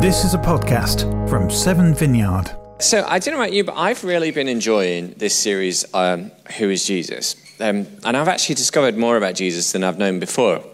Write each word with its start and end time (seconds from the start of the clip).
This 0.00 0.24
is 0.24 0.32
a 0.32 0.38
podcast 0.38 1.28
from 1.28 1.50
Severn 1.50 1.94
Vineyard. 1.94 2.56
So 2.78 3.04
I 3.06 3.18
don't 3.18 3.34
know 3.34 3.40
about 3.42 3.52
you, 3.52 3.64
but 3.64 3.76
I've 3.76 4.02
really 4.02 4.30
been 4.30 4.48
enjoying 4.48 5.12
this 5.18 5.38
series, 5.38 5.84
um, 5.92 6.30
Who 6.56 6.70
is 6.70 6.86
Jesus? 6.86 7.36
Um, 7.60 7.86
and 8.02 8.16
I've 8.16 8.26
actually 8.26 8.54
discovered 8.54 8.96
more 8.96 9.18
about 9.18 9.34
Jesus 9.34 9.72
than 9.72 9.84
I've 9.84 9.98
known 9.98 10.18
before 10.18 10.64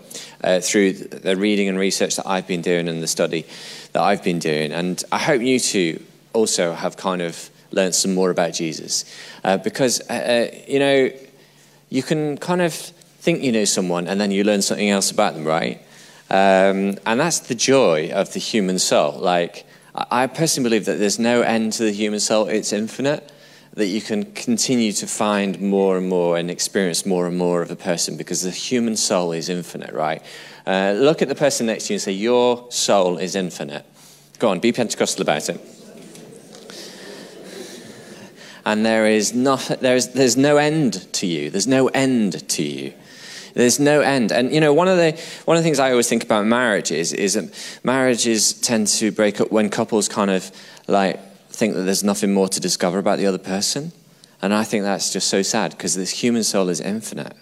uh, 0.45 0.61
through 0.61 0.93
the 0.93 1.35
reading 1.35 1.69
and 1.69 1.77
research 1.77 2.15
that 2.15 2.29
I've 2.29 2.47
been 2.47 2.61
doing 2.61 2.87
and 2.87 3.03
the 3.03 3.09
study 3.09 3.47
that 3.95 4.01
I've 4.01 4.23
been 4.23 4.39
doing. 4.39 4.71
And 4.71 5.03
I 5.11 5.19
hope 5.19 5.43
you 5.43 5.59
too 5.59 6.01
also 6.33 6.73
have 6.73 6.97
kind 6.97 7.21
of 7.21 7.51
learned 7.73 7.97
some 7.97 8.15
more 8.15 8.31
about 8.31 8.55
Jesus. 8.55 9.13
Uh, 9.43 9.57
because, 9.57 10.01
uh, 10.09 10.13
uh 10.53 10.57
you 10.69 10.79
know, 10.79 11.11
you 11.91 12.05
can 12.05 12.39
kind 12.39 12.63
of 12.63 12.73
think 12.73 13.43
you 13.43 13.51
know 13.51 13.65
someone 13.65 14.07
and 14.07 14.21
then 14.21 14.31
you 14.31 14.45
learn 14.45 14.63
something 14.63 14.89
else 14.89 15.11
about 15.11 15.35
them, 15.35 15.45
right? 15.45 15.83
Um, 16.29 16.99
and 17.07 17.21
that's 17.21 17.41
the 17.41 17.55
joy 17.55 18.11
of 18.11 18.33
the 18.33 18.41
human 18.41 18.79
soul. 18.79 19.13
Like, 19.13 19.67
I 19.95 20.27
personally 20.27 20.69
believe 20.69 20.85
that 20.87 20.99
there's 20.99 21.19
no 21.19 21.43
end 21.43 21.73
to 21.75 21.85
the 21.85 21.93
human 21.93 22.21
soul, 22.21 22.49
it's 22.49 22.73
infinite. 22.73 23.33
That 23.75 23.87
you 23.89 24.01
can 24.01 24.33
continue 24.33 24.91
to 24.93 25.07
find 25.07 25.61
more 25.61 25.99
and 25.99 26.09
more 26.09 26.39
and 26.39 26.51
experience 26.51 27.05
more 27.05 27.27
and 27.27 27.37
more 27.37 27.61
of 27.61 27.71
a 27.71 27.77
person 27.77 28.17
because 28.17 28.41
the 28.41 28.51
human 28.51 28.97
soul 28.97 29.33
is 29.33 29.51
infinite, 29.51 29.93
right? 29.93 30.23
Uh, 30.67 30.95
look 30.97 31.21
at 31.21 31.29
the 31.29 31.35
person 31.35 31.67
next 31.67 31.87
to 31.87 31.93
you 31.93 31.97
and 31.97 32.03
say, 32.03 32.13
Your 32.13 32.71
soul 32.71 33.19
is 33.19 33.37
infinite. 33.37 33.85
Go 34.39 34.49
on, 34.49 34.61
be 34.61 34.73
Pentecostal 34.73 35.23
about 35.23 35.51
it. 35.51 35.61
And 38.65 38.85
there 38.85 39.07
is, 39.07 39.33
not, 39.33 39.61
there 39.81 39.95
is 39.95 40.09
there's 40.09 40.37
no 40.37 40.57
end 40.57 41.13
to 41.15 41.27
you. 41.27 41.51
There's 41.51 41.69
no 41.69 41.87
end 41.89 42.49
to 42.49 42.63
you. 42.65 42.95
There's 43.57 43.81
no 43.81 44.03
end. 44.03 44.33
And 44.33 44.53
you 44.53 44.61
know, 44.61 44.75
one 44.75 44.87
of 44.87 44.99
the 44.99 45.13
one 45.47 45.57
of 45.57 45.63
the 45.63 45.67
things 45.67 45.79
I 45.79 45.91
always 45.91 46.09
think 46.09 46.23
about 46.23 46.45
marriage 46.45 46.91
is 46.91 47.15
is 47.15 47.35
that 47.35 47.81
marriages 47.83 48.53
tend 48.53 48.87
to 48.99 49.11
break 49.11 49.41
up 49.41 49.51
when 49.51 49.71
couples 49.71 50.09
kind 50.11 50.31
of 50.31 50.51
like 50.89 51.19
think 51.49 51.75
that 51.75 51.83
there's 51.83 52.05
nothing 52.05 52.35
more 52.35 52.49
to 52.49 52.61
discover 52.61 52.99
about 52.99 53.17
the 53.19 53.27
other 53.27 53.39
person. 53.39 53.93
And 54.43 54.53
I 54.53 54.63
think 54.63 54.85
that's 54.85 55.11
just 55.11 55.29
so 55.29 55.41
sad 55.41 55.71
because 55.71 55.95
this 55.95 56.11
human 56.11 56.45
soul 56.45 56.69
is 56.69 56.81
infinite. 56.83 57.35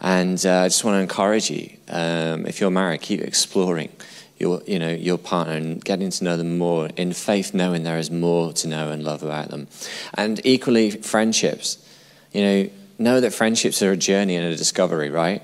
And 0.00 0.44
uh, 0.44 0.62
I 0.62 0.66
just 0.66 0.84
want 0.84 0.96
to 0.96 1.00
encourage 1.00 1.48
you, 1.48 1.70
um, 1.88 2.44
if 2.46 2.60
you're 2.60 2.72
married, 2.72 3.00
keep 3.00 3.20
exploring 3.20 3.90
your, 4.36 4.62
you 4.66 4.80
know, 4.80 4.90
your 4.90 5.16
partner 5.16 5.54
and 5.54 5.82
getting 5.82 6.10
to 6.10 6.24
know 6.24 6.36
them 6.36 6.58
more 6.58 6.88
in 6.96 7.12
faith, 7.12 7.54
knowing 7.54 7.84
there 7.84 7.98
is 7.98 8.10
more 8.10 8.52
to 8.54 8.66
know 8.66 8.90
and 8.90 9.04
love 9.04 9.22
about 9.22 9.50
them. 9.50 9.68
And 10.14 10.44
equally, 10.44 10.90
friendships. 10.90 11.78
You 12.32 12.42
know, 12.42 12.70
know 13.04 13.20
that 13.20 13.32
friendships 13.32 13.82
are 13.82 13.92
a 13.92 13.96
journey 13.96 14.34
and 14.34 14.52
a 14.52 14.56
discovery, 14.56 15.10
right? 15.10 15.42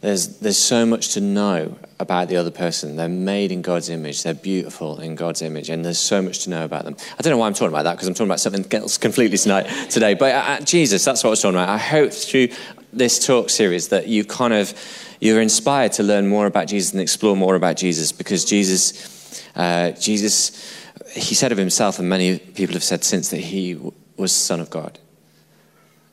There's, 0.00 0.38
there's 0.38 0.56
so 0.56 0.86
much 0.86 1.10
to 1.10 1.20
know 1.20 1.78
about 1.98 2.28
the 2.28 2.36
other 2.36 2.50
person. 2.50 2.96
They're 2.96 3.08
made 3.08 3.52
in 3.52 3.60
God's 3.60 3.90
image. 3.90 4.22
They're 4.22 4.32
beautiful 4.32 4.98
in 4.98 5.14
God's 5.14 5.42
image. 5.42 5.68
And 5.68 5.84
there's 5.84 5.98
so 5.98 6.22
much 6.22 6.44
to 6.44 6.50
know 6.50 6.64
about 6.64 6.86
them. 6.86 6.96
I 7.18 7.22
don't 7.22 7.32
know 7.32 7.36
why 7.36 7.46
I'm 7.46 7.52
talking 7.52 7.68
about 7.68 7.82
that 7.82 7.92
because 7.92 8.08
I'm 8.08 8.14
talking 8.14 8.28
about 8.28 8.40
something 8.40 8.64
else 8.72 8.96
completely 8.96 9.36
tonight, 9.36 9.64
today. 9.90 10.14
But 10.14 10.34
uh, 10.34 10.60
Jesus, 10.64 11.04
that's 11.04 11.22
what 11.22 11.28
I 11.28 11.32
was 11.32 11.42
talking 11.42 11.56
about. 11.56 11.68
I 11.68 11.76
hope 11.76 12.12
through 12.12 12.48
this 12.94 13.24
talk 13.24 13.50
series 13.50 13.88
that 13.88 14.08
you 14.08 14.24
kind 14.24 14.54
of, 14.54 14.72
you're 15.20 15.42
inspired 15.42 15.92
to 15.92 16.02
learn 16.02 16.28
more 16.28 16.46
about 16.46 16.66
Jesus 16.66 16.92
and 16.92 17.02
explore 17.02 17.36
more 17.36 17.54
about 17.54 17.76
Jesus 17.76 18.10
because 18.10 18.46
Jesus, 18.46 19.44
uh, 19.54 19.90
Jesus, 19.90 20.74
he 21.12 21.34
said 21.34 21.52
of 21.52 21.58
himself, 21.58 21.98
and 21.98 22.08
many 22.08 22.38
people 22.38 22.72
have 22.72 22.82
said 22.82 23.04
since, 23.04 23.28
that 23.28 23.40
he 23.40 23.78
was 24.16 24.32
Son 24.32 24.60
of 24.60 24.70
God 24.70 24.98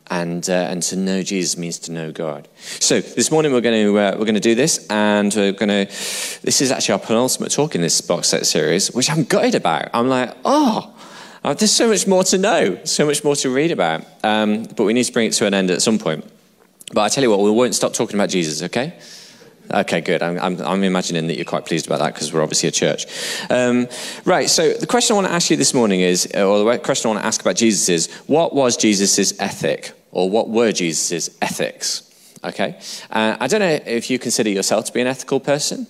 and 0.10 0.50
uh, 0.50 0.54
and 0.54 0.82
to 0.84 0.96
know 0.96 1.22
Jesus 1.24 1.58
means 1.58 1.80
to 1.80 1.92
know 1.92 2.12
God. 2.12 2.48
So 2.58 3.02
this 3.02 3.32
morning 3.32 3.52
we're 3.52 3.62
going 3.62 3.86
to 3.86 4.00
uh, 4.00 4.12
we're 4.18 4.26
going 4.26 4.36
to 4.36 4.40
do 4.40 4.56
this, 4.56 4.86
and 4.90 5.34
we're 5.34 5.52
going 5.52 5.70
to. 5.70 5.86
This 6.44 6.62
is 6.62 6.72
actually 6.72 6.94
our 6.94 7.00
penultimate 7.00 7.52
talk 7.52 7.76
in 7.76 7.82
this 7.82 8.00
box 8.02 8.30
set 8.30 8.46
series, 8.46 8.92
which 8.94 9.10
I'm 9.10 9.24
gutted 9.24 9.56
about. 9.56 9.90
I'm 9.94 10.08
like, 10.08 10.36
oh. 10.46 10.94
oh 11.44 11.54
there's 11.54 11.72
so 11.72 11.90
much 11.90 12.08
more 12.08 12.24
to 12.26 12.38
know, 12.38 12.84
so 12.84 13.06
much 13.06 13.24
more 13.24 13.36
to 13.38 13.50
read 13.50 13.72
about, 13.72 14.06
um, 14.24 14.64
but 14.64 14.84
we 14.84 14.94
need 14.94 15.04
to 15.04 15.14
bring 15.14 15.28
it 15.28 15.34
to 15.34 15.46
an 15.46 15.54
end 15.54 15.72
at 15.72 15.82
some 15.82 16.00
point. 16.00 16.26
But 16.94 17.02
I 17.02 17.10
tell 17.10 17.24
you 17.24 17.30
what, 17.30 17.42
we 17.42 17.52
won't 17.52 17.76
stop 17.76 17.94
talking 17.94 18.16
about 18.16 18.30
Jesus, 18.30 18.64
okay? 18.64 18.98
Okay, 19.70 20.00
good. 20.00 20.24
I'm, 20.24 20.40
I'm, 20.40 20.62
I'm, 20.62 20.84
imagining 20.84 21.28
that 21.28 21.36
you're 21.36 21.44
quite 21.44 21.66
pleased 21.66 21.88
about 21.88 22.00
that 22.00 22.14
because 22.14 22.32
we're 22.32 22.42
obviously 22.42 22.70
a 22.70 22.72
church. 22.72 23.06
Um, 23.50 23.90
right, 24.24 24.50
so 24.50 24.72
the 24.72 24.88
question 24.88 25.14
I 25.14 25.16
want 25.18 25.28
to 25.28 25.34
ask 25.34 25.50
you 25.50 25.58
this 25.58 25.74
morning 25.74 26.00
is, 26.00 26.26
or 26.34 26.64
the 26.64 26.80
question 26.80 27.10
I 27.10 27.14
want 27.14 27.24
to 27.24 27.28
ask 27.28 27.42
about 27.42 27.58
Jesus 27.58 27.90
is, 27.90 28.14
what 28.28 28.56
was 28.56 28.78
Jesus' 28.78 29.38
ethic? 29.42 29.92
Or 30.18 30.28
what 30.28 30.50
were 30.50 30.72
Jesus' 30.72 31.30
ethics? 31.44 32.02
Okay? 32.44 32.80
Uh, 33.12 33.38
I 33.40 33.46
don't 33.46 33.60
know 33.60 33.80
if 33.86 34.10
you 34.10 34.18
consider 34.18 34.50
yourself 34.50 34.86
to 34.86 34.92
be 34.92 35.00
an 35.00 35.06
ethical 35.06 35.40
person. 35.40 35.86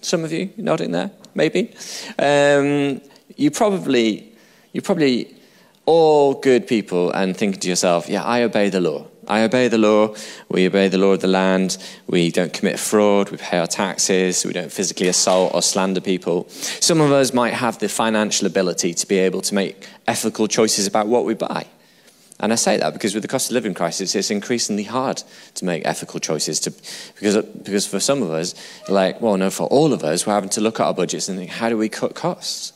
Some 0.00 0.22
of 0.22 0.32
you 0.32 0.50
nodding 0.56 0.92
there, 0.92 1.10
maybe. 1.34 1.74
Um, 2.16 3.00
you 3.36 3.50
probably, 3.50 4.32
you're 4.72 4.82
probably 4.82 5.34
all 5.84 6.34
good 6.34 6.68
people 6.68 7.10
and 7.10 7.36
thinking 7.36 7.60
to 7.62 7.68
yourself, 7.68 8.08
yeah, 8.08 8.22
I 8.22 8.44
obey 8.44 8.70
the 8.70 8.80
law. 8.80 9.08
I 9.26 9.42
obey 9.42 9.66
the 9.66 9.78
law. 9.78 10.14
We 10.48 10.68
obey 10.68 10.86
the 10.86 10.98
law 10.98 11.14
of 11.14 11.20
the 11.20 11.26
land. 11.26 11.76
We 12.06 12.30
don't 12.30 12.52
commit 12.52 12.78
fraud. 12.78 13.30
We 13.30 13.36
pay 13.36 13.58
our 13.58 13.66
taxes. 13.66 14.46
We 14.46 14.52
don't 14.52 14.70
physically 14.70 15.08
assault 15.08 15.56
or 15.56 15.62
slander 15.62 16.00
people. 16.00 16.48
Some 16.50 17.00
of 17.00 17.10
us 17.10 17.34
might 17.34 17.54
have 17.54 17.80
the 17.80 17.88
financial 17.88 18.46
ability 18.46 18.94
to 18.94 19.06
be 19.08 19.18
able 19.18 19.40
to 19.42 19.54
make 19.56 19.88
ethical 20.06 20.46
choices 20.46 20.86
about 20.86 21.08
what 21.08 21.24
we 21.24 21.34
buy. 21.34 21.66
And 22.40 22.52
I 22.52 22.56
say 22.56 22.76
that 22.76 22.92
because 22.92 23.14
with 23.14 23.22
the 23.22 23.28
cost 23.28 23.50
of 23.50 23.54
living 23.54 23.74
crisis, 23.74 24.14
it's 24.14 24.30
increasingly 24.30 24.84
hard 24.84 25.22
to 25.54 25.64
make 25.64 25.84
ethical 25.84 26.20
choices. 26.20 26.60
To, 26.60 26.70
because, 27.14 27.44
because 27.44 27.86
for 27.86 27.98
some 27.98 28.22
of 28.22 28.30
us, 28.30 28.54
like, 28.88 29.20
well, 29.20 29.36
no, 29.36 29.50
for 29.50 29.66
all 29.66 29.92
of 29.92 30.04
us, 30.04 30.26
we're 30.26 30.34
having 30.34 30.50
to 30.50 30.60
look 30.60 30.78
at 30.78 30.86
our 30.86 30.94
budgets 30.94 31.28
and 31.28 31.36
think, 31.36 31.50
how 31.50 31.68
do 31.68 31.76
we 31.76 31.88
cut 31.88 32.14
costs? 32.14 32.72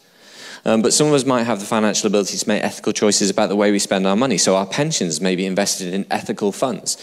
Um, 0.65 0.83
but 0.83 0.93
some 0.93 1.09
of 1.09 1.13
us 1.13 1.25
might 1.25 1.45
have 1.45 1.61
the 1.61 1.67
financial 1.67 2.07
ability 2.07 2.39
to 2.39 2.49
make 2.49 2.63
ethical 2.63 2.93
choices 2.93 3.31
about 3.31 3.49
the 3.49 3.57
way 3.57 3.73
we 3.73 3.79
spend 3.79 4.07
our 4.07 4.17
money. 4.17 4.39
So 4.39 4.57
our 4.57 4.67
pensions 4.67 5.21
may 5.21 5.37
be 5.37 5.47
invested 5.47 5.93
in 5.93 6.07
ethical 6.11 6.53
funds. 6.53 6.97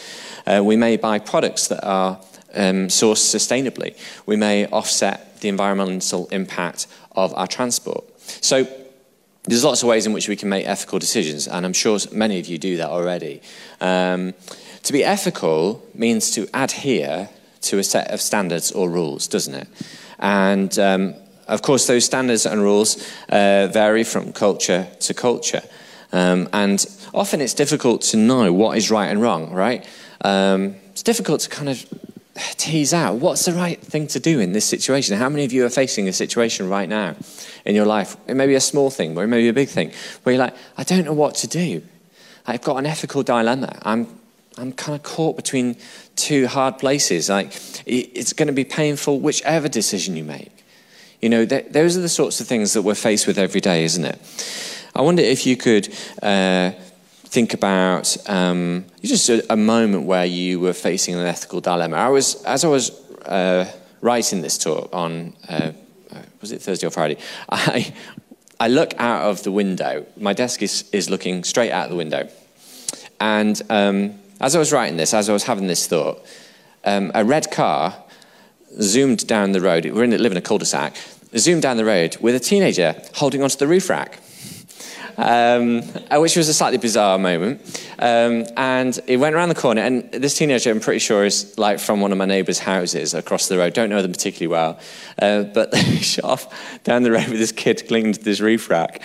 Uh, 0.46 0.62
we 0.64 0.75
may 0.75 0.98
buy 0.98 1.19
products 1.19 1.68
that 1.68 1.86
are 1.86 2.19
um, 2.56 2.88
sourced 2.88 3.36
sustainably. 3.36 3.98
We 4.25 4.38
may 4.38 4.66
offset 4.68 5.42
the 5.42 5.50
environmental 5.50 6.28
impact 6.28 6.88
of 7.14 7.34
our 7.36 7.48
transport. 7.48 8.06
So 8.42 8.68
there's 9.50 9.64
lots 9.64 9.82
of 9.82 9.90
ways 9.90 10.06
in 10.06 10.14
which 10.14 10.28
we 10.28 10.36
can 10.36 10.50
make 10.50 10.68
ethical 10.68 11.00
decisions, 11.00 11.48
and 11.48 11.66
I'm 11.66 11.74
sure 11.74 11.98
many 12.12 12.40
of 12.40 12.48
you 12.48 12.58
do 12.58 12.78
that 12.78 12.90
already. 12.90 13.42
Um, 13.82 14.34
to 14.84 14.94
be 14.94 15.04
ethical 15.04 15.84
means 15.94 16.32
to 16.32 16.48
adhere 16.54 17.30
to 17.62 17.80
a 17.80 17.84
set 17.84 18.12
of 18.12 18.22
standards 18.22 18.72
or 18.72 18.90
rules, 18.90 19.28
doesn't 19.28 19.56
it? 19.56 19.68
And 20.20 20.78
um, 20.80 21.16
of 21.48 21.62
course, 21.62 21.88
those 21.88 22.06
standards 22.06 22.46
and 22.46 22.62
rules 22.62 22.98
uh, 23.30 23.68
vary 23.72 24.04
from 24.04 24.34
culture 24.34 24.88
to 25.00 25.14
culture. 25.14 25.64
Um, 26.12 26.48
and 26.54 26.86
often 27.14 27.42
it's 27.42 27.54
difficult 27.54 28.02
to 28.04 28.18
know 28.18 28.54
what 28.54 28.78
is 28.78 28.92
right 28.92 29.08
and 29.08 29.22
wrong, 29.22 29.52
right? 29.52 29.86
Um, 30.22 30.76
it's 30.92 31.04
difficult 31.04 31.42
to 31.42 31.50
kind 31.50 31.70
of 31.70 31.86
tease 32.57 32.94
out 32.94 33.16
what's 33.16 33.45
the 33.45 33.53
right 33.53 33.79
thing 33.79 34.07
to 34.07 34.19
do 34.19 34.39
in 34.39 34.53
this 34.53 34.66
situation. 34.66 35.17
How 35.17 35.29
many 35.29 35.45
of 35.45 35.51
you 35.51 35.66
are 35.66 35.69
facing 35.69 36.07
a 36.07 36.13
situation 36.13 36.69
right 36.69 36.89
now 36.89 37.16
in 37.66 37.75
your 37.75 37.85
life? 37.85 38.17
It 38.27 38.35
may 38.35 38.47
be 38.47 38.55
a 38.55 38.61
small 38.61 38.89
thing, 38.89 39.17
or 39.17 39.23
it 39.23 39.27
may 39.27 39.41
be 39.41 39.50
a 39.50 39.53
big 39.53 39.69
thing, 39.69 39.91
where 40.23 40.33
you're 40.33 40.44
like, 40.44 40.55
I 40.77 40.83
don't 40.83 41.05
know 41.05 41.13
what 41.13 41.35
to 41.35 41.47
do. 41.47 41.81
I've 42.45 42.61
got 42.61 42.77
an 42.77 42.85
ethical 42.85 43.23
dilemma. 43.23 43.79
I'm, 43.83 44.07
I'm 44.57 44.72
kind 44.73 44.95
of 44.95 45.03
caught 45.03 45.35
between 45.35 45.77
two 46.16 46.47
hard 46.47 46.79
places. 46.79 47.29
Like, 47.29 47.53
it's 47.85 48.33
going 48.33 48.47
to 48.47 48.53
be 48.53 48.66
painful 48.66 49.19
whichever 49.19 49.67
decision 49.67 50.16
you 50.16 50.23
make. 50.23 50.51
You 51.21 51.29
know, 51.29 51.45
th- 51.45 51.67
those 51.71 51.97
are 51.97 52.01
the 52.01 52.09
sorts 52.09 52.39
of 52.39 52.47
things 52.47 52.73
that 52.73 52.81
we're 52.81 52.95
faced 52.95 53.27
with 53.27 53.38
every 53.38 53.61
day, 53.61 53.83
isn't 53.83 54.06
it? 54.06 54.19
I 54.95 55.01
wonder 55.01 55.21
if 55.21 55.45
you 55.45 55.57
could. 55.57 55.94
Uh, 56.21 56.71
think 57.29 57.53
about 57.53 58.17
um, 58.28 58.85
just 59.03 59.29
a, 59.29 59.53
a, 59.53 59.56
moment 59.56 60.06
where 60.06 60.25
you 60.25 60.59
were 60.59 60.73
facing 60.73 61.13
an 61.13 61.25
ethical 61.28 61.62
dilemma. 61.62 61.95
I 61.95 62.09
was, 62.09 62.44
as 62.44 62.66
I 62.66 62.67
was 62.69 62.90
uh, 63.22 63.72
writing 64.01 64.41
this 64.41 64.57
talk 64.57 64.90
on, 64.91 65.35
uh, 65.47 65.72
was 66.42 66.51
it 66.51 66.59
Thursday 66.59 66.88
or 66.88 66.89
Friday? 66.89 67.18
I, 67.50 67.94
I 68.59 68.68
look 68.68 68.95
out 68.98 69.30
of 69.30 69.44
the 69.44 69.51
window. 69.51 70.07
My 70.18 70.33
desk 70.33 70.63
is, 70.63 70.89
is 70.92 71.12
looking 71.12 71.44
straight 71.44 71.71
out 71.71 71.89
the 71.89 71.95
window. 71.95 72.27
And 73.19 73.62
um, 73.69 74.19
as 74.42 74.56
I 74.56 74.59
was 74.59 74.71
writing 74.71 74.98
this, 74.98 75.13
as 75.13 75.30
I 75.30 75.33
was 75.33 75.44
having 75.44 75.68
this 75.68 75.86
thought, 75.86 76.25
um, 76.83 77.12
a 77.13 77.24
red 77.24 77.51
car 77.51 77.95
zoomed 78.81 79.27
down 79.27 79.51
the 79.51 79.62
road. 79.62 79.86
We're 79.86 80.04
in, 80.04 80.18
live 80.18 80.31
in 80.31 80.38
a 80.38 80.42
cul-de-sac. 80.42 80.95
Zoomed 81.38 81.62
down 81.62 81.77
the 81.77 81.86
road 81.86 82.18
with 82.21 82.33
a 82.33 82.39
teenager 82.39 83.00
holding 83.13 83.44
onto 83.44 83.57
the 83.57 83.68
roof 83.68 83.88
rack 83.88 84.19
um, 85.17 85.81
uh, 86.09 86.19
which 86.19 86.35
was 86.35 86.47
a 86.50 86.53
slightly 86.53 86.77
bizarre 86.77 87.17
moment. 87.17 87.61
Um, 88.00 88.45
and 88.56 88.97
it 89.07 89.17
went 89.17 89.35
around 89.35 89.50
the 89.50 89.56
corner, 89.56 89.81
and 89.81 90.09
this 90.11 90.35
teenager, 90.35 90.71
I'm 90.71 90.79
pretty 90.79 91.00
sure, 91.00 91.25
is 91.25 91.57
like 91.57 91.79
from 91.79 92.01
one 92.01 92.11
of 92.11 92.17
my 92.17 92.25
neighbour's 92.25 92.59
houses 92.59 93.13
across 93.13 93.47
the 93.47 93.57
road. 93.57 93.73
Don't 93.73 93.89
know 93.89 94.01
them 94.01 94.11
particularly 94.11 94.47
well, 94.47 94.79
uh, 95.21 95.44
but 95.44 95.71
they 95.73 95.81
shot 95.97 96.25
off 96.25 96.83
down 96.83 97.03
the 97.03 97.11
road 97.11 97.27
with 97.27 97.39
this 97.39 97.51
kid 97.51 97.83
clinging 97.88 98.13
to 98.13 98.23
this 98.23 98.39
roof 98.39 98.69
rack. 98.69 99.01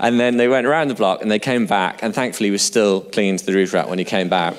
And 0.00 0.18
then 0.18 0.36
they 0.36 0.48
went 0.48 0.66
around 0.66 0.88
the 0.88 0.94
block, 0.94 1.22
and 1.22 1.30
they 1.30 1.38
came 1.38 1.66
back, 1.66 2.02
and 2.02 2.14
thankfully, 2.14 2.48
he 2.48 2.52
was 2.52 2.62
still 2.62 3.02
clinging 3.02 3.36
to 3.38 3.44
the 3.44 3.52
roof 3.52 3.72
rack 3.72 3.88
when 3.88 3.98
he 3.98 4.04
came 4.04 4.28
back. 4.28 4.54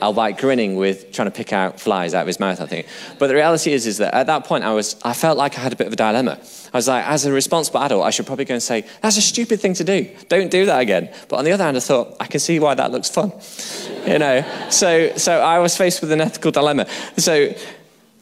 Albeit 0.00 0.38
grinning 0.38 0.76
with 0.76 1.12
trying 1.12 1.26
to 1.26 1.36
pick 1.36 1.52
out 1.52 1.80
flies 1.80 2.14
out 2.14 2.22
of 2.22 2.26
his 2.26 2.40
mouth, 2.40 2.60
I 2.60 2.66
think. 2.66 2.86
But 3.18 3.28
the 3.28 3.34
reality 3.34 3.72
is, 3.72 3.86
is 3.86 3.98
that 3.98 4.14
at 4.14 4.26
that 4.26 4.44
point, 4.44 4.64
I, 4.64 4.72
was, 4.72 4.96
I 5.02 5.12
felt 5.12 5.38
like 5.38 5.58
I 5.58 5.60
had 5.60 5.72
a 5.72 5.76
bit 5.76 5.86
of 5.86 5.92
a 5.92 5.96
dilemma. 5.96 6.38
I 6.72 6.76
was 6.76 6.88
like, 6.88 7.06
as 7.06 7.24
a 7.24 7.32
responsible 7.32 7.80
adult, 7.80 8.04
I 8.04 8.10
should 8.10 8.26
probably 8.26 8.44
go 8.44 8.54
and 8.54 8.62
say, 8.62 8.84
that's 9.00 9.16
a 9.16 9.22
stupid 9.22 9.60
thing 9.60 9.74
to 9.74 9.84
do. 9.84 10.10
Don't 10.28 10.50
do 10.50 10.66
that 10.66 10.80
again. 10.80 11.12
But 11.28 11.36
on 11.36 11.44
the 11.44 11.52
other 11.52 11.64
hand, 11.64 11.76
I 11.76 11.80
thought, 11.80 12.16
I 12.20 12.26
can 12.26 12.40
see 12.40 12.58
why 12.58 12.74
that 12.74 12.90
looks 12.90 13.08
fun. 13.08 13.32
you 14.06 14.18
know? 14.18 14.44
So, 14.70 15.16
so 15.16 15.40
I 15.40 15.58
was 15.58 15.76
faced 15.76 16.00
with 16.00 16.12
an 16.12 16.20
ethical 16.20 16.50
dilemma. 16.50 16.86
So 17.16 17.54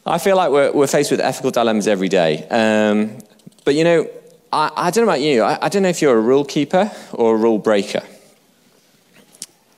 I 0.05 0.17
feel 0.17 0.35
like 0.35 0.51
we're, 0.51 0.71
we're 0.71 0.87
faced 0.87 1.11
with 1.11 1.21
ethical 1.21 1.51
dilemmas 1.51 1.87
every 1.87 2.09
day. 2.09 2.45
Um, 2.49 3.19
but 3.65 3.75
you 3.75 3.83
know, 3.83 4.09
I, 4.51 4.71
I, 4.75 4.91
don't 4.91 5.05
know 5.05 5.11
about 5.11 5.21
you. 5.21 5.41
I, 5.41 5.65
I 5.65 5.69
don't 5.69 5.81
know 5.83 5.89
if 5.89 6.01
you're 6.01 6.17
a 6.17 6.21
rule 6.21 6.45
keeper 6.45 6.91
or 7.13 7.35
a 7.35 7.37
rule 7.37 7.57
breaker. 7.57 8.03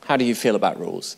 How 0.05 0.17
do 0.17 0.25
you 0.25 0.35
feel 0.35 0.55
about 0.55 0.79
rules? 0.79 1.17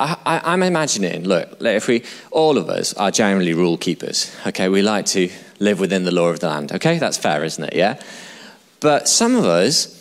I, 0.00 0.54
am 0.54 0.62
imagining, 0.62 1.24
look, 1.24 1.60
if 1.60 1.86
we, 1.86 2.04
all 2.30 2.56
of 2.56 2.70
us 2.70 2.94
are 2.94 3.10
generally 3.10 3.52
rule 3.52 3.76
keepers, 3.76 4.34
okay? 4.46 4.68
We 4.70 4.80
like 4.80 5.04
to 5.06 5.30
live 5.58 5.78
within 5.78 6.04
the 6.04 6.10
law 6.10 6.28
of 6.28 6.40
the 6.40 6.48
land, 6.48 6.72
okay? 6.72 6.98
That's 6.98 7.18
fair, 7.18 7.44
isn't 7.44 7.62
it? 7.62 7.74
Yeah? 7.74 8.00
But 8.80 9.08
some 9.08 9.36
of 9.36 9.44
us 9.44 9.96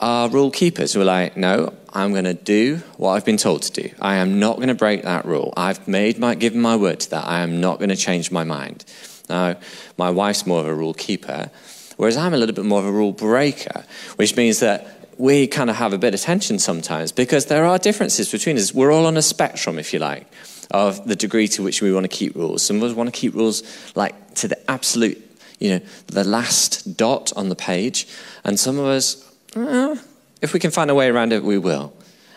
are 0.00 0.28
rule 0.28 0.50
keepers 0.50 0.92
who 0.92 1.00
are 1.00 1.04
like, 1.04 1.36
no, 1.36 1.72
I'm 1.92 2.10
going 2.10 2.24
to 2.24 2.34
do 2.34 2.78
what 2.96 3.12
I've 3.12 3.24
been 3.24 3.36
told 3.36 3.62
to 3.62 3.82
do. 3.82 3.94
I 4.00 4.16
am 4.16 4.40
not 4.40 4.56
going 4.56 4.68
to 4.68 4.74
break 4.74 5.04
that 5.04 5.24
rule. 5.24 5.54
I've 5.56 5.86
made 5.86 6.18
my, 6.18 6.34
given 6.34 6.60
my 6.60 6.74
word 6.74 6.98
to 7.00 7.10
that. 7.10 7.26
I 7.26 7.40
am 7.40 7.60
not 7.60 7.78
going 7.78 7.90
to 7.90 7.96
change 7.96 8.32
my 8.32 8.42
mind. 8.42 8.84
Now, 9.28 9.56
my 9.96 10.10
wife's 10.10 10.44
more 10.44 10.60
of 10.60 10.66
a 10.66 10.74
rule 10.74 10.94
keeper, 10.94 11.50
whereas 11.96 12.16
I'm 12.16 12.34
a 12.34 12.36
little 12.36 12.54
bit 12.54 12.64
more 12.64 12.80
of 12.80 12.86
a 12.86 12.92
rule 12.92 13.12
breaker, 13.12 13.84
which 14.16 14.36
means 14.36 14.58
that 14.58 14.95
we 15.18 15.46
kind 15.46 15.70
of 15.70 15.76
have 15.76 15.92
a 15.92 15.98
bit 15.98 16.14
of 16.14 16.20
tension 16.20 16.58
sometimes 16.58 17.12
because 17.12 17.46
there 17.46 17.64
are 17.64 17.78
differences 17.78 18.30
between 18.30 18.56
us. 18.56 18.74
We're 18.74 18.92
all 18.92 19.06
on 19.06 19.16
a 19.16 19.22
spectrum, 19.22 19.78
if 19.78 19.92
you 19.92 19.98
like, 19.98 20.26
of 20.70 21.06
the 21.06 21.16
degree 21.16 21.48
to 21.48 21.62
which 21.62 21.80
we 21.80 21.92
want 21.92 22.04
to 22.04 22.08
keep 22.08 22.34
rules. 22.34 22.62
Some 22.62 22.76
of 22.76 22.82
us 22.82 22.92
want 22.92 23.12
to 23.12 23.18
keep 23.18 23.34
rules 23.34 23.62
like 23.94 24.34
to 24.34 24.48
the 24.48 24.70
absolute, 24.70 25.18
you 25.58 25.70
know, 25.70 25.80
the 26.08 26.24
last 26.24 26.96
dot 26.96 27.32
on 27.36 27.48
the 27.48 27.56
page, 27.56 28.06
and 28.44 28.58
some 28.58 28.78
of 28.78 28.86
us, 28.86 29.24
eh, 29.54 29.96
if 30.42 30.52
we 30.52 30.60
can 30.60 30.70
find 30.70 30.90
a 30.90 30.94
way 30.94 31.08
around 31.08 31.32
it, 31.32 31.42
we 31.42 31.58
will. 31.58 31.92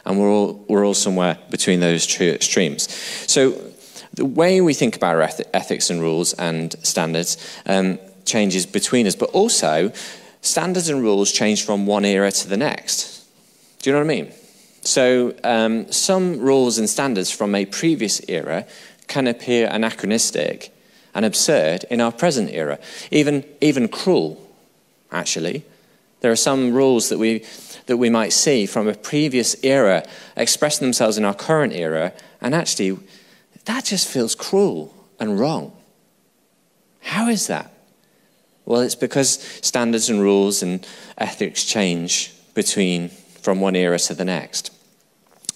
And 0.05 0.19
we're 0.19 0.31
all, 0.31 0.65
we're 0.69 0.85
all 0.85 0.93
somewhere 0.93 1.37
between 1.49 1.81
those 1.81 2.07
two 2.07 2.29
extremes. 2.29 2.89
So 3.29 3.51
the 4.13 4.25
way 4.25 4.61
we 4.61 4.73
think 4.73 4.95
about 4.95 5.39
ethics 5.53 5.89
and 5.89 6.01
rules 6.01 6.33
and 6.33 6.73
standards 6.83 7.37
um, 7.65 7.99
changes 8.25 8.65
between 8.65 9.05
us, 9.07 9.15
but 9.15 9.29
also 9.31 9.91
standards 10.41 10.89
and 10.89 11.01
rules 11.01 11.31
change 11.31 11.65
from 11.65 11.86
one 11.86 12.06
era 12.06 12.31
to 12.31 12.47
the 12.47 12.57
next. 12.57 13.25
Do 13.81 13.89
you 13.89 13.94
know 13.94 14.00
what 14.00 14.12
I 14.12 14.15
mean? 14.15 14.31
So, 14.81 15.36
um, 15.44 15.91
some 15.91 16.39
rules 16.39 16.77
and 16.77 16.89
standards 16.89 17.31
from 17.31 17.53
a 17.53 17.65
previous 17.65 18.21
era 18.30 18.65
can 19.07 19.27
appear 19.27 19.68
anachronistic 19.69 20.74
and 21.13 21.25
absurd 21.25 21.83
in 21.89 22.00
our 22.00 22.12
present 22.12 22.50
era, 22.51 22.80
even, 23.12 23.44
even 23.62 23.88
cruel, 23.88 24.41
actually. 25.12 25.65
There 26.21 26.31
are 26.31 26.38
some 26.38 26.74
rules 26.74 27.09
that 27.09 27.18
we, 27.18 27.45
that 27.88 27.97
we 27.97 28.09
might 28.09 28.33
see 28.33 28.65
from 28.65 28.88
a 28.88 28.94
previous 28.94 29.62
era 29.63 30.06
expressing 30.36 30.86
themselves 30.86 31.18
in 31.18 31.25
our 31.25 31.33
current 31.33 31.74
era, 31.74 32.13
and 32.41 32.53
actually, 32.53 32.97
that 33.65 33.86
just 33.86 34.07
feels 34.07 34.36
cruel 34.36 34.94
and 35.19 35.39
wrong. 35.39 35.74
How 37.01 37.27
is 37.27 37.47
that? 37.47 37.74
Well, 38.69 38.81
it's 38.81 38.94
because 38.94 39.39
standards 39.63 40.12
and 40.12 40.21
rules 40.21 40.62
and 40.62 40.86
ethics 41.18 41.63
change 41.63 42.36
between 42.54 43.10
from 43.10 43.62
one 43.62 43.75
era 43.75 43.98
to 43.98 44.13
the 44.13 44.24
next. 44.24 44.71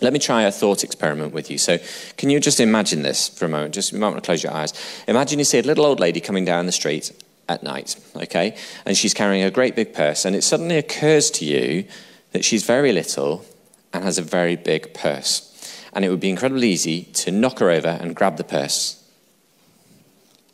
Let 0.01 0.13
me 0.13 0.17
try 0.17 0.41
a 0.41 0.51
thought 0.51 0.83
experiment 0.83 1.31
with 1.31 1.51
you. 1.51 1.59
So, 1.59 1.77
can 2.17 2.31
you 2.31 2.39
just 2.39 2.59
imagine 2.59 3.03
this 3.03 3.29
for 3.29 3.45
a 3.45 3.49
moment? 3.49 3.75
Just 3.75 3.91
you 3.91 3.99
might 3.99 4.09
want 4.09 4.23
to 4.23 4.25
close 4.25 4.41
your 4.41 4.51
eyes. 4.51 4.73
Imagine 5.07 5.37
you 5.37 5.45
see 5.45 5.59
a 5.59 5.61
little 5.61 5.85
old 5.85 5.99
lady 5.99 6.19
coming 6.19 6.43
down 6.43 6.65
the 6.65 6.71
street 6.71 7.11
at 7.47 7.61
night, 7.61 7.97
okay? 8.15 8.57
And 8.83 8.97
she's 8.97 9.13
carrying 9.13 9.43
a 9.43 9.51
great 9.51 9.75
big 9.75 9.93
purse, 9.93 10.25
and 10.25 10.35
it 10.35 10.41
suddenly 10.41 10.77
occurs 10.77 11.29
to 11.31 11.45
you 11.45 11.85
that 12.31 12.43
she's 12.43 12.65
very 12.65 12.91
little 12.91 13.45
and 13.93 14.03
has 14.03 14.17
a 14.17 14.23
very 14.23 14.55
big 14.55 14.91
purse. 14.95 15.51
And 15.93 16.03
it 16.03 16.09
would 16.09 16.19
be 16.19 16.31
incredibly 16.31 16.69
easy 16.69 17.03
to 17.03 17.29
knock 17.29 17.59
her 17.59 17.69
over 17.69 17.89
and 17.89 18.15
grab 18.15 18.37
the 18.37 18.43
purse. 18.43 19.07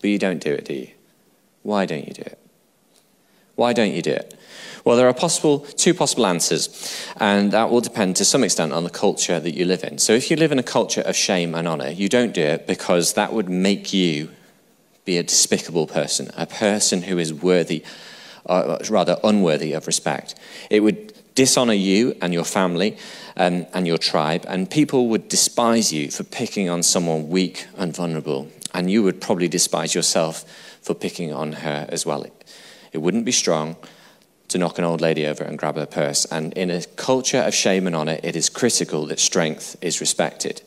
But 0.02 0.10
you 0.10 0.20
don't 0.20 0.44
do 0.44 0.52
it, 0.52 0.66
do 0.66 0.74
you? 0.74 0.90
Why 1.64 1.86
don't 1.86 2.06
you 2.06 2.14
do 2.14 2.24
it? 2.24 2.39
Why 3.60 3.74
don't 3.74 3.92
you 3.92 4.02
do 4.02 4.12
it? 4.12 4.40
Well, 4.86 4.96
there 4.96 5.10
are 5.10 5.14
possible, 5.14 5.60
two 5.60 5.94
possible 5.94 6.26
answers, 6.26 6.64
and 7.18 7.52
that 7.52 7.70
will 7.70 7.82
depend 7.82 8.16
to 8.16 8.24
some 8.24 8.42
extent 8.42 8.72
on 8.72 8.86
the 8.86 8.90
culture 8.90 9.38
that 9.38 9.54
you 9.54 9.66
live 9.66 9.84
in. 9.84 9.98
So, 9.98 10.14
if 10.14 10.32
you 10.32 10.38
live 10.38 10.54
in 10.54 10.60
a 10.60 10.64
culture 10.64 11.02
of 11.02 11.14
shame 11.18 11.54
and 11.54 11.68
honor, 11.68 11.90
you 11.90 12.08
don't 12.08 12.34
do 12.34 12.42
it 12.42 12.68
because 12.68 13.14
that 13.16 13.34
would 13.34 13.50
make 13.50 13.92
you 13.92 14.30
be 15.04 15.18
a 15.18 15.24
despicable 15.24 15.88
person, 15.88 16.32
a 16.38 16.46
person 16.46 17.02
who 17.02 17.18
is 17.18 17.34
worthy, 17.34 17.84
or 18.46 18.56
uh, 18.56 18.80
rather 18.90 19.18
unworthy 19.26 19.74
of 19.74 19.88
respect. 19.88 20.36
It 20.70 20.80
would 20.80 21.12
dishonor 21.36 21.74
you 21.74 22.16
and 22.22 22.34
your 22.34 22.46
family 22.46 22.98
um, 23.36 23.66
and 23.74 23.86
your 23.86 23.98
tribe, 23.98 24.46
and 24.48 24.72
people 24.72 25.10
would 25.10 25.28
despise 25.28 25.92
you 25.92 26.12
for 26.12 26.24
picking 26.24 26.70
on 26.70 26.82
someone 26.82 27.28
weak 27.28 27.68
and 27.76 27.94
vulnerable, 27.94 28.48
and 28.74 28.90
you 28.90 29.04
would 29.04 29.20
probably 29.20 29.50
despise 29.50 29.94
yourself 29.94 30.46
for 30.82 30.94
picking 30.94 31.34
on 31.34 31.52
her 31.52 31.86
as 31.90 32.06
well. 32.06 32.26
It 32.92 33.00
wouldn't 33.00 33.26
be 33.26 33.32
strong 33.32 33.76
to 34.50 34.58
knock 34.58 34.78
an 34.78 34.84
old 34.84 35.02
lady 35.02 35.28
over 35.28 35.44
and 35.44 35.58
grab 35.58 35.76
her 35.76 35.86
purse. 35.86 36.26
And 36.26 36.54
in 36.54 36.72
a 36.72 36.84
culture 36.96 37.40
of 37.40 37.54
shame 37.54 37.88
and 37.88 37.96
honor, 37.96 38.20
it 38.24 38.36
is 38.36 38.50
critical 38.50 39.06
that 39.08 39.20
strength 39.20 39.76
is 39.82 40.02
respected. 40.02 40.62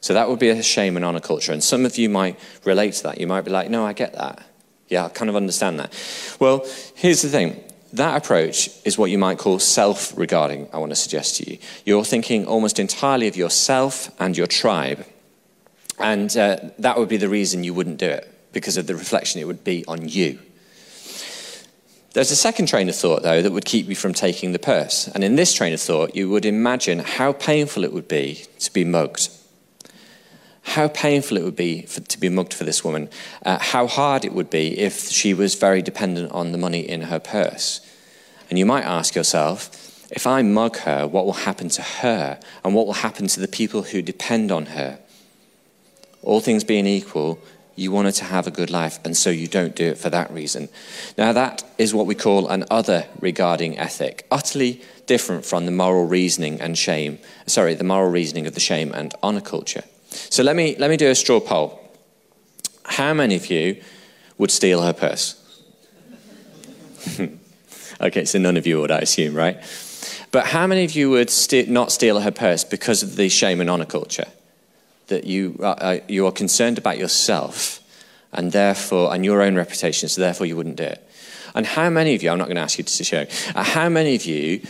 So 0.00 0.14
that 0.14 0.28
would 0.28 0.38
be 0.38 0.48
a 0.48 0.62
shame 0.62 0.96
and 0.96 1.04
honor 1.04 1.20
culture. 1.20 1.52
And 1.52 1.62
some 1.62 1.84
of 1.84 1.98
you 1.98 2.08
might 2.08 2.38
relate 2.64 2.94
to 2.94 3.02
that. 3.04 3.20
You 3.20 3.26
might 3.26 3.42
be 3.42 3.50
like, 3.50 3.68
no, 3.68 3.84
I 3.84 3.92
get 3.92 4.14
that. 4.14 4.42
Yeah, 4.88 5.04
I 5.04 5.08
kind 5.10 5.28
of 5.28 5.36
understand 5.36 5.78
that. 5.78 5.92
Well, 6.40 6.66
here's 6.94 7.22
the 7.22 7.28
thing 7.28 7.62
that 7.92 8.16
approach 8.16 8.70
is 8.84 8.96
what 8.96 9.10
you 9.10 9.18
might 9.18 9.38
call 9.38 9.58
self 9.58 10.16
regarding, 10.16 10.68
I 10.72 10.78
want 10.78 10.92
to 10.92 10.96
suggest 10.96 11.36
to 11.36 11.50
you. 11.50 11.58
You're 11.84 12.04
thinking 12.04 12.46
almost 12.46 12.78
entirely 12.78 13.26
of 13.26 13.36
yourself 13.36 14.10
and 14.20 14.36
your 14.36 14.46
tribe. 14.46 15.04
And 15.98 16.34
uh, 16.36 16.58
that 16.78 16.96
would 16.98 17.08
be 17.08 17.16
the 17.16 17.28
reason 17.28 17.64
you 17.64 17.74
wouldn't 17.74 17.98
do 17.98 18.08
it, 18.08 18.32
because 18.52 18.76
of 18.76 18.86
the 18.86 18.94
reflection 18.94 19.40
it 19.40 19.46
would 19.46 19.64
be 19.64 19.84
on 19.86 20.08
you. 20.08 20.38
There's 22.12 22.32
a 22.32 22.36
second 22.36 22.66
train 22.66 22.88
of 22.88 22.96
thought, 22.96 23.22
though, 23.22 23.40
that 23.40 23.52
would 23.52 23.64
keep 23.64 23.88
you 23.88 23.94
from 23.94 24.12
taking 24.12 24.50
the 24.50 24.58
purse. 24.58 25.06
And 25.08 25.22
in 25.22 25.36
this 25.36 25.54
train 25.54 25.72
of 25.72 25.80
thought, 25.80 26.16
you 26.16 26.28
would 26.28 26.44
imagine 26.44 26.98
how 26.98 27.32
painful 27.32 27.84
it 27.84 27.92
would 27.92 28.08
be 28.08 28.46
to 28.58 28.72
be 28.72 28.84
mugged. 28.84 29.28
How 30.62 30.88
painful 30.88 31.36
it 31.36 31.44
would 31.44 31.56
be 31.56 31.82
for, 31.82 32.00
to 32.00 32.18
be 32.18 32.28
mugged 32.28 32.52
for 32.52 32.64
this 32.64 32.84
woman. 32.84 33.08
Uh, 33.44 33.58
how 33.58 33.86
hard 33.86 34.24
it 34.24 34.32
would 34.32 34.50
be 34.50 34.76
if 34.78 35.08
she 35.08 35.32
was 35.34 35.54
very 35.54 35.82
dependent 35.82 36.32
on 36.32 36.50
the 36.50 36.58
money 36.58 36.80
in 36.80 37.02
her 37.02 37.20
purse. 37.20 37.80
And 38.48 38.58
you 38.58 38.66
might 38.66 38.84
ask 38.84 39.14
yourself, 39.14 39.70
if 40.10 40.26
I 40.26 40.42
mug 40.42 40.78
her, 40.78 41.06
what 41.06 41.24
will 41.24 41.32
happen 41.32 41.68
to 41.70 41.82
her? 41.82 42.40
And 42.64 42.74
what 42.74 42.86
will 42.86 42.94
happen 42.94 43.28
to 43.28 43.40
the 43.40 43.46
people 43.46 43.82
who 43.82 44.02
depend 44.02 44.50
on 44.50 44.66
her? 44.66 44.98
All 46.22 46.40
things 46.40 46.64
being 46.64 46.86
equal, 46.86 47.40
you 47.76 47.92
wanted 47.92 48.12
to 48.12 48.24
have 48.24 48.46
a 48.46 48.50
good 48.50 48.70
life, 48.70 48.98
and 49.04 49.16
so 49.16 49.30
you 49.30 49.46
don't 49.46 49.74
do 49.74 49.86
it 49.86 49.98
for 49.98 50.10
that 50.10 50.30
reason. 50.30 50.68
Now, 51.16 51.32
that 51.32 51.64
is 51.78 51.94
what 51.94 52.06
we 52.06 52.14
call 52.14 52.48
an 52.48 52.64
other 52.70 53.06
regarding 53.20 53.78
ethic, 53.78 54.26
utterly 54.30 54.82
different 55.06 55.44
from 55.44 55.66
the 55.66 55.72
moral 55.72 56.06
reasoning 56.06 56.60
and 56.60 56.76
shame, 56.76 57.18
sorry, 57.46 57.74
the 57.74 57.84
moral 57.84 58.10
reasoning 58.10 58.46
of 58.46 58.54
the 58.54 58.60
shame 58.60 58.92
and 58.92 59.14
honor 59.22 59.40
culture. 59.40 59.84
So 60.10 60.42
let 60.42 60.56
me, 60.56 60.76
let 60.78 60.90
me 60.90 60.96
do 60.96 61.08
a 61.08 61.14
straw 61.14 61.40
poll. 61.40 61.80
How 62.84 63.14
many 63.14 63.36
of 63.36 63.50
you 63.50 63.80
would 64.38 64.50
steal 64.50 64.82
her 64.82 64.92
purse? 64.92 65.36
okay, 68.00 68.24
so 68.24 68.38
none 68.38 68.56
of 68.56 68.66
you 68.66 68.80
would, 68.80 68.90
I 68.90 68.98
assume, 68.98 69.34
right? 69.34 69.56
But 70.32 70.46
how 70.46 70.66
many 70.66 70.84
of 70.84 70.92
you 70.92 71.10
would 71.10 71.30
st- 71.30 71.68
not 71.68 71.92
steal 71.92 72.20
her 72.20 72.30
purse 72.30 72.64
because 72.64 73.02
of 73.02 73.16
the 73.16 73.28
shame 73.28 73.60
and 73.60 73.68
honor 73.68 73.84
culture? 73.84 74.26
That 75.10 75.24
you, 75.24 75.56
uh, 75.60 75.66
uh, 75.66 75.98
you 76.08 76.26
are 76.26 76.32
concerned 76.32 76.78
about 76.78 76.98
yourself 76.98 77.80
and 78.32 78.52
therefore, 78.52 79.12
and 79.14 79.24
your 79.24 79.42
own 79.42 79.54
reputation, 79.56 80.08
so 80.08 80.20
therefore 80.20 80.46
you 80.46 80.56
wouldn't 80.56 80.76
do 80.76 80.84
it. 80.84 81.06
And 81.54 81.66
how 81.66 81.90
many 81.90 82.14
of 82.14 82.22
you, 82.22 82.30
I'm 82.30 82.38
not 82.38 82.46
going 82.46 82.56
to 82.56 82.62
ask 82.62 82.78
you 82.78 82.84
to 82.84 83.04
show, 83.04 83.26
uh, 83.54 83.62
how 83.62 83.88
many 83.88 84.14
of 84.14 84.24
you 84.24 84.62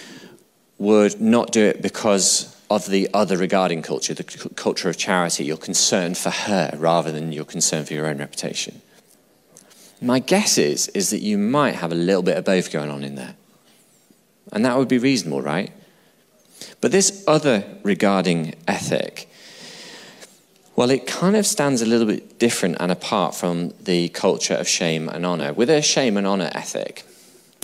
would 0.79 1.21
not 1.21 1.53
do 1.53 1.65
it 1.65 1.83
because 1.83 2.57
of 2.71 2.87
the 2.87 3.09
other 3.13 3.37
regarding 3.37 3.83
culture, 3.83 4.15
the 4.15 4.25
c- 4.29 4.49
culture 4.57 4.89
of 4.89 4.97
charity? 4.97 5.45
your 5.45 5.59
concern 5.59 6.15
for 6.15 6.31
her 6.31 6.75
rather 6.77 7.13
than 7.13 7.33
your 7.33 7.45
concern 7.45 7.85
for 7.85 7.93
your 7.93 8.07
own 8.07 8.19
reputation. 8.19 8.81
My 10.01 10.19
guess 10.19 10.57
is, 10.57 10.89
is 10.89 11.11
that 11.11 11.21
you 11.21 11.37
might 11.37 11.75
have 11.75 11.93
a 11.93 11.97
little 11.97 12.23
bit 12.23 12.39
of 12.39 12.45
both 12.45 12.73
going 12.73 12.91
on 12.91 13.05
in 13.05 13.17
there. 13.17 13.35
And 14.53 14.65
that 14.65 14.79
would 14.79 14.89
be 14.89 14.99
reasonable, 14.99 15.43
right? 15.43 15.71
But 16.81 16.93
this 16.93 17.23
other 17.27 17.65
regarding 17.83 18.55
ethic 18.67 19.30
well, 20.81 20.89
it 20.89 21.07
kind 21.07 21.37
of 21.37 21.47
stands 21.47 21.83
a 21.83 21.87
little 21.87 22.07
bit 22.07 22.39
different 22.39 22.79
and 22.81 22.91
apart 22.91 23.35
from 23.35 23.75
the 23.83 24.09
culture 24.09 24.55
of 24.55 24.67
shame 24.67 25.11
and 25.11 25.27
honor. 25.27 25.53
With 25.53 25.69
a 25.69 25.83
shame 25.83 26.17
and 26.17 26.27
honor 26.27 26.51
ethic, 26.55 27.05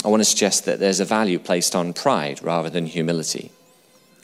I 0.04 0.08
want 0.08 0.20
to 0.20 0.24
suggest 0.26 0.66
that 0.66 0.80
there's 0.80 1.00
a 1.00 1.06
value 1.06 1.38
placed 1.38 1.74
on 1.74 1.94
pride 1.94 2.42
rather 2.42 2.68
than 2.68 2.84
humility, 2.84 3.52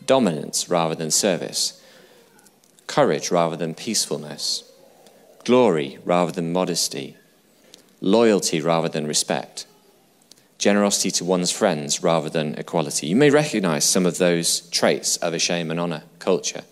dominance 0.04 0.68
rather 0.68 0.94
than 0.94 1.10
service, 1.10 1.82
courage 2.86 3.30
rather 3.30 3.56
than 3.56 3.74
peacefulness, 3.74 4.70
glory 5.42 5.98
rather 6.04 6.32
than 6.32 6.52
modesty, 6.52 7.16
loyalty 8.02 8.60
rather 8.60 8.90
than 8.90 9.06
respect, 9.06 9.64
generosity 10.58 11.10
to 11.12 11.24
one's 11.24 11.50
friends 11.50 12.02
rather 12.02 12.28
than 12.28 12.56
equality. 12.56 13.06
You 13.06 13.16
may 13.16 13.30
recognize 13.30 13.86
some 13.86 14.04
of 14.04 14.18
those 14.18 14.60
traits 14.68 15.16
of 15.16 15.32
a 15.32 15.38
shame 15.38 15.70
and 15.70 15.80
honor 15.80 16.02
culture. 16.18 16.64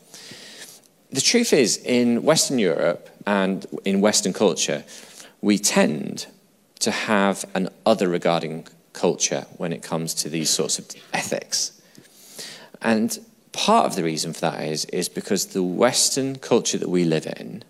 The 1.12 1.20
truth 1.20 1.52
is, 1.52 1.76
in 1.78 2.22
Western 2.22 2.58
Europe 2.58 3.10
and 3.26 3.66
in 3.84 4.00
Western 4.00 4.32
culture, 4.32 4.84
we 5.40 5.58
tend 5.58 6.26
to 6.80 6.90
have 6.90 7.44
an 7.54 7.68
other 7.84 8.08
regarding 8.08 8.66
culture 8.92 9.46
when 9.56 9.72
it 9.72 9.82
comes 9.82 10.14
to 10.14 10.28
these 10.28 10.50
sorts 10.50 10.78
of 10.78 10.86
ethics. 11.12 11.80
And 12.80 13.18
part 13.52 13.86
of 13.86 13.96
the 13.96 14.04
reason 14.04 14.32
for 14.32 14.42
that 14.42 14.64
is, 14.64 14.84
is 14.86 15.08
because 15.08 15.46
the 15.46 15.62
Western 15.62 16.36
culture 16.36 16.78
that 16.78 16.88
we 16.88 17.04
live 17.04 17.26
in 17.26 17.64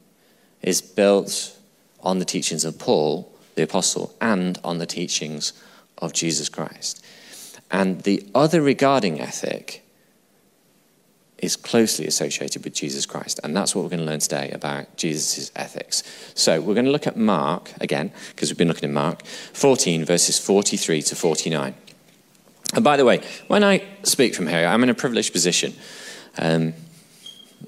is 0.62 0.82
built 0.82 1.56
on 2.02 2.18
the 2.18 2.25
teachings 2.25 2.64
of 2.64 2.78
Paul, 2.78 3.32
the 3.54 3.62
apostle, 3.62 4.14
and 4.20 4.59
on 4.62 4.78
the 4.78 4.87
teachings 4.87 5.52
of 5.99 6.12
Jesus 6.12 6.49
Christ. 6.49 7.04
And 7.70 8.02
the 8.02 8.26
other 8.35 8.61
regarding 8.61 9.20
ethic 9.20 9.82
is 11.40 11.56
closely 11.56 12.06
associated 12.06 12.64
with 12.64 12.75
Jesus 12.75 13.06
Christ. 13.06 13.40
And 13.42 13.56
that's 13.56 13.75
what 13.75 13.82
we're 13.82 13.90
going 13.90 14.00
to 14.00 14.06
learn 14.06 14.20
today 14.20 14.50
about 14.50 14.97
Jesus' 14.97 15.50
ethics. 15.56 16.02
So 16.35 16.61
we're 16.61 16.75
going 16.75 16.87
to 16.87 16.92
look 16.92 17.06
at 17.06 17.16
Mark 17.16 17.73
again, 17.80 18.12
because 18.30 18.50
we've 18.50 18.59
been 18.59 18.68
looking 18.68 18.88
at 18.88 18.94
Mark 18.94 19.25
14, 19.25 20.04
verses 20.04 20.38
43 20.38 21.02
to 21.02 21.16
49. 21.16 21.75
And 22.75 22.85
by 22.85 22.97
the 22.97 23.04
way, 23.04 23.23
when 23.49 23.64
I 23.64 23.82
speak 24.02 24.35
from 24.35 24.47
here, 24.47 24.66
I'm 24.66 24.82
in 24.82 24.90
a 24.90 24.94
privileged 24.94 25.32
position. 25.32 25.75
Um, 26.38 26.75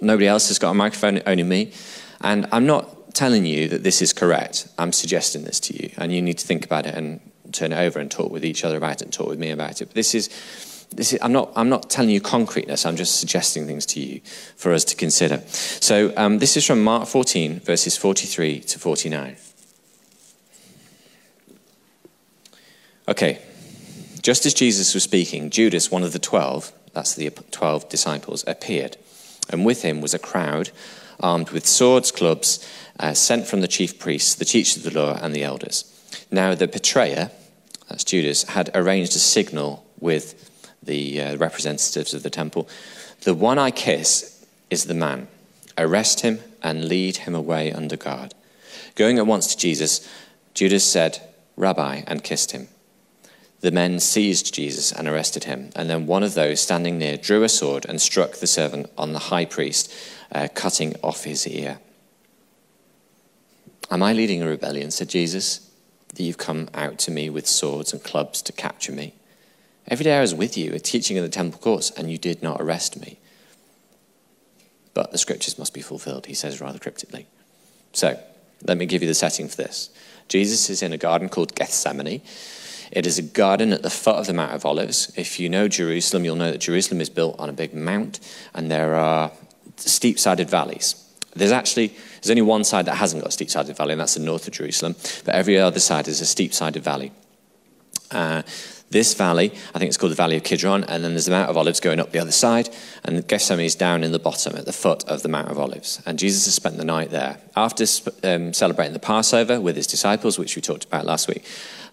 nobody 0.00 0.26
else 0.26 0.48
has 0.48 0.58
got 0.58 0.70
a 0.70 0.74
microphone, 0.74 1.20
only 1.26 1.42
me. 1.42 1.72
And 2.20 2.46
I'm 2.52 2.66
not 2.66 3.14
telling 3.14 3.44
you 3.44 3.68
that 3.68 3.82
this 3.82 4.00
is 4.00 4.12
correct. 4.12 4.68
I'm 4.78 4.92
suggesting 4.92 5.44
this 5.44 5.58
to 5.60 5.82
you. 5.82 5.90
And 5.96 6.12
you 6.12 6.22
need 6.22 6.38
to 6.38 6.46
think 6.46 6.64
about 6.64 6.86
it 6.86 6.94
and 6.94 7.20
turn 7.52 7.72
it 7.72 7.78
over 7.78 7.98
and 7.98 8.10
talk 8.10 8.30
with 8.30 8.44
each 8.44 8.64
other 8.64 8.76
about 8.76 9.00
it 9.00 9.02
and 9.02 9.12
talk 9.12 9.28
with 9.28 9.38
me 9.38 9.50
about 9.50 9.80
it. 9.80 9.86
But 9.86 9.94
this 9.94 10.14
is 10.14 10.28
is, 10.98 11.18
I'm, 11.22 11.32
not, 11.32 11.52
I'm 11.56 11.68
not 11.68 11.90
telling 11.90 12.10
you 12.10 12.20
concreteness, 12.20 12.86
I'm 12.86 12.96
just 12.96 13.18
suggesting 13.18 13.66
things 13.66 13.86
to 13.86 14.00
you 14.00 14.20
for 14.56 14.72
us 14.72 14.84
to 14.84 14.96
consider. 14.96 15.42
So 15.46 16.12
um, 16.16 16.38
this 16.38 16.56
is 16.56 16.66
from 16.66 16.82
Mark 16.82 17.08
14, 17.08 17.60
verses 17.60 17.96
43 17.96 18.60
to 18.60 18.78
49. 18.78 19.36
Okay, 23.08 23.42
just 24.22 24.46
as 24.46 24.54
Jesus 24.54 24.94
was 24.94 25.02
speaking, 25.02 25.50
Judas, 25.50 25.90
one 25.90 26.04
of 26.04 26.12
the 26.12 26.20
twelve, 26.20 26.72
that's 26.92 27.14
the 27.14 27.30
twelve 27.50 27.88
disciples, 27.88 28.44
appeared, 28.46 28.96
and 29.50 29.66
with 29.66 29.82
him 29.82 30.00
was 30.00 30.14
a 30.14 30.20
crowd 30.20 30.70
armed 31.20 31.50
with 31.50 31.66
swords, 31.66 32.10
clubs, 32.10 32.66
uh, 32.98 33.14
sent 33.14 33.46
from 33.46 33.60
the 33.60 33.68
chief 33.68 33.98
priests, 33.98 34.34
the 34.34 34.44
teachers 34.44 34.78
of 34.78 34.92
the 34.92 34.98
law, 34.98 35.18
and 35.20 35.34
the 35.34 35.42
elders. 35.42 35.84
Now 36.30 36.54
the 36.54 36.66
betrayer, 36.66 37.30
that's 37.88 38.04
Judas, 38.04 38.44
had 38.44 38.70
arranged 38.74 39.14
a 39.16 39.20
signal 39.20 39.84
with 40.00 40.50
the 40.82 41.20
uh, 41.20 41.36
representatives 41.36 42.14
of 42.14 42.22
the 42.22 42.30
temple. 42.30 42.68
The 43.22 43.34
one 43.34 43.58
I 43.58 43.70
kiss 43.70 44.44
is 44.70 44.84
the 44.84 44.94
man. 44.94 45.28
Arrest 45.78 46.20
him 46.20 46.40
and 46.62 46.88
lead 46.88 47.18
him 47.18 47.34
away 47.34 47.72
under 47.72 47.96
guard. 47.96 48.34
Going 48.94 49.18
at 49.18 49.26
once 49.26 49.46
to 49.48 49.56
Jesus, 49.56 50.08
Judas 50.54 50.84
said, 50.84 51.20
Rabbi, 51.56 52.02
and 52.06 52.24
kissed 52.24 52.52
him. 52.52 52.68
The 53.60 53.70
men 53.70 54.00
seized 54.00 54.52
Jesus 54.52 54.90
and 54.90 55.06
arrested 55.06 55.44
him, 55.44 55.70
and 55.76 55.88
then 55.88 56.06
one 56.06 56.24
of 56.24 56.34
those 56.34 56.60
standing 56.60 56.98
near 56.98 57.16
drew 57.16 57.44
a 57.44 57.48
sword 57.48 57.86
and 57.88 58.00
struck 58.00 58.34
the 58.34 58.46
servant 58.46 58.90
on 58.98 59.12
the 59.12 59.18
high 59.30 59.44
priest, 59.44 59.92
uh, 60.32 60.48
cutting 60.52 60.96
off 61.02 61.24
his 61.24 61.46
ear. 61.46 61.78
Am 63.90 64.02
I 64.02 64.12
leading 64.12 64.42
a 64.42 64.48
rebellion, 64.48 64.90
said 64.90 65.10
Jesus, 65.10 65.70
that 66.08 66.22
you've 66.22 66.38
come 66.38 66.68
out 66.74 66.98
to 67.00 67.10
me 67.10 67.30
with 67.30 67.46
swords 67.46 67.92
and 67.92 68.02
clubs 68.02 68.42
to 68.42 68.52
capture 68.52 68.92
me? 68.92 69.14
Every 69.88 70.04
day 70.04 70.16
I 70.16 70.20
was 70.20 70.34
with 70.34 70.56
you, 70.56 70.72
a 70.72 70.78
teaching 70.78 71.16
in 71.16 71.22
the 71.22 71.28
temple 71.28 71.60
courts, 71.60 71.90
and 71.90 72.10
you 72.10 72.18
did 72.18 72.42
not 72.42 72.60
arrest 72.60 73.00
me. 73.00 73.18
But 74.94 75.10
the 75.10 75.18
scriptures 75.18 75.58
must 75.58 75.74
be 75.74 75.80
fulfilled, 75.80 76.26
he 76.26 76.34
says 76.34 76.60
rather 76.60 76.78
cryptically. 76.78 77.26
So, 77.92 78.18
let 78.64 78.78
me 78.78 78.86
give 78.86 79.02
you 79.02 79.08
the 79.08 79.14
setting 79.14 79.48
for 79.48 79.56
this. 79.56 79.90
Jesus 80.28 80.70
is 80.70 80.82
in 80.82 80.92
a 80.92 80.98
garden 80.98 81.28
called 81.28 81.54
Gethsemane. 81.54 82.22
It 82.92 83.06
is 83.06 83.18
a 83.18 83.22
garden 83.22 83.72
at 83.72 83.82
the 83.82 83.90
foot 83.90 84.16
of 84.16 84.26
the 84.26 84.34
Mount 84.34 84.52
of 84.52 84.64
Olives. 84.64 85.12
If 85.16 85.40
you 85.40 85.48
know 85.48 85.66
Jerusalem, 85.66 86.24
you'll 86.24 86.36
know 86.36 86.52
that 86.52 86.60
Jerusalem 86.60 87.00
is 87.00 87.10
built 87.10 87.36
on 87.38 87.48
a 87.48 87.52
big 87.52 87.74
mount, 87.74 88.20
and 88.54 88.70
there 88.70 88.94
are 88.94 89.32
steep 89.76 90.18
sided 90.18 90.48
valleys. 90.48 90.94
There's 91.34 91.52
actually 91.52 91.88
there's 91.88 92.30
only 92.30 92.42
one 92.42 92.64
side 92.64 92.84
that 92.86 92.96
hasn't 92.96 93.22
got 93.22 93.30
a 93.30 93.32
steep 93.32 93.50
sided 93.50 93.76
valley, 93.76 93.92
and 93.92 94.00
that's 94.00 94.14
the 94.14 94.20
north 94.20 94.46
of 94.46 94.52
Jerusalem. 94.52 94.94
But 95.24 95.34
every 95.34 95.58
other 95.58 95.80
side 95.80 96.06
is 96.06 96.20
a 96.20 96.26
steep 96.26 96.52
sided 96.52 96.82
valley. 96.82 97.12
Uh, 98.10 98.42
this 98.92 99.14
valley, 99.14 99.52
I 99.74 99.78
think 99.78 99.88
it's 99.88 99.96
called 99.96 100.12
the 100.12 100.16
Valley 100.16 100.36
of 100.36 100.44
Kidron, 100.44 100.84
and 100.84 101.02
then 101.02 101.12
there's 101.12 101.24
the 101.24 101.32
Mount 101.32 101.50
of 101.50 101.56
Olives 101.56 101.80
going 101.80 101.98
up 101.98 102.12
the 102.12 102.18
other 102.18 102.32
side, 102.32 102.68
and 103.04 103.26
Gethsemane 103.26 103.66
is 103.66 103.74
down 103.74 104.04
in 104.04 104.12
the 104.12 104.18
bottom 104.18 104.56
at 104.56 104.66
the 104.66 104.72
foot 104.72 105.04
of 105.08 105.22
the 105.22 105.28
Mount 105.28 105.48
of 105.48 105.58
Olives. 105.58 106.00
And 106.06 106.18
Jesus 106.18 106.44
has 106.44 106.54
spent 106.54 106.76
the 106.76 106.84
night 106.84 107.10
there. 107.10 107.38
After 107.56 107.84
um, 108.22 108.52
celebrating 108.52 108.92
the 108.92 108.98
Passover 108.98 109.60
with 109.60 109.76
his 109.76 109.86
disciples, 109.86 110.38
which 110.38 110.54
we 110.54 110.62
talked 110.62 110.84
about 110.84 111.04
last 111.04 111.28
week, 111.28 111.44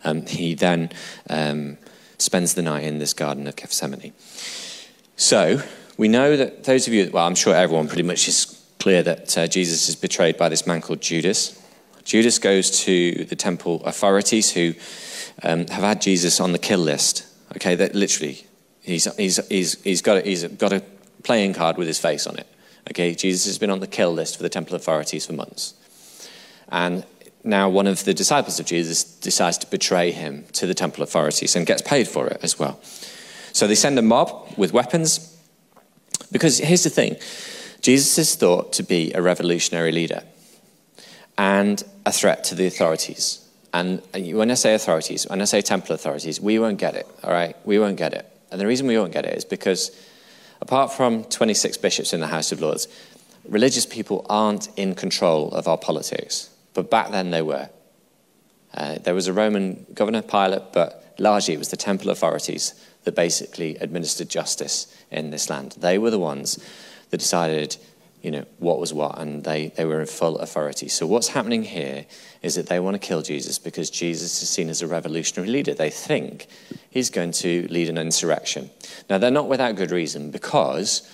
um, 0.04 0.26
he 0.26 0.54
then 0.54 0.90
um, 1.30 1.78
spends 2.18 2.54
the 2.54 2.62
night 2.62 2.84
in 2.84 3.00
this 3.00 3.14
Garden 3.14 3.48
of 3.48 3.56
Gethsemane. 3.56 4.14
So, 5.16 5.62
we 5.98 6.08
know 6.08 6.38
that 6.38 6.64
those 6.64 6.88
of 6.88 6.94
you, 6.94 7.10
well, 7.12 7.26
I'm 7.26 7.36
sure 7.36 7.54
everyone 7.56 7.88
pretty 7.88 8.04
much 8.04 8.28
is 8.28 8.56
clear 8.80 9.04
that 9.04 9.38
uh, 9.38 9.48
Jesus 9.48 9.90
is 9.90 9.96
betrayed 9.96 10.38
by 10.38 10.48
this 10.48 10.66
man 10.66 10.82
called 10.82 11.02
Judas. 11.02 11.62
Judas 12.06 12.40
goes 12.40 12.84
to 12.86 13.26
the 13.26 13.36
temple 13.36 13.84
authorities 13.84 14.52
who 14.52 14.74
um, 15.44 15.68
have 15.68 15.84
had 15.84 16.02
Jesus 16.02 16.40
on 16.40 16.52
the 16.52 16.60
kill 16.60 16.80
list. 16.80 17.26
Okay, 17.56 17.76
that 17.76 17.96
literally, 17.96 18.46
he's, 18.82 19.06
he's, 19.16 19.46
he's, 19.48 19.82
he's, 19.84 20.02
got 20.02 20.18
a, 20.18 20.22
he's 20.22 20.44
got 20.46 20.74
a 20.74 20.84
playing 21.24 21.54
card 21.54 21.78
with 21.78 21.88
his 21.88 22.00
face 22.00 22.28
on 22.28 22.38
it. 22.38 22.48
Okay, 22.90 23.14
Jesus 23.16 23.46
has 23.46 23.58
been 23.58 23.70
on 23.70 23.80
the 23.80 23.88
kill 23.88 24.14
list 24.14 24.38
for 24.38 24.44
the 24.44 24.50
temple 24.50 24.76
authorities 24.76 25.26
for 25.26 25.34
months. 25.34 25.74
And 26.70 27.06
now 27.44 27.70
one 27.70 27.88
of 27.88 28.04
the 28.06 28.14
disciples 28.14 28.60
of 28.60 28.66
Jesus 28.66 29.04
decides 29.04 29.58
to 29.60 29.68
betray 29.68 30.12
him 30.12 30.46
to 30.54 30.68
the 30.68 30.74
temple 30.74 31.04
authorities 31.04 31.56
and 31.56 31.66
gets 31.66 31.82
paid 31.82 32.08
for 32.08 32.28
it 32.28 32.40
as 32.44 32.60
well. 32.60 32.80
So 33.54 33.68
they 33.68 33.76
send 33.76 33.98
a 33.98 34.02
mob 34.02 34.54
with 34.58 34.74
weapons. 34.74 35.36
Because 36.32 36.60
here's 36.60 36.84
the 36.84 36.90
thing 36.90 37.18
Jesus 37.82 38.18
is 38.18 38.36
thought 38.36 38.74
to 38.74 38.84
be 38.84 39.12
a 39.14 39.22
revolutionary 39.22 39.92
leader 39.92 40.24
and 41.38 41.84
a 42.06 42.12
threat 42.12 42.44
to 42.46 42.56
the 42.56 42.68
authorities. 42.68 43.46
And 43.74 44.02
when 44.14 44.50
I 44.52 44.56
say 44.56 44.74
authorities, 44.74 45.28
when 45.30 45.42
I 45.42 45.46
say 45.46 45.62
temple 45.62 45.94
authorities, 45.94 46.42
we 46.42 46.58
won't 46.58 46.80
get 46.80 46.96
it, 46.96 47.08
all 47.24 47.32
right? 47.32 47.56
We 47.66 47.78
won't 47.80 47.98
get 47.98 48.14
it. 48.14 48.26
And 48.52 48.60
the 48.60 48.66
reason 48.66 48.88
we 48.88 48.98
won't 48.98 49.14
get 49.14 49.26
it 49.26 49.38
is 49.38 49.46
because 49.46 49.92
apart 50.62 50.92
from 50.92 51.24
26 51.26 51.78
bishops 51.78 52.14
in 52.14 52.20
the 52.20 52.28
House 52.28 52.52
of 52.52 52.62
Lords, 52.62 52.88
religious 53.48 53.86
people 53.86 54.26
aren't 54.30 54.70
in 54.78 54.96
control 54.96 55.52
of 55.52 55.68
our 55.68 55.78
politics. 55.78 56.50
But 56.74 56.90
back 56.90 57.12
then 57.12 57.32
they 57.32 57.42
were. 57.42 57.70
Uh, 58.74 58.98
there 59.00 59.16
was 59.16 59.28
a 59.28 59.34
Roman 59.34 59.86
governor, 59.94 60.22
Pilate, 60.22 60.74
but 60.74 61.14
largely 61.20 61.54
it 61.54 61.58
was 61.58 61.70
the 61.70 61.78
temple 61.78 62.10
authorities 62.10 62.74
that 63.04 63.16
basically 63.16 63.76
administered 63.78 64.30
justice 64.30 64.94
in 65.12 65.32
this 65.32 65.50
land. 65.50 65.76
They 65.80 65.98
were 65.98 66.12
the 66.12 66.20
ones 66.20 66.64
that 67.10 67.18
decided 67.18 67.78
you 68.22 68.32
know, 68.32 68.46
what 68.58 68.80
was 68.80 68.94
what, 68.94 69.18
and 69.18 69.44
they, 69.44 69.68
they 69.78 69.86
were 69.86 70.02
in 70.02 70.06
full 70.06 70.40
authority. 70.40 70.90
So 70.90 71.08
what's 71.08 71.30
happening 71.30 71.64
here 71.64 72.06
is 72.42 72.56
that 72.56 72.68
they 72.68 72.80
want 72.80 72.96
to 72.96 73.08
kill 73.08 73.22
Jesus 73.22 73.58
because 73.58 73.90
Jesus 73.90 74.42
is 74.42 74.50
seen 74.50 74.70
as 74.70 74.82
a 74.82 74.88
revolutionary 74.88 75.50
leader. 75.50 75.74
They 75.74 75.90
think 75.90 76.48
he's 76.90 77.10
going 77.10 77.32
to 77.34 77.66
lead 77.70 77.90
an 77.90 77.98
insurrection. 77.98 78.72
Now, 79.10 79.20
they're 79.20 79.32
not 79.32 79.48
without 79.48 79.76
good 79.78 79.92
reason 79.92 80.32
because 80.32 81.10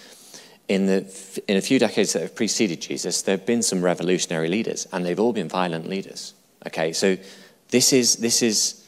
in, 0.68 0.88
the, 0.88 1.42
in 1.48 1.58
a 1.58 1.62
few 1.62 1.78
decades 1.78 2.14
that 2.14 2.24
have 2.24 2.36
preceded 2.36 2.82
Jesus, 2.82 3.22
there 3.22 3.38
have 3.38 3.46
been 3.46 3.62
some 3.62 3.84
revolutionary 3.84 4.50
leaders, 4.50 4.88
and 4.92 5.06
they've 5.06 5.20
all 5.20 5.34
been 5.34 5.50
violent 5.50 5.88
leaders. 5.88 6.34
Okay, 6.66 6.92
so 6.92 7.18
this 7.70 7.94
is, 7.94 8.16
this 8.16 8.42
is, 8.42 8.88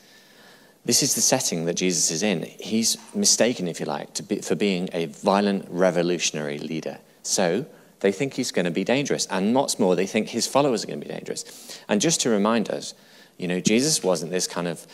this 0.85 1.03
is 1.03 1.13
the 1.13 1.21
setting 1.21 1.65
that 1.65 1.75
Jesus 1.75 2.09
is 2.09 2.23
in. 2.23 2.43
He's 2.59 2.97
mistaken, 3.13 3.67
if 3.67 3.79
you 3.79 3.85
like, 3.85 4.27
be, 4.27 4.41
for 4.41 4.55
being 4.55 4.89
a 4.93 5.05
violent 5.05 5.67
revolutionary 5.69 6.57
leader. 6.57 6.97
So 7.21 7.67
they 7.99 8.11
think 8.11 8.33
he's 8.33 8.51
going 8.51 8.65
to 8.65 8.71
be 8.71 8.83
dangerous. 8.83 9.25
And 9.29 9.53
what's 9.55 9.79
more, 9.79 9.95
they 9.95 10.07
think 10.07 10.29
his 10.29 10.47
followers 10.47 10.83
are 10.83 10.87
going 10.87 11.01
to 11.01 11.07
be 11.07 11.13
dangerous. 11.13 11.79
And 11.87 11.99
just 12.01 12.21
to 12.21 12.29
remind 12.29 12.69
us, 12.69 12.93
you 13.37 13.47
know, 13.47 13.59
Jesus 13.59 14.03
wasn't 14.03 14.31
this 14.31 14.47
kind 14.47 14.67
of, 14.67 14.85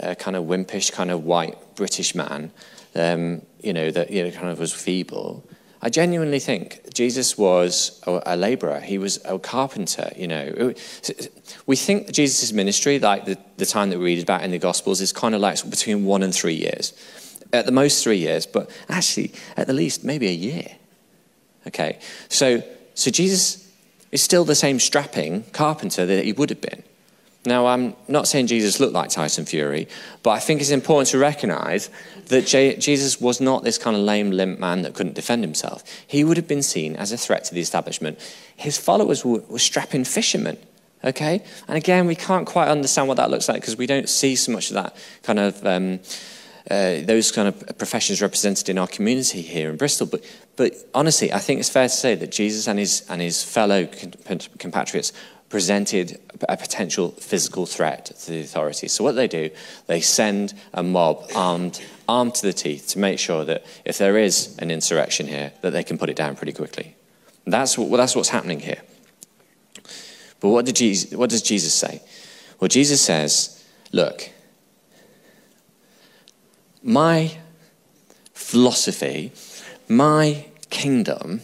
uh, 0.00 0.14
kind 0.14 0.36
of 0.36 0.44
wimpish, 0.44 0.92
kind 0.92 1.10
of 1.10 1.24
white 1.24 1.56
British 1.74 2.14
man, 2.14 2.50
um, 2.94 3.42
you 3.60 3.72
know, 3.72 3.90
that 3.90 4.10
you 4.10 4.22
know, 4.22 4.30
kind 4.30 4.48
of 4.48 4.58
was 4.58 4.72
feeble. 4.72 5.44
I 5.82 5.90
genuinely 5.90 6.40
think 6.40 6.92
Jesus 6.94 7.36
was 7.36 8.00
a, 8.06 8.22
a 8.26 8.36
laborer. 8.36 8.80
He 8.80 8.98
was 8.98 9.20
a 9.24 9.38
carpenter, 9.38 10.10
you 10.16 10.26
know. 10.26 10.74
We 11.66 11.76
think 11.76 12.10
Jesus' 12.12 12.52
ministry, 12.52 12.98
like 12.98 13.26
the, 13.26 13.38
the 13.58 13.66
time 13.66 13.90
that 13.90 13.98
we 13.98 14.06
read 14.06 14.22
about 14.22 14.42
in 14.42 14.50
the 14.50 14.58
Gospels, 14.58 15.00
is 15.00 15.12
kind 15.12 15.34
of 15.34 15.40
like 15.40 15.68
between 15.68 16.04
one 16.04 16.22
and 16.22 16.34
three 16.34 16.54
years. 16.54 16.92
At 17.52 17.66
the 17.66 17.72
most, 17.72 18.02
three 18.02 18.16
years, 18.16 18.46
but 18.46 18.70
actually, 18.88 19.32
at 19.56 19.66
the 19.68 19.72
least, 19.72 20.02
maybe 20.02 20.26
a 20.26 20.32
year. 20.32 20.76
Okay, 21.66 21.98
so 22.28 22.62
So 22.96 23.10
Jesus 23.10 23.70
is 24.10 24.22
still 24.22 24.44
the 24.44 24.54
same 24.54 24.80
strapping 24.80 25.44
carpenter 25.52 26.06
that 26.06 26.24
he 26.24 26.32
would 26.32 26.50
have 26.50 26.62
been. 26.62 26.82
Now, 27.44 27.66
I'm 27.66 27.94
not 28.08 28.26
saying 28.26 28.48
Jesus 28.48 28.80
looked 28.80 28.94
like 28.94 29.10
Tyson 29.10 29.44
Fury, 29.44 29.86
but 30.24 30.30
I 30.30 30.40
think 30.40 30.60
it's 30.60 30.70
important 30.70 31.10
to 31.10 31.18
recognize 31.18 31.90
that 32.28 32.46
J- 32.46 32.76
Jesus 32.76 33.20
was 33.20 33.40
not 33.40 33.62
this 33.62 33.78
kind 33.78 33.94
of 33.94 34.02
lame, 34.02 34.32
limp 34.32 34.58
man 34.58 34.82
that 34.82 34.94
couldn't 34.94 35.14
defend 35.14 35.44
himself. 35.44 35.84
He 36.06 36.24
would 36.24 36.38
have 36.38 36.48
been 36.48 36.62
seen 36.62 36.96
as 36.96 37.12
a 37.12 37.16
threat 37.16 37.44
to 37.44 37.54
the 37.54 37.60
establishment. 37.60 38.18
His 38.56 38.78
followers 38.78 39.24
were, 39.24 39.42
were 39.48 39.60
strapping 39.60 40.04
fishermen, 40.04 40.56
okay? 41.04 41.44
And 41.68 41.76
again, 41.76 42.06
we 42.06 42.16
can't 42.16 42.46
quite 42.46 42.68
understand 42.68 43.06
what 43.06 43.18
that 43.18 43.30
looks 43.30 43.48
like 43.48 43.60
because 43.60 43.76
we 43.76 43.86
don't 43.86 44.08
see 44.08 44.34
so 44.34 44.50
much 44.50 44.70
of 44.70 44.74
that 44.74 44.96
kind 45.22 45.38
of. 45.38 45.64
Um, 45.64 46.00
uh, 46.70 47.00
those 47.02 47.30
kind 47.30 47.48
of 47.48 47.78
professions 47.78 48.20
represented 48.20 48.68
in 48.68 48.78
our 48.78 48.88
community 48.88 49.40
here 49.42 49.70
in 49.70 49.76
Bristol. 49.76 50.06
But, 50.06 50.24
but 50.56 50.74
honestly, 50.94 51.32
I 51.32 51.38
think 51.38 51.60
it's 51.60 51.68
fair 51.68 51.88
to 51.88 51.94
say 51.94 52.14
that 52.16 52.32
Jesus 52.32 52.66
and 52.66 52.78
his, 52.78 53.06
and 53.08 53.20
his 53.20 53.42
fellow 53.42 53.86
compatriots 54.58 55.12
presented 55.48 56.20
a 56.48 56.56
potential 56.56 57.12
physical 57.12 57.66
threat 57.66 58.06
to 58.06 58.30
the 58.30 58.40
authorities. 58.40 58.92
So 58.92 59.04
what 59.04 59.14
they 59.14 59.28
do, 59.28 59.50
they 59.86 60.00
send 60.00 60.54
a 60.74 60.82
mob 60.82 61.30
armed, 61.34 61.80
armed 62.08 62.34
to 62.36 62.46
the 62.46 62.52
teeth 62.52 62.88
to 62.88 62.98
make 62.98 63.18
sure 63.18 63.44
that 63.44 63.64
if 63.84 63.98
there 63.98 64.18
is 64.18 64.56
an 64.58 64.70
insurrection 64.70 65.28
here, 65.28 65.52
that 65.62 65.70
they 65.70 65.84
can 65.84 65.98
put 65.98 66.10
it 66.10 66.16
down 66.16 66.34
pretty 66.34 66.52
quickly. 66.52 66.96
That's, 67.46 67.78
what, 67.78 67.96
that's 67.96 68.16
what's 68.16 68.30
happening 68.30 68.58
here. 68.58 68.82
But 70.40 70.48
what, 70.48 70.74
Jesus, 70.74 71.16
what 71.16 71.30
does 71.30 71.42
Jesus 71.42 71.72
say? 71.72 72.02
Well, 72.58 72.68
Jesus 72.68 73.00
says, 73.00 73.64
look, 73.92 74.28
my 76.86 77.36
philosophy, 78.32 79.32
my 79.88 80.46
kingdom 80.70 81.40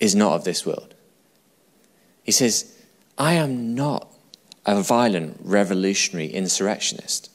is 0.00 0.16
not 0.16 0.34
of 0.34 0.44
this 0.44 0.66
world. 0.66 0.94
He 2.24 2.32
says, 2.32 2.76
I 3.16 3.34
am 3.34 3.74
not 3.74 4.08
a 4.66 4.82
violent, 4.82 5.38
revolutionary 5.42 6.28
insurrectionist. 6.28 7.30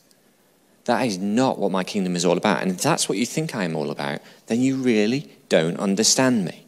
That 0.83 1.07
is 1.07 1.17
not 1.17 1.57
what 1.57 1.71
my 1.71 1.83
kingdom 1.83 2.15
is 2.15 2.25
all 2.25 2.37
about. 2.37 2.61
And 2.61 2.71
if 2.71 2.81
that's 2.81 3.07
what 3.07 3.17
you 3.17 3.25
think 3.25 3.55
I 3.55 3.63
am 3.63 3.75
all 3.75 3.89
about, 3.89 4.19
then 4.47 4.59
you 4.59 4.75
really 4.75 5.31
don't 5.47 5.79
understand 5.79 6.43
me. 6.43 6.65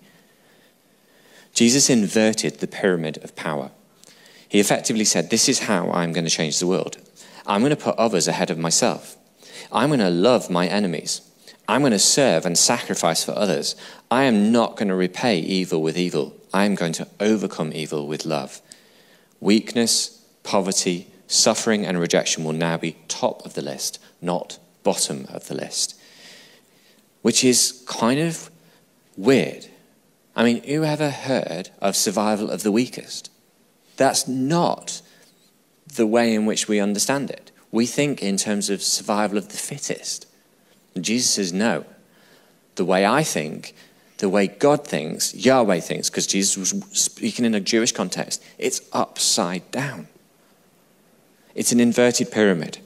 Jesus 1.54 1.90
inverted 1.90 2.60
the 2.60 2.68
pyramid 2.68 3.24
of 3.24 3.36
power. 3.36 3.72
He 4.48 4.60
effectively 4.60 5.06
said, 5.06 5.30
This 5.30 5.50
is 5.50 5.60
how 5.60 5.92
I'm 5.92 6.14
going 6.14 6.24
to 6.24 6.32
change 6.32 6.60
the 6.60 6.68
world. 6.68 6.98
I'm 7.46 7.62
going 7.62 7.72
to 7.72 7.76
put 7.76 7.96
others 7.98 8.28
ahead 8.28 8.50
of 8.50 8.58
myself. 8.58 9.18
I'm 9.72 9.90
going 9.90 10.00
to 10.00 10.10
love 10.10 10.50
my 10.50 10.68
enemies. 10.68 11.22
I'm 11.68 11.82
going 11.82 11.92
to 11.92 12.00
serve 12.00 12.46
and 12.46 12.58
sacrifice 12.58 13.24
for 13.24 13.34
others. 13.34 13.76
I 14.10 14.24
am 14.24 14.52
not 14.52 14.78
going 14.78 14.88
to 14.88 14.96
repay 14.96 15.40
evil 15.40 15.82
with 15.82 15.98
evil. 15.98 16.36
I 16.54 16.66
am 16.66 16.76
going 16.76 16.94
to 16.94 17.08
overcome 17.20 17.74
evil 17.74 18.08
with 18.08 18.26
love. 18.26 18.62
Weakness, 19.42 20.26
poverty, 20.44 21.08
suffering, 21.28 21.86
and 21.86 22.00
rejection 22.00 22.44
will 22.44 22.54
now 22.54 22.78
be 22.78 22.96
top 23.08 23.46
of 23.46 23.54
the 23.54 23.62
list, 23.62 24.00
not 24.22 24.60
bottom 24.84 25.26
of 25.30 25.48
the 25.48 25.56
list. 25.56 26.00
Which 27.22 27.44
is 27.44 27.84
kind 27.88 28.20
of 28.20 28.50
weird. 29.18 29.68
I 30.36 30.44
mean, 30.44 30.64
who 30.64 30.84
ever 30.84 31.10
heard 31.10 31.72
of 31.82 31.96
survival 31.96 32.50
of 32.50 32.64
the 32.64 32.72
weakest? 32.72 33.30
That's 33.98 34.28
not 34.28 35.02
the 35.96 36.08
way 36.08 36.34
in 36.34 36.46
which 36.46 36.68
we 36.68 36.80
understand 36.80 37.30
it. 37.30 37.52
We 37.72 37.86
think 37.86 38.22
in 38.22 38.38
terms 38.38 38.70
of 38.70 38.82
survival 38.82 39.38
of 39.38 39.50
the 39.50 39.58
fittest. 39.58 40.26
And 40.96 41.04
Jesus 41.04 41.32
says, 41.32 41.54
no. 41.54 41.86
The 42.76 42.86
way 42.86 43.06
I 43.06 43.24
think 43.24 43.74
the 44.18 44.30
way 44.30 44.48
God 44.48 44.86
thinks, 44.86 45.36
Yahweh 45.36 45.80
thinks, 45.80 46.10
because 46.10 46.28
Jesus 46.28 46.58
was 46.58 46.84
speaking 46.92 47.46
in 47.46 47.54
a 47.54 47.60
Jewish 47.60 47.92
context, 47.92 48.44
it's 48.58 48.82
upside 48.92 49.70
down. 49.72 50.08
It's 51.56 51.72
an 51.72 51.80
inverted 51.80 52.32
pyramid. 52.32 52.80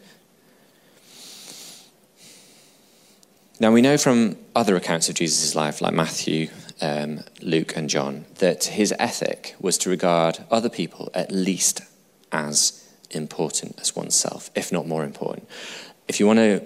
Now, 3.59 3.71
we 3.71 3.81
know 3.81 3.97
from 3.97 4.37
other 4.55 4.75
accounts 4.75 5.07
of 5.07 5.15
Jesus' 5.15 5.55
life, 5.55 5.81
like 5.81 5.93
Matthew, 5.93 6.49
um, 6.81 7.23
Luke, 7.41 7.77
and 7.77 7.89
John, 7.89 8.25
that 8.39 8.65
his 8.65 8.93
ethic 8.97 9.55
was 9.59 9.77
to 9.79 9.89
regard 9.89 10.39
other 10.49 10.69
people 10.69 11.11
at 11.13 11.31
least 11.31 11.81
as 12.31 12.90
important 13.15 13.79
as 13.79 13.95
oneself, 13.95 14.49
if 14.55 14.71
not 14.71 14.87
more 14.87 15.03
important. 15.03 15.47
If 16.07 16.19
you 16.19 16.27
want 16.27 16.39
to 16.39 16.61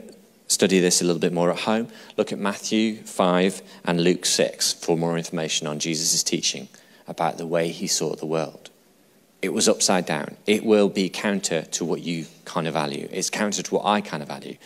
study 0.47 0.79
this 0.79 1.01
a 1.01 1.05
little 1.05 1.19
bit 1.19 1.33
more 1.33 1.51
at 1.51 1.59
home, 1.59 1.87
look 2.17 2.31
at 2.31 2.39
Matthew 2.39 2.97
5 3.03 3.61
and 3.85 4.01
Luke 4.01 4.25
6 4.25 4.73
for 4.73 4.97
more 4.97 5.17
information 5.17 5.67
on 5.67 5.79
Jesus' 5.79 6.23
teaching 6.23 6.67
about 7.07 7.37
the 7.37 7.47
way 7.47 7.69
he 7.69 7.87
saw 7.87 8.15
the 8.15 8.25
world. 8.25 8.69
It 9.41 9.53
was 9.53 9.69
upside 9.69 10.05
down. 10.05 10.37
It 10.47 10.65
will 10.65 10.89
be 10.89 11.09
counter 11.09 11.63
to 11.63 11.85
what 11.85 12.01
you 12.01 12.25
kind 12.45 12.67
of 12.67 12.73
value. 12.73 13.07
It's 13.11 13.29
counter 13.29 13.61
to 13.61 13.75
what 13.75 13.85
I 13.85 14.01
kind 14.01 14.23
of 14.23 14.29
value. 14.29 14.57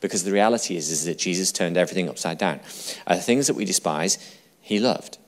Because 0.00 0.22
the 0.22 0.32
reality 0.32 0.76
is, 0.76 0.90
is 0.90 1.04
that 1.06 1.18
Jesus 1.18 1.50
turned 1.50 1.76
everything 1.76 2.08
upside 2.08 2.38
down. 2.38 2.60
The 3.08 3.16
things 3.16 3.48
that 3.48 3.54
we 3.54 3.64
despise, 3.64 4.18
he 4.60 4.78
loved. 4.78 5.18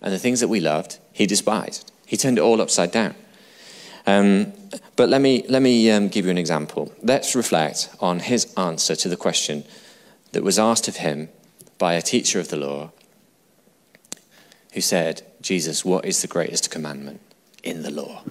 And 0.00 0.12
the 0.12 0.18
things 0.18 0.40
that 0.40 0.48
we 0.48 0.60
loved, 0.60 0.98
he 1.12 1.26
despised. 1.26 1.92
He 2.06 2.16
turned 2.16 2.38
it 2.38 2.42
all 2.42 2.62
upside 2.62 2.92
down. 2.92 3.14
Um, 4.06 4.52
but 4.96 5.08
let 5.08 5.20
me, 5.20 5.44
let 5.48 5.62
me 5.62 5.90
um, 5.90 6.08
give 6.08 6.24
you 6.24 6.30
an 6.30 6.38
example. 6.38 6.92
Let's 7.02 7.34
reflect 7.34 7.88
on 8.00 8.20
his 8.20 8.52
answer 8.54 8.96
to 8.96 9.08
the 9.08 9.16
question 9.16 9.64
that 10.32 10.42
was 10.42 10.58
asked 10.58 10.88
of 10.88 10.96
him 10.96 11.28
by 11.78 11.94
a 11.94 12.02
teacher 12.02 12.40
of 12.40 12.48
the 12.48 12.56
law 12.56 12.90
who 14.72 14.80
said, 14.80 15.22
Jesus, 15.40 15.84
what 15.84 16.04
is 16.04 16.22
the 16.22 16.28
greatest 16.28 16.70
commandment 16.70 17.20
in 17.62 17.82
the 17.82 17.90
law? 17.90 18.22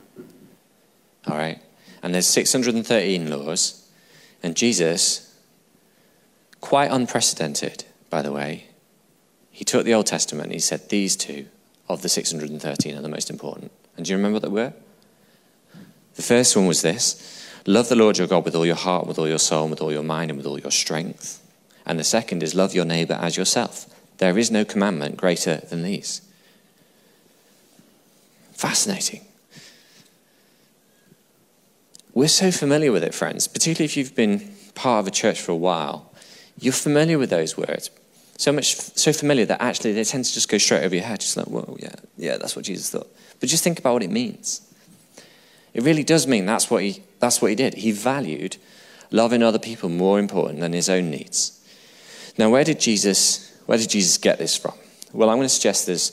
All 1.28 1.38
right? 1.38 1.60
And 2.02 2.14
there's 2.14 2.28
613 2.28 3.30
laws, 3.30 3.88
and 4.42 4.56
Jesus, 4.56 5.36
quite 6.60 6.92
unprecedented, 6.92 7.84
by 8.10 8.22
the 8.22 8.32
way, 8.32 8.66
he 9.52 9.64
took 9.64 9.86
the 9.86 9.94
Old 9.94 10.08
Testament 10.08 10.46
and 10.46 10.54
he 10.54 10.60
said, 10.60 10.90
These 10.90 11.16
two 11.16 11.46
of 11.88 12.02
the 12.02 12.10
613 12.10 12.98
are 12.98 13.02
the 13.02 13.10
most 13.10 13.30
important. 13.30 13.72
And 13.96 14.06
do 14.06 14.12
you 14.12 14.18
remember 14.18 14.36
what 14.36 14.42
they 14.42 14.48
were? 14.48 14.74
The 16.16 16.22
first 16.22 16.56
one 16.56 16.68
was 16.68 16.82
this 16.82 17.28
love 17.66 17.90
the 17.90 17.96
Lord 17.96 18.18
your 18.18 18.28
God 18.28 18.46
with 18.46 18.56
all 18.56 18.66
your 18.66 18.76
heart, 18.76 19.08
with 19.08 19.20
all 19.20 19.28
your 19.28 19.40
soul, 19.40 19.68
with 19.68 19.82
all 19.82 19.92
your 19.92 20.04
mind, 20.04 20.32
and 20.32 20.38
with 20.38 20.48
all 20.48 20.60
your 20.60 20.72
strength. 20.72 21.38
And 21.86 22.00
the 22.00 22.04
second 22.04 22.44
is 22.44 22.56
love 22.56 22.74
your 22.74 22.86
neighbor 22.86 23.18
as 23.20 23.38
yourself. 23.38 23.88
There 24.18 24.38
is 24.38 24.52
no 24.52 24.66
commandment 24.66 25.18
greater 25.18 25.58
than 25.58 25.84
these. 25.84 26.22
Fascinating. 28.54 29.22
We're 32.14 32.28
so 32.28 32.52
familiar 32.52 32.92
with 32.92 33.04
it, 33.04 33.16
friends, 33.16 33.48
particularly 33.48 33.86
if 33.86 33.98
you've 33.98 34.16
been 34.16 34.54
part 34.76 35.00
of 35.00 35.08
a 35.08 35.12
church 35.12 35.42
for 35.42 35.54
a 35.54 35.56
while. 35.56 36.12
You're 36.60 36.74
familiar 36.74 37.18
with 37.18 37.30
those 37.30 37.58
words. 37.58 37.90
So 38.38 38.52
much, 38.52 38.76
so 38.76 39.14
familiar 39.14 39.46
that 39.46 39.62
actually 39.62 39.94
they 39.94 40.04
tend 40.04 40.26
to 40.26 40.34
just 40.34 40.50
go 40.50 40.58
straight 40.58 40.84
over 40.84 40.96
your 40.96 41.06
head. 41.06 41.22
Just 41.22 41.38
like, 41.38 41.48
whoa, 41.48 41.78
yeah, 41.80 41.96
yeah, 42.18 42.38
that's 42.38 42.56
what 42.56 42.66
Jesus 42.66 42.90
thought. 42.90 43.08
But 43.40 43.50
just 43.50 43.64
think 43.64 43.80
about 43.80 43.94
what 43.94 44.04
it 44.04 44.12
means. 44.12 44.62
It 45.74 45.84
really 45.84 46.04
does 46.04 46.28
mean 46.28 46.46
that's 46.46 46.70
what 46.70 46.84
he, 46.84 47.04
that's 47.20 47.42
what 47.42 47.50
he 47.50 47.56
did. 47.56 47.76
He 47.76 47.92
valued 47.92 48.58
loving 49.10 49.44
other 49.44 49.60
people 49.60 49.90
more 49.90 50.20
important 50.20 50.60
than 50.60 50.74
his 50.74 50.90
own 50.90 51.10
needs. 51.10 51.58
Now, 52.38 52.50
where 52.50 52.64
did 52.64 52.80
Jesus, 52.80 53.58
where 53.66 53.78
did 53.78 53.90
Jesus 53.90 54.18
get 54.18 54.38
this 54.38 54.58
from? 54.58 54.74
Well, 55.14 55.30
I'm 55.30 55.38
going 55.38 55.46
to 55.46 55.50
suggest 55.50 55.86
there's, 55.86 56.12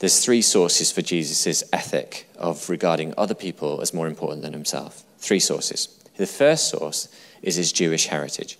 there's 0.00 0.24
three 0.24 0.42
sources 0.42 0.92
for 0.92 1.02
Jesus' 1.02 1.64
ethic 1.72 2.28
of 2.36 2.68
regarding 2.68 3.14
other 3.16 3.34
people 3.34 3.80
as 3.80 3.94
more 3.94 4.06
important 4.06 4.42
than 4.42 4.52
himself. 4.52 5.02
Three 5.18 5.40
sources. 5.40 5.88
The 6.16 6.26
first 6.26 6.68
source 6.68 7.08
is 7.42 7.56
his 7.56 7.72
Jewish 7.72 8.06
heritage. 8.06 8.58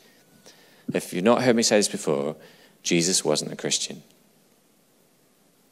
If 0.92 1.12
you've 1.12 1.24
not 1.24 1.42
heard 1.42 1.56
me 1.56 1.62
say 1.62 1.76
this 1.76 1.88
before, 1.88 2.36
Jesus 2.82 3.24
wasn't 3.24 3.52
a 3.52 3.56
Christian. 3.56 4.02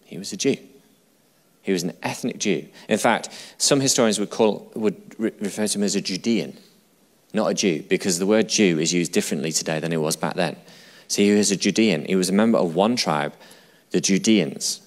He 0.05 0.19
was 0.19 0.33
a 0.33 0.37
Jew. 0.37 0.57
He 1.63 1.73
was 1.73 1.85
an 1.85 1.93
ethnic 2.03 2.39
Jew. 2.39 2.67
In 2.89 2.99
fact, 2.99 3.29
some 3.57 3.81
historians 3.81 4.19
would, 4.19 4.31
call, 4.31 4.71
would 4.75 5.15
re- 5.19 5.33
refer 5.41 5.67
to 5.67 5.79
him 5.79 5.85
as 5.85 5.95
a 5.95 6.01
Judean, 6.01 6.57
not 7.33 7.51
a 7.51 7.55
Jew, 7.55 7.85
because 7.89 8.19
the 8.19 8.27
word 8.27 8.49
Jew 8.49 8.79
is 8.79 8.93
used 8.93 9.13
differently 9.13 9.53
today 9.53 9.79
than 9.79 9.93
it 9.93 9.99
was 9.99 10.17
back 10.17 10.35
then. 10.35 10.57
So 11.07 11.23
he 11.23 11.33
was 11.33 11.51
a 11.51 11.57
Judean. 11.57 12.05
He 12.07 12.17
was 12.17 12.29
a 12.29 12.33
member 12.33 12.59
of 12.59 12.75
one 12.75 12.97
tribe, 12.97 13.35
the 13.91 14.01
Judeans. 14.01 14.81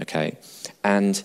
Okay? 0.00 0.36
And 0.82 1.22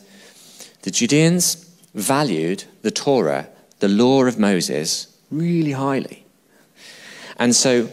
the 0.83 0.91
Judeans 0.91 1.69
valued 1.93 2.63
the 2.81 2.91
Torah, 2.91 3.49
the 3.79 3.89
law 3.89 4.23
of 4.23 4.39
Moses, 4.39 5.07
really 5.31 5.73
highly. 5.73 6.25
And 7.37 7.55
so 7.55 7.89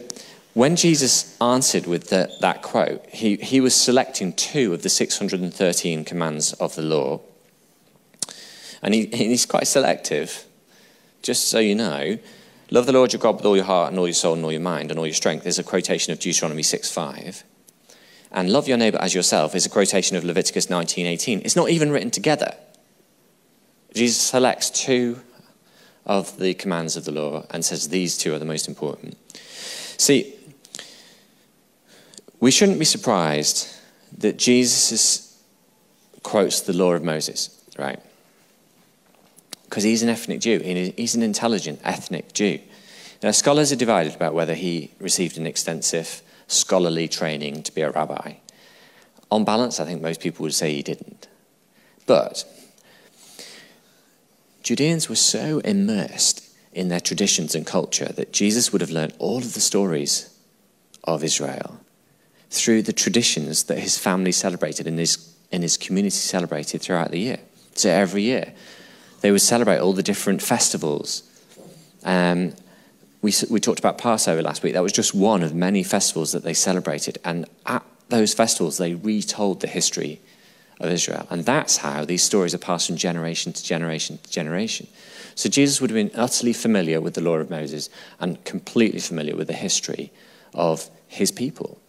when 0.57 0.75
Jesus 0.75 1.37
answered 1.39 1.85
with 1.85 2.09
the, 2.09 2.35
that 2.41 2.63
quote, 2.63 3.05
he, 3.11 3.35
he 3.35 3.61
was 3.61 3.75
selecting 3.75 4.33
two 4.33 4.73
of 4.73 4.81
the 4.81 4.89
613 4.89 6.03
commands 6.03 6.53
of 6.53 6.73
the 6.73 6.81
law. 6.81 7.21
And 8.81 8.95
he, 8.95 9.05
he's 9.05 9.45
quite 9.45 9.67
selective. 9.67 10.45
Just 11.21 11.47
so 11.47 11.59
you 11.59 11.75
know, 11.75 12.17
love 12.71 12.87
the 12.87 12.91
Lord 12.91 13.13
your 13.13 13.19
God 13.19 13.35
with 13.35 13.45
all 13.45 13.55
your 13.55 13.65
heart 13.65 13.91
and 13.91 13.99
all 13.99 14.07
your 14.07 14.15
soul 14.15 14.33
and 14.33 14.43
all 14.43 14.51
your 14.51 14.59
mind 14.59 14.89
and 14.89 14.99
all 14.99 15.05
your 15.05 15.13
strength. 15.13 15.45
is 15.45 15.59
a 15.59 15.63
quotation 15.63 16.11
of 16.11 16.17
Deuteronomy 16.17 16.63
6.5. 16.63 17.43
and 18.31 18.51
love 18.51 18.67
your 18.67 18.77
neighbor 18.77 18.97
as 18.99 19.13
yourself 19.13 19.53
is 19.53 19.67
a 19.67 19.69
quotation 19.69 20.17
of 20.17 20.23
Leviticus 20.23 20.71
19:18. 20.71 21.43
It's 21.45 21.55
not 21.55 21.69
even 21.69 21.91
written 21.91 22.09
together. 22.09 22.55
Jesus 23.93 24.17
selects 24.17 24.71
two 24.71 25.19
of 26.03 26.39
the 26.39 26.55
commands 26.55 26.97
of 26.97 27.05
the 27.05 27.11
law 27.11 27.45
and 27.51 27.63
says 27.63 27.89
these 27.89 28.17
two 28.17 28.33
are 28.33 28.39
the 28.39 28.45
most 28.45 28.67
important. 28.67 29.17
See, 29.99 30.33
we 32.39 32.51
shouldn't 32.51 32.79
be 32.79 32.85
surprised 32.85 33.67
that 34.17 34.37
Jesus 34.37 35.41
quotes 36.23 36.61
the 36.61 36.73
law 36.73 36.93
of 36.93 37.03
Moses, 37.03 37.49
right? 37.77 37.99
Because 39.63 39.83
he's 39.83 40.03
an 40.03 40.09
ethnic 40.09 40.39
Jew. 40.39 40.59
He's 40.59 41.15
an 41.15 41.23
intelligent 41.23 41.79
ethnic 41.83 42.33
Jew. 42.33 42.59
Now, 43.23 43.31
scholars 43.31 43.71
are 43.71 43.77
divided 43.77 44.15
about 44.15 44.33
whether 44.33 44.53
he 44.53 44.91
received 44.99 45.37
an 45.37 45.47
extensive 45.47 46.21
scholarly 46.47 47.07
training 47.07 47.63
to 47.63 47.73
be 47.73 47.81
a 47.81 47.91
rabbi. 47.91 48.35
On 49.31 49.43
balance, 49.43 49.79
I 49.79 49.85
think 49.85 50.01
most 50.01 50.21
people 50.21 50.43
would 50.43 50.53
say 50.53 50.73
he 50.73 50.83
didn't. 50.83 51.27
But 52.05 52.45
Judeans 54.63 55.09
were 55.09 55.15
so 55.15 55.59
immersed 55.59 56.43
in 56.71 56.89
their 56.89 56.99
traditions 56.99 57.55
and 57.55 57.65
culture 57.65 58.11
that 58.13 58.31
Jesus 58.31 58.71
would 58.71 58.81
have 58.81 58.91
learned 58.91 59.13
all 59.17 59.37
of 59.39 59.53
the 59.53 59.59
stories 59.59 60.33
of 61.03 61.23
Israel 61.23 61.79
through 62.49 62.81
the 62.81 62.93
traditions 62.93 63.63
that 63.65 63.79
his 63.79 63.97
family 63.97 64.31
celebrated 64.31 64.87
and 64.87 64.99
his, 64.99 65.33
and 65.51 65.63
his 65.63 65.77
community 65.77 66.15
celebrated 66.15 66.81
throughout 66.81 67.11
the 67.11 67.19
year. 67.19 67.39
So 67.75 67.89
every 67.89 68.23
year, 68.23 68.53
they 69.21 69.31
would 69.31 69.41
celebrate 69.41 69.79
all 69.79 69.93
the 69.93 70.03
different 70.03 70.41
festivals. 70.41 71.23
Um, 72.03 72.53
we, 73.21 73.33
we 73.49 73.59
talked 73.59 73.79
about 73.79 73.97
Passover 73.97 74.41
last 74.41 74.63
week. 74.63 74.73
That 74.73 74.83
was 74.83 74.93
just 74.93 75.13
one 75.13 75.43
of 75.43 75.53
many 75.53 75.83
festivals 75.83 76.31
that 76.31 76.43
they 76.43 76.53
celebrated. 76.53 77.17
And 77.25 77.45
at 77.65 77.83
those 78.09 78.33
festivals, 78.33 78.77
they 78.77 78.93
retold 78.93 79.61
the 79.61 79.67
history 79.67 80.21
of 80.79 80.91
Israel. 80.91 81.25
And 81.29 81.43
that's 81.43 81.77
how 81.77 82.05
these 82.05 82.23
stories 82.23 82.53
are 82.53 82.59
passed 82.59 82.87
from 82.87 82.97
generation 82.97 83.51
to 83.53 83.63
generation 83.63 84.19
to 84.19 84.31
generation. 84.31 84.87
So 85.35 85.49
Jesus 85.49 85.81
would 85.81 85.89
have 85.89 85.95
been 85.95 86.19
utterly 86.19 86.53
familiar 86.53 87.01
with 87.01 87.15
the 87.15 87.21
law 87.21 87.37
of 87.37 87.49
Moses 87.49 87.89
and 88.19 88.43
completely 88.43 88.99
familiar 88.99 89.35
with 89.35 89.47
the 89.47 89.53
history 89.53 90.11
of 90.53 90.89
his 91.07 91.31
people. 91.31 91.79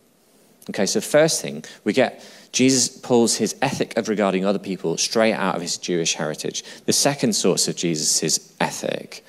Okay, 0.71 0.87
so 0.87 1.01
first 1.01 1.41
thing, 1.41 1.65
we 1.85 1.93
get 1.93 2.25
Jesus 2.53 2.89
pulls 2.89 3.37
his 3.37 3.55
ethic 3.61 3.97
of 3.97 4.09
regarding 4.09 4.45
other 4.45 4.59
people 4.59 4.97
straight 4.97 5.35
out 5.35 5.55
of 5.55 5.63
his 5.63 5.77
Jewish 5.77 6.15
heritage. 6.15 6.65
The 6.87 6.93
second 6.93 7.35
source 7.35 7.69
of 7.69 7.77
Jesus' 7.77 8.55
ethic 8.61 9.25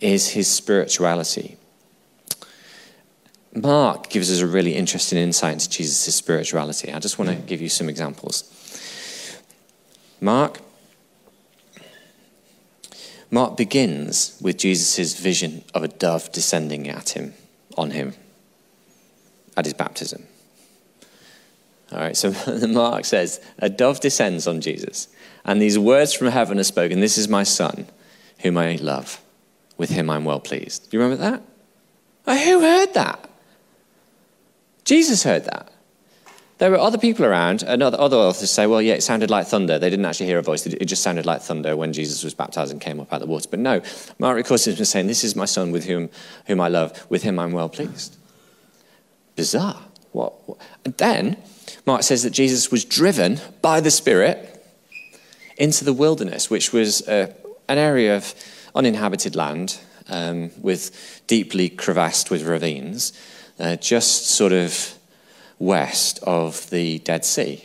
is 0.00 0.30
his 0.30 0.48
spirituality. 0.48 1.56
Mark 3.54 4.10
gives 4.10 4.30
us 4.30 4.40
a 4.40 4.46
really 4.46 4.74
interesting 4.74 5.18
insight 5.18 5.54
into 5.54 5.70
Jesus' 5.70 6.14
spirituality. 6.14 6.92
I 6.92 6.98
just 6.98 7.18
want 7.18 7.30
to 7.30 7.36
give 7.36 7.60
you 7.60 7.68
some 7.68 7.88
examples. 7.88 8.44
Mark 10.20 10.60
Mark 13.32 13.56
begins 13.56 14.36
with 14.42 14.58
Jesus' 14.58 15.18
vision 15.18 15.62
of 15.72 15.84
a 15.84 15.88
dove 15.88 16.32
descending 16.32 16.88
at 16.88 17.10
him, 17.10 17.32
on 17.78 17.92
him, 17.92 18.14
at 19.56 19.64
his 19.64 19.74
baptism. 19.74 20.26
All 21.92 21.98
right, 21.98 22.16
so 22.16 22.32
Mark 22.68 23.04
says, 23.04 23.40
a 23.58 23.68
dove 23.68 24.00
descends 24.00 24.46
on 24.46 24.60
Jesus, 24.60 25.08
and 25.44 25.60
these 25.60 25.78
words 25.78 26.12
from 26.12 26.28
heaven 26.28 26.58
are 26.58 26.64
spoken 26.64 27.00
This 27.00 27.18
is 27.18 27.28
my 27.28 27.42
son, 27.42 27.86
whom 28.40 28.56
I 28.56 28.76
love. 28.76 29.20
With 29.76 29.90
him 29.90 30.10
I'm 30.10 30.24
well 30.24 30.40
pleased. 30.40 30.90
Do 30.90 30.96
you 30.96 31.02
remember 31.02 31.22
that? 31.22 31.42
Oh, 32.26 32.36
who 32.36 32.60
heard 32.60 32.94
that? 32.94 33.28
Jesus 34.84 35.24
heard 35.24 35.44
that. 35.46 35.72
There 36.58 36.70
were 36.70 36.78
other 36.78 36.98
people 36.98 37.24
around, 37.24 37.62
and 37.62 37.82
other, 37.82 37.96
authors 37.96 38.50
say, 38.50 38.66
well, 38.66 38.82
yeah, 38.82 38.92
it 38.92 39.02
sounded 39.02 39.30
like 39.30 39.46
thunder. 39.46 39.78
They 39.78 39.88
didn't 39.88 40.04
actually 40.04 40.26
hear 40.26 40.38
a 40.38 40.42
voice. 40.42 40.66
It 40.66 40.84
just 40.84 41.02
sounded 41.02 41.24
like 41.24 41.40
thunder 41.40 41.74
when 41.74 41.94
Jesus 41.94 42.22
was 42.22 42.34
baptized 42.34 42.70
and 42.70 42.78
came 42.82 43.00
up 43.00 43.10
out 43.10 43.22
of 43.22 43.28
the 43.28 43.32
water. 43.32 43.48
But 43.50 43.60
no, 43.60 43.80
Mark 44.18 44.36
records 44.36 44.68
him 44.68 44.84
saying, 44.84 45.06
This 45.06 45.24
is 45.24 45.34
my 45.34 45.46
son 45.46 45.72
with 45.72 45.86
whom, 45.86 46.10
whom 46.46 46.60
I 46.60 46.68
love. 46.68 47.06
With 47.08 47.22
him 47.22 47.38
I'm 47.38 47.52
well 47.52 47.70
pleased. 47.70 48.18
Bizarre. 49.36 49.80
What? 50.12 50.34
And 50.84 50.94
then 50.98 51.38
Mark 51.86 52.02
says 52.02 52.22
that 52.22 52.30
Jesus 52.30 52.70
was 52.70 52.84
driven 52.84 53.40
by 53.62 53.80
the 53.80 53.90
Spirit 53.90 54.64
into 55.56 55.84
the 55.84 55.92
wilderness, 55.92 56.50
which 56.50 56.72
was 56.72 57.06
uh, 57.08 57.32
an 57.68 57.78
area 57.78 58.16
of 58.16 58.34
uninhabited 58.74 59.36
land 59.36 59.78
um, 60.08 60.50
with 60.60 61.22
deeply 61.26 61.68
crevassed 61.68 62.30
with 62.30 62.42
ravines, 62.42 63.12
uh, 63.58 63.76
just 63.76 64.26
sort 64.26 64.52
of 64.52 64.94
west 65.58 66.18
of 66.22 66.68
the 66.70 66.98
Dead 67.00 67.24
Sea. 67.24 67.64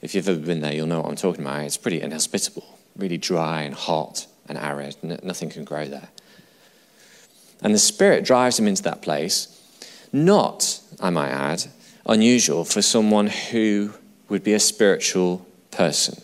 If 0.00 0.14
you've 0.14 0.28
ever 0.28 0.40
been 0.40 0.60
there, 0.60 0.74
you'll 0.74 0.88
know 0.88 1.00
what 1.00 1.08
I'm 1.08 1.16
talking 1.16 1.42
about. 1.42 1.62
It's 1.62 1.76
pretty 1.76 2.00
inhospitable, 2.00 2.78
really 2.96 3.18
dry 3.18 3.62
and 3.62 3.74
hot 3.74 4.26
and 4.48 4.58
arid. 4.58 4.96
nothing 5.22 5.48
can 5.48 5.64
grow 5.64 5.86
there. 5.86 6.08
And 7.62 7.72
the 7.72 7.78
Spirit 7.78 8.24
drives 8.24 8.58
him 8.58 8.66
into 8.66 8.82
that 8.82 9.02
place, 9.02 9.48
not, 10.12 10.80
I 11.00 11.10
might 11.10 11.30
add, 11.30 11.66
unusual 12.06 12.64
for 12.64 12.82
someone 12.82 13.28
who 13.28 13.92
would 14.28 14.42
be 14.42 14.54
a 14.54 14.60
spiritual 14.60 15.46
person. 15.70 16.20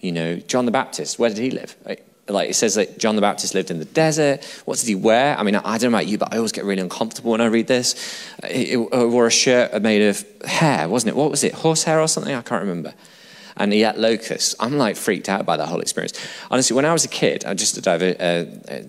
You 0.00 0.12
know, 0.12 0.36
John 0.36 0.64
the 0.64 0.70
Baptist, 0.70 1.18
where 1.18 1.28
did 1.28 1.38
he 1.38 1.50
live? 1.50 1.76
Like 2.28 2.50
it 2.50 2.54
says 2.54 2.76
that 2.76 2.98
John 2.98 3.16
the 3.16 3.20
Baptist 3.20 3.54
lived 3.54 3.70
in 3.70 3.80
the 3.80 3.84
desert. 3.84 4.44
What 4.64 4.78
did 4.78 4.86
he 4.86 4.94
wear? 4.94 5.36
I 5.36 5.42
mean, 5.42 5.56
I 5.56 5.78
don't 5.78 5.90
know 5.90 5.98
about 5.98 6.06
you, 6.06 6.16
but 6.16 6.32
I 6.32 6.36
always 6.36 6.52
get 6.52 6.64
really 6.64 6.80
uncomfortable 6.80 7.32
when 7.32 7.40
I 7.40 7.46
read 7.46 7.66
this. 7.66 8.22
He 8.48 8.76
wore 8.76 9.26
a 9.26 9.30
shirt 9.30 9.82
made 9.82 10.02
of 10.02 10.24
hair, 10.44 10.88
wasn't 10.88 11.10
it? 11.10 11.16
What 11.16 11.30
was 11.30 11.42
it? 11.44 11.54
Horsehair 11.54 12.00
or 12.00 12.08
something? 12.08 12.34
I 12.34 12.42
can't 12.42 12.62
remember. 12.62 12.94
And 13.56 13.72
he 13.72 13.82
ate 13.82 13.98
locusts. 13.98 14.54
I'm 14.60 14.78
like 14.78 14.96
freaked 14.96 15.28
out 15.28 15.44
by 15.44 15.56
that 15.56 15.66
whole 15.66 15.80
experience. 15.80 16.14
Honestly, 16.50 16.74
when 16.74 16.84
I 16.84 16.92
was 16.92 17.04
a 17.04 17.08
kid, 17.08 17.44
I 17.44 17.54
just 17.54 17.74
to 17.74 17.80
dive, 17.80 18.02
uh, 18.02 18.72
uh, 18.72 18.82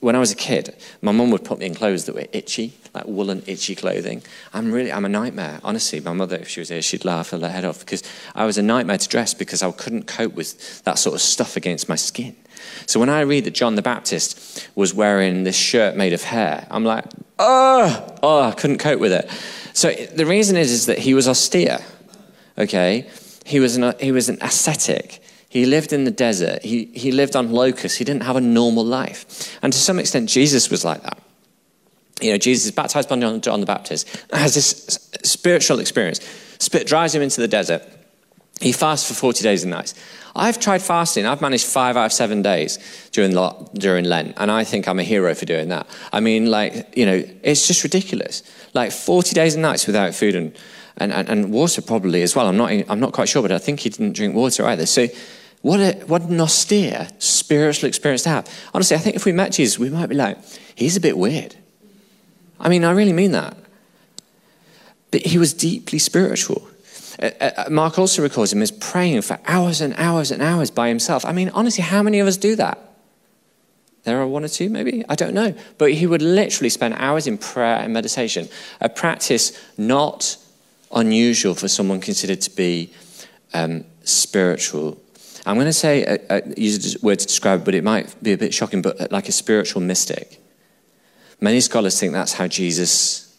when 0.00 0.16
I 0.16 0.18
was 0.18 0.32
a 0.32 0.36
kid, 0.36 0.74
my 1.02 1.12
mum 1.12 1.30
would 1.30 1.44
put 1.44 1.58
me 1.58 1.66
in 1.66 1.74
clothes 1.74 2.06
that 2.06 2.14
were 2.14 2.26
itchy, 2.32 2.74
like 2.94 3.06
woolen, 3.06 3.42
itchy 3.46 3.74
clothing. 3.74 4.22
I'm 4.54 4.72
really, 4.72 4.90
I'm 4.90 5.04
a 5.04 5.10
nightmare. 5.10 5.60
Honestly, 5.62 6.00
my 6.00 6.14
mother, 6.14 6.36
if 6.36 6.48
she 6.48 6.60
was 6.60 6.70
here, 6.70 6.80
she'd 6.80 7.04
laugh 7.04 7.30
her 7.30 7.48
head 7.48 7.66
off 7.66 7.80
because 7.80 8.02
I 8.34 8.46
was 8.46 8.56
a 8.56 8.62
nightmare 8.62 8.96
to 8.96 9.08
dress 9.08 9.34
because 9.34 9.62
I 9.62 9.70
couldn't 9.72 10.06
cope 10.06 10.32
with 10.32 10.82
that 10.84 10.98
sort 10.98 11.14
of 11.14 11.20
stuff 11.20 11.56
against 11.56 11.88
my 11.88 11.96
skin. 11.96 12.34
So 12.86 12.98
when 12.98 13.10
I 13.10 13.20
read 13.20 13.44
that 13.44 13.52
John 13.52 13.74
the 13.74 13.82
Baptist 13.82 14.68
was 14.74 14.94
wearing 14.94 15.44
this 15.44 15.56
shirt 15.56 15.96
made 15.96 16.14
of 16.14 16.22
hair, 16.22 16.66
I'm 16.70 16.84
like, 16.84 17.04
oh, 17.38 18.16
oh, 18.22 18.42
I 18.42 18.52
couldn't 18.52 18.78
cope 18.78 19.00
with 19.00 19.12
it. 19.12 19.30
So 19.74 19.92
the 19.92 20.26
reason 20.26 20.56
is, 20.56 20.70
is 20.70 20.86
that 20.86 20.98
he 20.98 21.12
was 21.12 21.28
austere, 21.28 21.78
okay? 22.56 23.08
He 23.44 23.60
was 23.60 23.76
an, 23.76 23.94
he 24.00 24.12
was 24.12 24.28
an 24.28 24.38
ascetic. 24.40 25.22
He 25.50 25.66
lived 25.66 25.92
in 25.92 26.04
the 26.04 26.12
desert. 26.12 26.62
He, 26.62 26.84
he 26.94 27.10
lived 27.10 27.34
on 27.34 27.50
locusts. 27.50 27.98
He 27.98 28.04
didn't 28.04 28.22
have 28.22 28.36
a 28.36 28.40
normal 28.40 28.84
life. 28.84 29.58
And 29.62 29.72
to 29.72 29.78
some 29.78 29.98
extent, 29.98 30.28
Jesus 30.28 30.70
was 30.70 30.84
like 30.84 31.02
that. 31.02 31.18
You 32.20 32.30
know, 32.30 32.38
Jesus 32.38 32.66
is 32.66 32.70
baptized 32.70 33.08
by 33.08 33.18
John, 33.40 33.58
the 33.58 33.66
Baptist, 33.66 34.08
has 34.32 34.54
this 34.54 35.10
spiritual 35.24 35.80
experience. 35.80 36.20
Spirit 36.60 36.86
drives 36.86 37.12
him 37.14 37.22
into 37.22 37.40
the 37.40 37.48
desert. 37.48 37.82
He 38.60 38.70
fasts 38.70 39.08
for 39.08 39.14
40 39.14 39.42
days 39.42 39.64
and 39.64 39.72
nights. 39.72 39.94
I've 40.36 40.60
tried 40.60 40.82
fasting. 40.82 41.26
I've 41.26 41.40
managed 41.40 41.66
five 41.66 41.96
out 41.96 42.06
of 42.06 42.12
seven 42.12 42.42
days 42.42 42.78
during, 43.10 43.34
during 43.74 44.04
Lent, 44.04 44.34
and 44.36 44.52
I 44.52 44.62
think 44.62 44.86
I'm 44.86 45.00
a 45.00 45.02
hero 45.02 45.34
for 45.34 45.46
doing 45.46 45.70
that. 45.70 45.88
I 46.12 46.20
mean, 46.20 46.46
like, 46.46 46.96
you 46.96 47.06
know, 47.06 47.24
it's 47.42 47.66
just 47.66 47.82
ridiculous. 47.82 48.44
Like 48.72 48.92
40 48.92 49.34
days 49.34 49.54
and 49.54 49.62
nights 49.62 49.88
without 49.88 50.14
food 50.14 50.36
and, 50.36 50.54
and, 51.00 51.12
and, 51.12 51.28
and 51.28 51.50
water 51.50 51.82
probably 51.82 52.22
as 52.22 52.36
well. 52.36 52.46
I'm 52.46 52.56
not, 52.56 52.70
I'm 52.88 53.00
not 53.00 53.12
quite 53.12 53.28
sure, 53.28 53.42
but 53.42 53.50
I 53.50 53.58
think 53.58 53.80
he 53.80 53.88
didn't 53.88 54.12
drink 54.12 54.34
water 54.34 54.66
either. 54.66 54.86
So 54.86 55.08
what, 55.62 55.80
a, 55.80 55.92
what 56.06 56.22
an 56.22 56.40
austere 56.40 57.08
spiritual 57.18 57.88
experience 57.88 58.22
to 58.24 58.28
have. 58.28 58.60
Honestly, 58.72 58.96
I 58.96 59.00
think 59.00 59.16
if 59.16 59.24
we 59.24 59.32
met 59.32 59.52
Jesus, 59.52 59.78
we 59.78 59.90
might 59.90 60.06
be 60.06 60.14
like, 60.14 60.38
he's 60.74 60.96
a 60.96 61.00
bit 61.00 61.18
weird. 61.18 61.56
I 62.60 62.68
mean, 62.68 62.84
I 62.84 62.92
really 62.92 63.12
mean 63.12 63.32
that. 63.32 63.56
But 65.10 65.26
he 65.26 65.38
was 65.38 65.52
deeply 65.52 65.98
spiritual. 65.98 66.68
Uh, 67.20 67.30
uh, 67.40 67.64
Mark 67.70 67.98
also 67.98 68.22
records 68.22 68.52
him 68.52 68.62
as 68.62 68.70
praying 68.70 69.22
for 69.22 69.38
hours 69.46 69.80
and 69.80 69.94
hours 69.96 70.30
and 70.30 70.42
hours 70.42 70.70
by 70.70 70.88
himself. 70.88 71.24
I 71.24 71.32
mean, 71.32 71.48
honestly, 71.50 71.82
how 71.82 72.02
many 72.02 72.20
of 72.20 72.28
us 72.28 72.36
do 72.36 72.56
that? 72.56 72.78
There 74.04 74.18
are 74.20 74.26
one 74.26 74.44
or 74.44 74.48
two, 74.48 74.70
maybe? 74.70 75.04
I 75.08 75.14
don't 75.14 75.34
know. 75.34 75.54
But 75.76 75.92
he 75.92 76.06
would 76.06 76.22
literally 76.22 76.70
spend 76.70 76.94
hours 76.94 77.26
in 77.26 77.36
prayer 77.36 77.76
and 77.76 77.92
meditation, 77.92 78.48
a 78.80 78.88
practice 78.88 79.58
not 79.76 80.38
unusual 80.92 81.54
for 81.54 81.68
someone 81.68 82.00
considered 82.00 82.40
to 82.42 82.50
be 82.50 82.92
um, 83.52 83.84
spiritual 84.04 85.00
I'm 85.46 85.56
going 85.56 85.66
to 85.66 85.72
say, 85.72 86.04
uh, 86.04 86.18
uh, 86.28 86.40
use 86.56 86.96
a 86.96 87.04
word 87.04 87.18
to 87.18 87.26
describe 87.26 87.60
it, 87.60 87.64
but 87.64 87.74
it 87.74 87.84
might 87.84 88.22
be 88.22 88.32
a 88.32 88.38
bit 88.38 88.52
shocking, 88.52 88.82
but 88.82 89.00
uh, 89.00 89.06
like 89.10 89.28
a 89.28 89.32
spiritual 89.32 89.80
mystic. 89.80 90.40
Many 91.40 91.60
scholars 91.60 91.98
think 91.98 92.12
that's 92.12 92.34
how 92.34 92.46
Jesus 92.46 93.34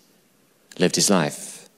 lived 0.80 0.96
his 0.96 1.10
life. 1.10 1.70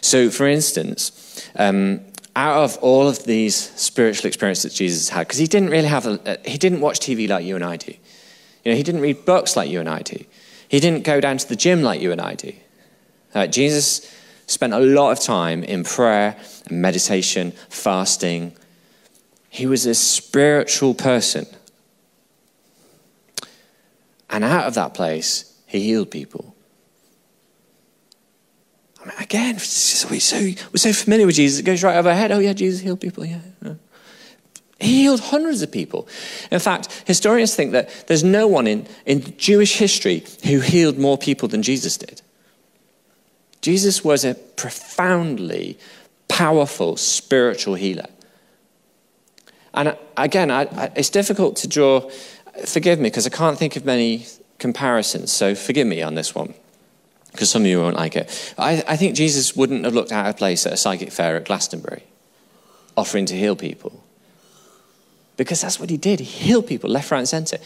So, 0.00 0.30
for 0.30 0.46
instance, 0.46 1.50
um, 1.56 2.00
out 2.36 2.62
of 2.62 2.78
all 2.78 3.08
of 3.08 3.24
these 3.24 3.56
spiritual 3.56 4.28
experiences 4.28 4.70
that 4.70 4.76
Jesus 4.76 5.08
had, 5.08 5.26
because 5.26 5.38
he 5.38 5.46
didn't 5.46 5.70
really 5.70 5.88
have, 5.88 6.06
a, 6.06 6.38
he 6.44 6.58
didn't 6.58 6.80
watch 6.80 7.00
TV 7.00 7.28
like 7.28 7.44
you 7.44 7.56
and 7.56 7.64
I 7.64 7.76
do. 7.76 7.92
You 8.64 8.72
know, 8.72 8.76
he 8.76 8.82
didn't 8.84 9.00
read 9.00 9.24
books 9.24 9.56
like 9.56 9.68
you 9.68 9.80
and 9.80 9.88
I 9.88 10.02
do. 10.02 10.24
He 10.68 10.78
didn't 10.78 11.04
go 11.04 11.20
down 11.20 11.38
to 11.38 11.48
the 11.48 11.56
gym 11.56 11.82
like 11.82 12.00
you 12.00 12.12
and 12.12 12.20
I 12.20 12.34
do. 12.34 12.52
Uh, 13.34 13.46
Jesus 13.46 14.12
spent 14.46 14.72
a 14.72 14.78
lot 14.78 15.10
of 15.10 15.20
time 15.20 15.62
in 15.62 15.84
prayer 15.84 16.36
and 16.68 16.80
meditation, 16.80 17.52
fasting. 17.68 18.52
He 19.48 19.66
was 19.66 19.86
a 19.86 19.94
spiritual 19.94 20.94
person. 20.94 21.46
And 24.30 24.44
out 24.44 24.66
of 24.66 24.74
that 24.74 24.94
place, 24.94 25.58
he 25.66 25.80
healed 25.80 26.10
people. 26.10 26.54
I 29.00 29.08
mean, 29.08 29.18
again, 29.18 29.54
we're 29.54 29.60
so, 29.60 30.38
we're 30.38 30.76
so 30.76 30.92
familiar 30.92 31.26
with 31.26 31.36
Jesus, 31.36 31.60
it 31.60 31.64
goes 31.64 31.82
right 31.82 31.96
over 31.96 32.08
our 32.08 32.14
head. 32.14 32.32
Oh, 32.32 32.38
yeah, 32.38 32.52
Jesus 32.52 32.80
healed 32.80 33.00
people, 33.00 33.24
yeah. 33.24 33.40
He 34.78 35.02
healed 35.02 35.20
hundreds 35.20 35.62
of 35.62 35.72
people. 35.72 36.06
In 36.50 36.60
fact, 36.60 37.04
historians 37.06 37.54
think 37.54 37.72
that 37.72 37.88
there's 38.08 38.24
no 38.24 38.46
one 38.46 38.66
in, 38.66 38.86
in 39.06 39.36
Jewish 39.38 39.78
history 39.78 40.24
who 40.44 40.60
healed 40.60 40.98
more 40.98 41.16
people 41.16 41.48
than 41.48 41.62
Jesus 41.62 41.96
did. 41.96 42.20
Jesus 43.66 44.04
was 44.04 44.24
a 44.24 44.34
profoundly 44.34 45.76
powerful 46.28 46.96
spiritual 46.96 47.74
healer. 47.74 48.06
And 49.74 49.96
again, 50.16 50.52
I, 50.52 50.66
I, 50.66 50.92
it's 50.94 51.10
difficult 51.10 51.56
to 51.56 51.66
draw, 51.66 52.08
forgive 52.64 53.00
me, 53.00 53.08
because 53.08 53.26
I 53.26 53.30
can't 53.30 53.58
think 53.58 53.74
of 53.74 53.84
many 53.84 54.24
comparisons, 54.60 55.32
so 55.32 55.56
forgive 55.56 55.88
me 55.88 56.00
on 56.00 56.14
this 56.14 56.32
one, 56.32 56.54
because 57.32 57.50
some 57.50 57.62
of 57.62 57.66
you 57.66 57.80
won't 57.80 57.96
like 57.96 58.14
it. 58.14 58.54
I, 58.56 58.84
I 58.86 58.96
think 58.96 59.16
Jesus 59.16 59.56
wouldn't 59.56 59.84
have 59.84 59.94
looked 59.94 60.12
out 60.12 60.26
of 60.26 60.36
place 60.36 60.64
at 60.64 60.72
a 60.72 60.76
psychic 60.76 61.10
fair 61.10 61.34
at 61.34 61.46
Glastonbury, 61.46 62.04
offering 62.96 63.26
to 63.26 63.34
heal 63.34 63.56
people. 63.56 64.00
Because 65.36 65.60
that's 65.60 65.80
what 65.80 65.90
he 65.90 65.96
did. 65.96 66.20
He 66.20 66.26
healed 66.26 66.68
people 66.68 66.88
left, 66.88 67.10
right, 67.10 67.18
and 67.18 67.28
center. 67.28 67.58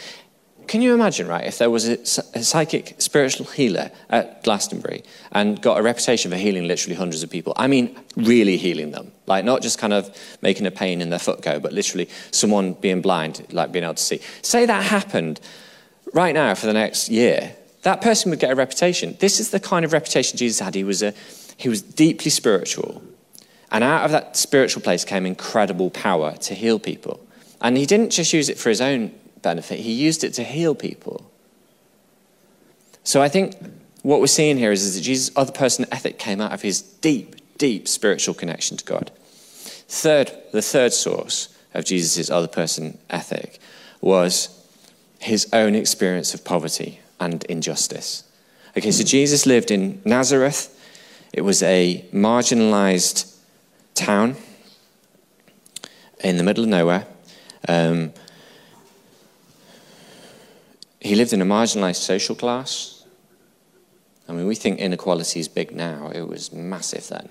Can 0.71 0.83
you 0.83 0.95
imagine, 0.95 1.27
right, 1.27 1.45
if 1.45 1.59
there 1.59 1.69
was 1.69 1.89
a, 1.89 1.95
a, 2.39 2.45
psychic 2.45 2.95
spiritual 2.99 3.45
healer 3.47 3.91
at 4.09 4.45
Glastonbury 4.45 5.03
and 5.33 5.61
got 5.61 5.81
a 5.81 5.83
reputation 5.83 6.31
for 6.31 6.37
healing 6.37 6.69
literally 6.69 6.95
hundreds 6.95 7.25
of 7.25 7.29
people? 7.29 7.55
I 7.57 7.67
mean, 7.67 7.99
really 8.15 8.57
healing 8.57 8.93
them. 8.93 9.11
Like, 9.27 9.45
not 9.45 9.63
just 9.63 9.81
kind 9.81 9.93
of 9.93 10.17
making 10.43 10.67
a 10.67 10.71
pain 10.71 11.03
in 11.03 11.11
their 11.11 11.19
foot 11.19 11.43
go, 11.43 11.59
but 11.59 11.73
literally 11.73 12.09
someone 12.31 12.75
being 12.75 13.03
blind, 13.03 13.45
like 13.51 13.73
being 13.73 13.83
able 13.83 13.95
to 13.95 14.03
see. 14.03 14.21
Say 14.43 14.65
that 14.65 14.85
happened 14.85 15.41
right 16.15 16.33
now 16.33 16.55
for 16.55 16.67
the 16.67 16.73
next 16.73 17.09
year. 17.09 17.57
That 17.83 18.01
person 18.01 18.31
would 18.31 18.39
get 18.39 18.53
a 18.53 18.55
reputation. 18.55 19.17
This 19.19 19.41
is 19.41 19.51
the 19.51 19.59
kind 19.59 19.85
of 19.85 19.93
reputation 19.93 20.39
Jesus 20.39 20.61
had. 20.61 20.77
He 20.77 20.85
was, 20.85 21.03
a, 21.03 21.15
he 21.57 21.69
was 21.69 21.83
deeply 21.83 22.31
spiritual. 22.31 23.03
And 23.73 23.83
out 23.83 24.05
of 24.05 24.13
that 24.13 24.37
spiritual 24.37 24.83
place 24.83 25.05
came 25.05 25.27
incredible 25.27 25.91
power 25.91 26.37
to 26.43 26.55
heal 26.55 26.79
people. 26.79 27.27
And 27.61 27.77
he 27.77 27.87
didn't 27.87 28.11
just 28.11 28.33
use 28.33 28.49
it 28.49 28.57
for 28.57 28.69
his 28.69 28.81
own 28.81 29.13
benefit, 29.43 29.81
he 29.81 29.93
used 29.93 30.25
it 30.25 30.35
to 30.35 30.45
heal 30.45 30.75
people. 30.75 31.31
So 33.05 33.23
I 33.23 33.29
think 33.29 33.57
what 34.03 34.21
we're 34.21 34.27
seeing 34.27 34.57
here 34.57 34.73
is, 34.73 34.85
is 34.85 34.95
that 34.95 35.03
Jesus' 35.03 35.31
other 35.37 35.53
person 35.53 35.87
ethic 35.91 36.19
came 36.19 36.41
out 36.41 36.53
of 36.53 36.63
his 36.63 36.81
deep, 36.81 37.37
deep 37.59 37.89
spiritual 37.89 38.35
connection 38.35 38.77
to 38.77 38.85
God. 38.85 39.11
Third, 39.89 40.33
the 40.53 40.63
third 40.63 40.93
source 40.93 41.55
of 41.75 41.85
Jesus' 41.85 42.31
other 42.31 42.49
person 42.49 42.99
ethic 43.09 43.59
was 44.01 44.57
his 45.19 45.49
own 45.53 45.75
experience 45.75 46.35
of 46.35 46.45
poverty 46.45 47.01
and 47.19 47.45
injustice. 47.45 48.25
Okay, 48.77 48.91
so 48.91 49.05
Jesus 49.05 49.47
lived 49.47 49.71
in 49.71 50.01
Nazareth. 50.05 50.77
It 51.33 51.43
was 51.43 51.63
a 51.63 52.05
marginalized 52.13 53.37
town 53.95 54.37
in 56.23 56.37
the 56.37 56.43
middle 56.45 56.65
of 56.65 56.71
nowhere. 56.71 57.07
Um, 57.69 58.13
he 61.01 61.15
lived 61.15 61.33
in 61.33 61.41
a 61.41 61.47
marginalized 61.47 61.97
social 61.97 62.35
class. 62.35 63.05
I 64.29 64.33
mean, 64.33 64.47
we 64.47 64.55
think 64.55 64.79
inequality 64.79 65.41
is 65.41 65.49
big 65.49 65.73
now, 65.73 66.11
it 66.15 66.29
was 66.29 66.53
massive 66.53 67.09
then. 67.09 67.29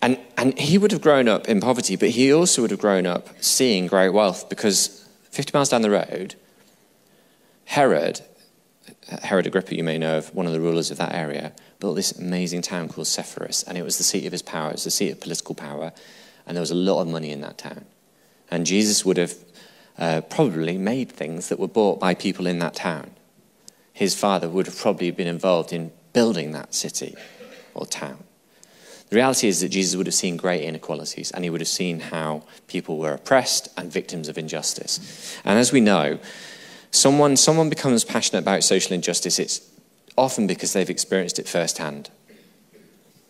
And, 0.00 0.18
and 0.36 0.58
he 0.58 0.76
would 0.76 0.92
have 0.92 1.00
grown 1.00 1.28
up 1.28 1.48
in 1.48 1.60
poverty, 1.60 1.96
but 1.96 2.10
he 2.10 2.32
also 2.32 2.62
would 2.62 2.70
have 2.70 2.80
grown 2.80 3.06
up 3.06 3.28
seeing 3.42 3.86
great 3.86 4.10
wealth 4.10 4.48
because 4.48 5.08
50 5.30 5.52
miles 5.54 5.70
down 5.70 5.82
the 5.82 5.90
road, 5.90 6.34
Herod, 7.64 8.20
Herod 9.22 9.46
Agrippa, 9.46 9.74
you 9.74 9.82
may 9.82 9.98
know 9.98 10.18
of, 10.18 10.34
one 10.34 10.46
of 10.46 10.52
the 10.52 10.60
rulers 10.60 10.90
of 10.90 10.98
that 10.98 11.14
area, 11.14 11.52
built 11.80 11.96
this 11.96 12.12
amazing 12.12 12.62
town 12.62 12.88
called 12.88 13.06
Sepphoris, 13.06 13.62
and 13.66 13.76
it 13.76 13.82
was 13.82 13.98
the 13.98 14.04
seat 14.04 14.26
of 14.26 14.32
his 14.32 14.42
power, 14.42 14.68
it 14.68 14.74
was 14.74 14.84
the 14.84 14.90
seat 14.90 15.10
of 15.10 15.20
political 15.20 15.54
power, 15.54 15.92
and 16.46 16.56
there 16.56 16.62
was 16.62 16.70
a 16.70 16.74
lot 16.74 17.00
of 17.00 17.08
money 17.08 17.30
in 17.30 17.40
that 17.40 17.58
town. 17.58 17.84
And 18.50 18.66
Jesus 18.66 19.04
would 19.04 19.16
have 19.16 19.34
uh, 19.98 20.20
probably 20.22 20.76
made 20.78 21.10
things 21.10 21.48
that 21.48 21.58
were 21.58 21.68
bought 21.68 22.00
by 22.00 22.14
people 22.14 22.46
in 22.46 22.58
that 22.58 22.74
town. 22.74 23.10
His 23.92 24.14
father 24.14 24.48
would 24.48 24.66
have 24.66 24.76
probably 24.76 25.10
been 25.10 25.28
involved 25.28 25.72
in 25.72 25.92
building 26.12 26.52
that 26.52 26.74
city 26.74 27.14
or 27.74 27.86
town. 27.86 28.24
The 29.10 29.16
reality 29.16 29.46
is 29.46 29.60
that 29.60 29.68
Jesus 29.68 29.96
would 29.96 30.06
have 30.06 30.14
seen 30.14 30.36
great 30.36 30.62
inequalities 30.62 31.30
and 31.30 31.44
he 31.44 31.50
would 31.50 31.60
have 31.60 31.68
seen 31.68 32.00
how 32.00 32.42
people 32.66 32.98
were 32.98 33.12
oppressed 33.12 33.68
and 33.76 33.92
victims 33.92 34.28
of 34.28 34.38
injustice. 34.38 35.38
And 35.44 35.58
as 35.58 35.70
we 35.70 35.80
know, 35.80 36.18
someone, 36.90 37.36
someone 37.36 37.68
becomes 37.68 38.02
passionate 38.02 38.40
about 38.40 38.64
social 38.64 38.94
injustice, 38.94 39.38
it's 39.38 39.60
often 40.16 40.46
because 40.46 40.72
they've 40.72 40.90
experienced 40.90 41.38
it 41.38 41.46
firsthand. 41.46 42.10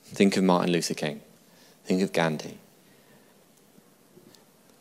Think 0.05 0.37
of 0.37 0.45
Martin 0.45 0.73
Luther 0.73 0.95
King, 0.95 1.21
think 1.85 2.01
of 2.01 2.13
Gandhi. 2.13 2.59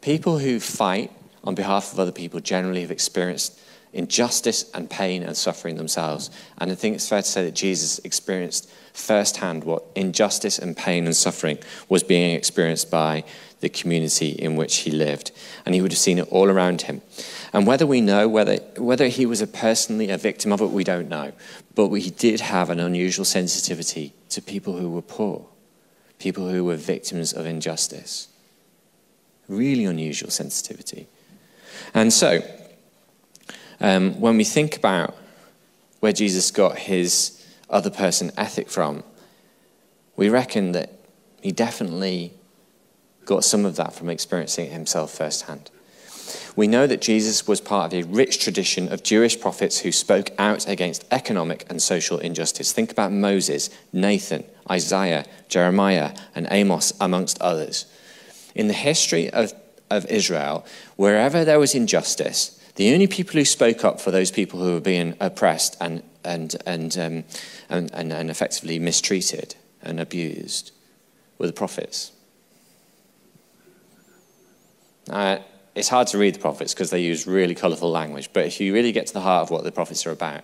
People 0.01 0.39
who 0.39 0.59
fight 0.59 1.11
on 1.43 1.55
behalf 1.55 1.91
of 1.91 1.99
other 1.99 2.11
people 2.11 2.39
generally 2.39 2.81
have 2.81 2.91
experienced 2.91 3.59
injustice 3.93 4.69
and 4.73 4.89
pain 4.89 5.23
and 5.23 5.37
suffering 5.37 5.77
themselves. 5.77 6.31
And 6.57 6.71
I 6.71 6.75
think 6.75 6.95
it's 6.95 7.07
fair 7.07 7.21
to 7.21 7.27
say 7.27 7.45
that 7.45 7.53
Jesus 7.53 7.99
experienced 7.99 8.69
firsthand 8.93 9.63
what 9.63 9.83
injustice 9.95 10.59
and 10.59 10.75
pain 10.75 11.05
and 11.05 11.15
suffering 11.15 11.59
was 11.89 12.03
being 12.03 12.35
experienced 12.35 12.89
by 12.89 13.23
the 13.59 13.69
community 13.69 14.29
in 14.29 14.55
which 14.55 14.77
he 14.77 14.91
lived. 14.91 15.31
And 15.65 15.73
he 15.73 15.81
would 15.81 15.91
have 15.91 15.99
seen 15.99 16.19
it 16.19 16.27
all 16.29 16.49
around 16.49 16.83
him. 16.83 17.01
And 17.53 17.65
whether 17.65 17.87
we 17.87 18.01
know 18.01 18.27
whether, 18.27 18.57
whether 18.77 19.07
he 19.07 19.25
was 19.25 19.41
a 19.41 19.47
personally 19.47 20.09
a 20.09 20.17
victim 20.17 20.51
of 20.51 20.61
it, 20.61 20.71
we 20.71 20.83
don't 20.83 21.07
know. 21.07 21.31
But 21.75 21.89
he 21.89 22.09
did 22.09 22.41
have 22.41 22.69
an 22.69 22.79
unusual 22.79 23.25
sensitivity 23.25 24.13
to 24.29 24.41
people 24.41 24.77
who 24.77 24.89
were 24.89 25.01
poor, 25.01 25.45
people 26.19 26.49
who 26.49 26.65
were 26.65 26.75
victims 26.75 27.31
of 27.31 27.45
injustice. 27.45 28.27
Really 29.47 29.85
unusual 29.85 30.31
sensitivity. 30.31 31.07
And 31.93 32.11
so, 32.11 32.41
um, 33.79 34.19
when 34.19 34.37
we 34.37 34.43
think 34.43 34.77
about 34.77 35.15
where 35.99 36.13
Jesus 36.13 36.51
got 36.51 36.77
his 36.77 37.45
other 37.69 37.89
person 37.89 38.31
ethic 38.37 38.69
from, 38.69 39.03
we 40.15 40.29
reckon 40.29 40.73
that 40.73 40.91
he 41.41 41.51
definitely 41.51 42.33
got 43.25 43.43
some 43.43 43.65
of 43.65 43.75
that 43.77 43.93
from 43.93 44.09
experiencing 44.09 44.67
it 44.67 44.71
himself 44.71 45.13
firsthand. 45.13 45.69
We 46.55 46.67
know 46.67 46.87
that 46.87 47.01
Jesus 47.01 47.47
was 47.47 47.59
part 47.59 47.93
of 47.93 47.99
a 47.99 48.07
rich 48.07 48.39
tradition 48.39 48.91
of 48.91 49.03
Jewish 49.03 49.39
prophets 49.39 49.79
who 49.79 49.91
spoke 49.91 50.29
out 50.37 50.67
against 50.67 51.05
economic 51.11 51.65
and 51.69 51.81
social 51.81 52.19
injustice. 52.19 52.71
Think 52.71 52.91
about 52.91 53.11
Moses, 53.11 53.69
Nathan, 53.91 54.43
Isaiah, 54.69 55.25
Jeremiah, 55.49 56.15
and 56.35 56.47
Amos, 56.51 56.93
amongst 57.01 57.41
others. 57.41 57.85
In 58.55 58.67
the 58.67 58.73
history 58.73 59.29
of 59.29 59.53
of 59.97 60.05
Israel, 60.07 60.65
wherever 60.95 61.45
there 61.45 61.59
was 61.59 61.75
injustice, 61.75 62.59
the 62.75 62.93
only 62.93 63.07
people 63.07 63.33
who 63.33 63.45
spoke 63.45 63.85
up 63.85 64.01
for 64.01 64.11
those 64.11 64.31
people 64.31 64.59
who 64.59 64.73
were 64.73 64.79
being 64.79 65.15
oppressed 65.19 65.77
and, 65.79 66.03
and, 66.23 66.55
and, 66.65 66.97
um, 66.97 67.23
and, 67.69 67.93
and, 67.93 68.11
and 68.11 68.29
effectively 68.29 68.79
mistreated 68.79 69.55
and 69.81 69.99
abused 69.99 70.71
were 71.37 71.47
the 71.47 71.53
prophets. 71.53 72.11
It's 75.75 75.89
hard 75.89 76.07
to 76.07 76.17
read 76.17 76.35
the 76.35 76.39
prophets 76.39 76.73
because 76.73 76.91
they 76.91 77.01
use 77.01 77.25
really 77.25 77.55
colourful 77.55 77.89
language, 77.89 78.29
but 78.31 78.45
if 78.45 78.59
you 78.59 78.73
really 78.73 78.91
get 78.91 79.07
to 79.07 79.13
the 79.13 79.21
heart 79.21 79.43
of 79.43 79.51
what 79.51 79.63
the 79.63 79.71
prophets 79.71 80.05
are 80.05 80.11
about, 80.11 80.43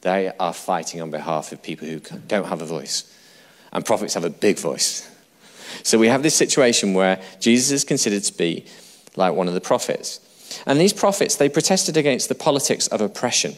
they 0.00 0.32
are 0.40 0.54
fighting 0.54 1.00
on 1.00 1.10
behalf 1.10 1.52
of 1.52 1.62
people 1.62 1.86
who 1.86 2.00
don't 2.26 2.46
have 2.46 2.62
a 2.62 2.66
voice. 2.66 3.04
And 3.72 3.84
prophets 3.84 4.14
have 4.14 4.24
a 4.24 4.30
big 4.30 4.58
voice. 4.58 5.08
So 5.82 5.98
we 5.98 6.08
have 6.08 6.22
this 6.22 6.34
situation 6.34 6.94
where 6.94 7.22
Jesus 7.38 7.70
is 7.70 7.84
considered 7.84 8.22
to 8.24 8.36
be 8.36 8.66
like 9.16 9.34
one 9.34 9.48
of 9.48 9.54
the 9.54 9.60
prophets. 9.60 10.20
And 10.66 10.80
these 10.80 10.92
prophets, 10.92 11.36
they 11.36 11.48
protested 11.48 11.96
against 11.96 12.28
the 12.28 12.34
politics 12.34 12.86
of 12.88 13.00
oppression. 13.00 13.54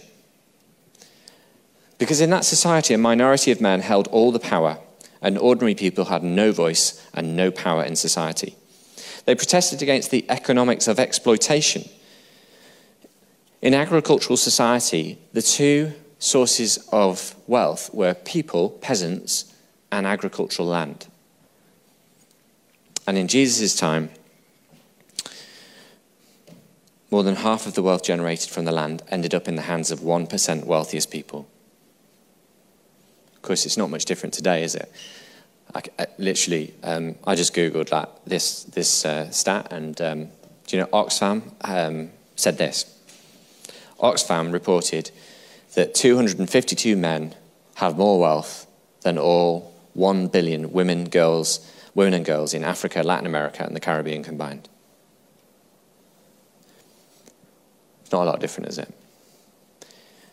Because 1.99 2.21
in 2.21 2.31
that 2.31 2.45
society, 2.45 2.95
a 2.95 2.99
minority 2.99 3.51
of 3.51 3.61
men 3.61 3.81
held 3.81 4.09
all 4.09 4.33
the 4.33 4.39
power, 4.39 4.79
and 5.23 5.39
ordinary 5.39 5.75
people 5.75 6.07
had 6.07 6.23
no 6.23 6.53
voice 6.53 7.05
and 7.15 7.37
no 7.37 7.51
power 7.51 7.83
in 7.85 7.97
society. 7.97 8.57
They 9.25 9.35
protested 9.35 9.81
against 9.81 10.11
the 10.11 10.25
economics 10.29 10.87
of 10.87 10.99
exploitation. 10.99 11.89
In 13.63 13.73
agricultural 13.73 14.37
society, 14.37 15.19
the 15.33 15.41
two 15.41 15.93
sources 16.19 16.79
of 16.93 17.35
wealth 17.47 17.93
were 17.95 18.15
people, 18.15 18.71
peasants, 18.71 19.53
and 19.91 20.07
agricultural 20.07 20.69
land. 20.69 21.07
And 23.07 23.17
in 23.17 23.29
Jesus' 23.29 23.77
time, 23.77 24.11
more 27.15 27.23
than 27.23 27.37
half 27.37 27.65
of 27.65 27.75
the 27.75 27.83
wealth 27.83 28.03
generated 28.03 28.51
from 28.51 28.65
the 28.65 28.73
land 28.73 29.01
ended 29.09 29.33
up 29.37 29.47
in 29.47 29.55
the 29.55 29.63
hands 29.63 29.93
of 29.93 30.01
1% 30.01 30.65
wealthiest 30.65 31.13
people. 31.13 31.47
Of 33.37 33.43
course, 33.43 33.65
it's 33.65 33.77
not 33.77 33.89
much 33.89 34.05
different 34.05 34.35
today, 34.35 34.65
is 34.65 34.75
it? 34.75 34.91
I, 35.73 35.83
I 35.97 36.07
literally, 36.19 36.75
um, 36.83 37.15
I 37.25 37.37
just 37.37 37.55
googled 37.55 37.93
like 37.93 38.09
this 38.25 38.65
this 38.65 39.05
uh, 39.05 39.31
stat, 39.31 39.69
and 39.71 40.01
um, 40.01 40.25
do 40.67 40.77
you 40.77 40.83
know 40.83 40.89
Oxfam 40.89 41.53
um, 41.61 42.11
said 42.35 42.59
this? 42.59 42.85
Oxfam 44.01 44.53
reported 44.53 45.13
that 45.77 45.95
252 45.95 46.97
men 46.97 47.37
have 47.77 47.97
more 47.97 48.19
wealth 48.19 48.67
than 49.03 49.19
all 49.19 49.73
1 49.93 50.27
billion 50.27 50.73
women, 50.73 51.09
girls, 51.09 51.61
women 51.95 52.15
and 52.15 52.25
girls 52.25 52.55
in 52.55 52.65
Africa, 52.65 53.05
Latin 53.05 53.27
America, 53.27 53.63
and 53.63 53.77
the 53.77 53.81
Caribbean 53.89 54.25
combined. 54.25 54.69
It's 58.04 58.04
not 58.15 58.23
a 58.23 58.31
lot 58.31 58.41
different, 58.41 58.69
is 58.69 58.79
it? 58.79 58.93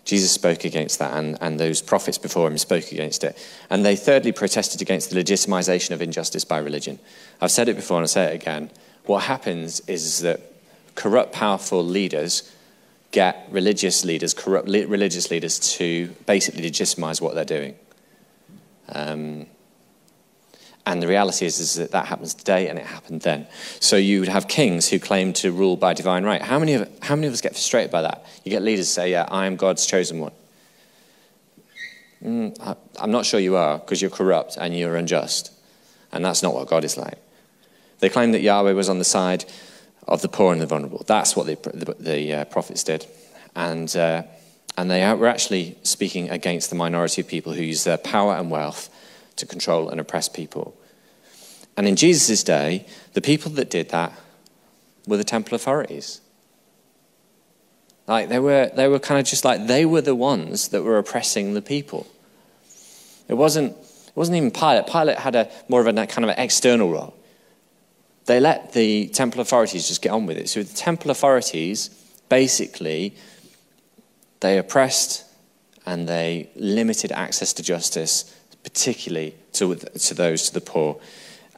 Jesus 0.06 0.32
spoke 0.32 0.65
against 0.65 1.00
that, 1.00 1.13
and, 1.13 1.38
and 1.41 1.60
those 1.60 1.82
prophets 1.82 2.17
before 2.17 2.48
him 2.48 2.58
spoke 2.58 2.91
against 2.91 3.24
it. 3.24 3.38
And 3.70 3.86
they 3.86 3.96
thirdly 3.96 4.32
protested 4.32 4.82
against 4.82 5.10
the 5.10 5.22
legitimization 5.22 5.91
of 5.91 6.02
injustice 6.02 6.46
by 6.46 6.58
religion. 6.58 7.00
I've 7.39 7.52
said 7.52 7.70
it 7.70 7.76
before 7.76 7.98
and 7.98 8.04
I'll 8.04 8.08
say 8.08 8.34
it 8.34 8.41
again. 8.41 8.72
What 9.06 9.24
happens 9.24 9.80
is 9.82 10.22
that 10.22 10.41
corrupt, 10.96 11.34
powerful 11.34 11.84
leaders 11.84 12.52
get 13.12 13.48
religious 13.52 14.06
leaders, 14.06 14.34
corrupt 14.34 14.67
religious 14.67 15.30
leaders, 15.30 15.60
to 15.78 16.08
basically 16.26 16.63
legitimize 16.63 17.22
what 17.22 17.36
they're 17.36 17.46
doing. 17.46 17.76
Um, 18.89 19.48
and 20.86 21.02
the 21.02 21.08
reality 21.08 21.46
is, 21.46 21.60
is 21.60 21.76
that 21.76 21.91
that 21.91 22.08
happens 22.08 22.34
today 22.34 22.67
and 22.67 22.80
it 22.80 22.86
happened 22.86 23.22
then. 23.22 23.48
So 23.80 23.98
you 23.98 24.20
would 24.20 24.30
have 24.30 24.48
kings 24.48 24.89
who 24.89 25.00
claim 25.00 25.32
to 25.34 25.52
rule 25.52 25.78
by 25.78 25.94
divine 25.94 26.24
right. 26.24 26.41
How 26.41 26.58
many 26.58 26.74
of, 26.74 26.89
how 27.02 27.15
many 27.15 27.28
of 27.28 27.34
us 27.34 27.41
get 27.41 27.52
frustrated 27.52 27.91
by 27.91 28.02
that? 28.02 28.26
You 28.44 28.50
get 28.50 28.63
leaders 28.63 28.89
say, 28.89 29.12
Yeah, 29.12 29.28
I 29.30 29.46
am 29.46 29.58
God's 29.58 29.86
chosen 29.86 30.20
one. 30.20 30.32
Mm, 32.24 32.60
I, 32.62 32.76
I'm 33.00 33.12
not 33.12 33.26
sure 33.26 33.39
you 33.39 33.56
are 33.56 33.78
because 33.78 34.02
you're 34.02 34.12
corrupt 34.12 34.58
and 34.58 34.78
you're 34.78 34.96
unjust. 34.96 35.52
And 36.12 36.26
that's 36.26 36.41
not 36.41 36.54
what 36.54 36.67
God 36.67 36.84
is 36.84 36.98
like. 36.98 37.17
They 38.00 38.10
claim 38.10 38.32
that 38.32 38.41
Yahweh 38.41 38.74
was 38.74 38.89
on 38.89 38.98
the 38.98 39.06
side 39.06 39.46
of 40.08 40.24
the 40.24 40.28
poor 40.28 40.52
and 40.52 40.62
the 40.62 40.65
vulnerable. 40.65 41.04
That's 41.06 41.36
what 41.36 41.46
the, 41.46 41.56
the, 41.74 41.96
the 42.00 42.34
uh, 42.34 42.46
prophets 42.46 42.84
did. 42.84 43.06
And, 43.56 43.96
uh, 43.96 44.24
and 44.78 44.89
they 44.89 45.13
were 45.13 45.28
actually 45.28 45.78
speaking 45.84 46.30
against 46.32 46.70
the 46.70 46.76
minority 46.76 47.22
of 47.22 47.28
people 47.28 47.54
who 47.54 47.62
use 47.62 47.84
their 47.84 47.98
power 47.98 48.36
and 48.36 48.50
wealth 48.50 48.89
to 49.36 49.46
control 49.46 49.89
and 49.89 50.00
oppress 50.00 50.30
people. 50.30 50.76
And 51.78 51.88
in 51.88 51.96
Jesus' 51.96 52.44
day, 52.44 52.86
the 53.13 53.22
people 53.22 53.52
that 53.52 53.70
did 53.70 53.89
that 53.89 54.13
were 55.08 55.17
the 55.17 55.24
temple 55.24 55.56
authorities. 55.56 56.22
Like 58.08 58.30
they 58.30 58.39
were, 58.39 58.72
they 58.76 58.88
were 58.88 59.00
kind 59.00 59.20
of 59.20 59.26
just 59.26 59.46
like 59.46 59.67
they 59.67 59.86
were 59.86 60.02
the 60.02 60.15
ones 60.15 60.70
that 60.70 60.84
were 60.84 60.98
oppressing 60.98 61.54
the 61.54 61.62
people. 61.62 62.08
It 63.28 63.36
wasn't, 63.36 63.72
it 63.72 64.15
wasn't 64.15 64.38
even 64.38 64.52
Pilate. 64.52 64.88
Pilate 64.88 65.17
had 65.17 65.36
a 65.36 65.50
more 65.70 65.82
of 65.82 65.88
a 65.88 65.94
kind 66.08 66.26
of 66.26 66.30
an 66.30 66.39
external 66.39 66.91
role. 66.91 67.15
They 68.26 68.39
let 68.39 68.74
the 68.74 69.08
temple 69.08 69.41
authorities 69.41 69.88
just 69.88 70.02
get 70.02 70.12
on 70.12 70.26
with 70.26 70.38
it. 70.38 70.50
So 70.50 70.62
the 70.62 70.76
temple 70.76 71.12
authorities 71.12 71.89
basically 72.30 73.15
they 74.41 74.58
oppressed 74.58 75.24
and 75.86 76.08
they 76.08 76.50
limited 76.56 77.12
access 77.12 77.54
to 77.54 77.63
justice 77.63 78.36
particularly 78.63 79.36
to, 79.54 79.76
to 79.76 80.13
those, 80.13 80.50
to 80.50 80.54
the 80.54 80.62
poor 80.62 81.00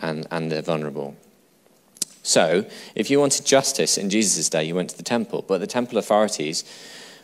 and, 0.02 0.28
and 0.32 0.52
the 0.52 0.62
vulnerable. 0.62 1.16
So, 2.24 2.66
if 2.96 3.10
you 3.10 3.20
wanted 3.20 3.46
justice 3.46 3.98
in 3.98 4.10
Jesus' 4.10 4.48
day, 4.50 4.64
you 4.64 4.76
went 4.76 4.92
to 4.92 4.98
the 4.98 5.04
temple. 5.04 5.44
But 5.46 5.60
the 5.60 5.68
temple 5.68 5.98
authorities, 5.98 6.64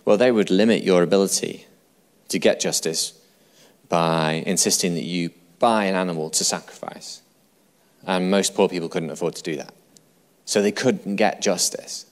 well, 0.04 0.18
they 0.18 0.32
would 0.32 0.50
limit 0.50 0.84
your 0.84 1.04
ability 1.04 1.68
to 2.28 2.38
get 2.38 2.60
justice 2.60 3.14
by 3.88 4.44
insisting 4.46 4.96
that 4.96 5.06
you 5.06 5.32
buy 5.58 5.86
an 5.86 5.96
animal 5.96 6.30
to 6.32 6.44
sacrifice. 6.44 7.22
And 8.06 8.30
most 8.30 8.56
poor 8.56 8.68
people 8.68 8.90
couldn't 8.90 9.10
afford 9.10 9.36
to 9.36 9.44
do 9.44 9.56
that. 9.56 9.74
So 10.46 10.62
they 10.62 10.72
couldn't 10.72 11.16
get 11.16 11.42
justice. 11.42 12.06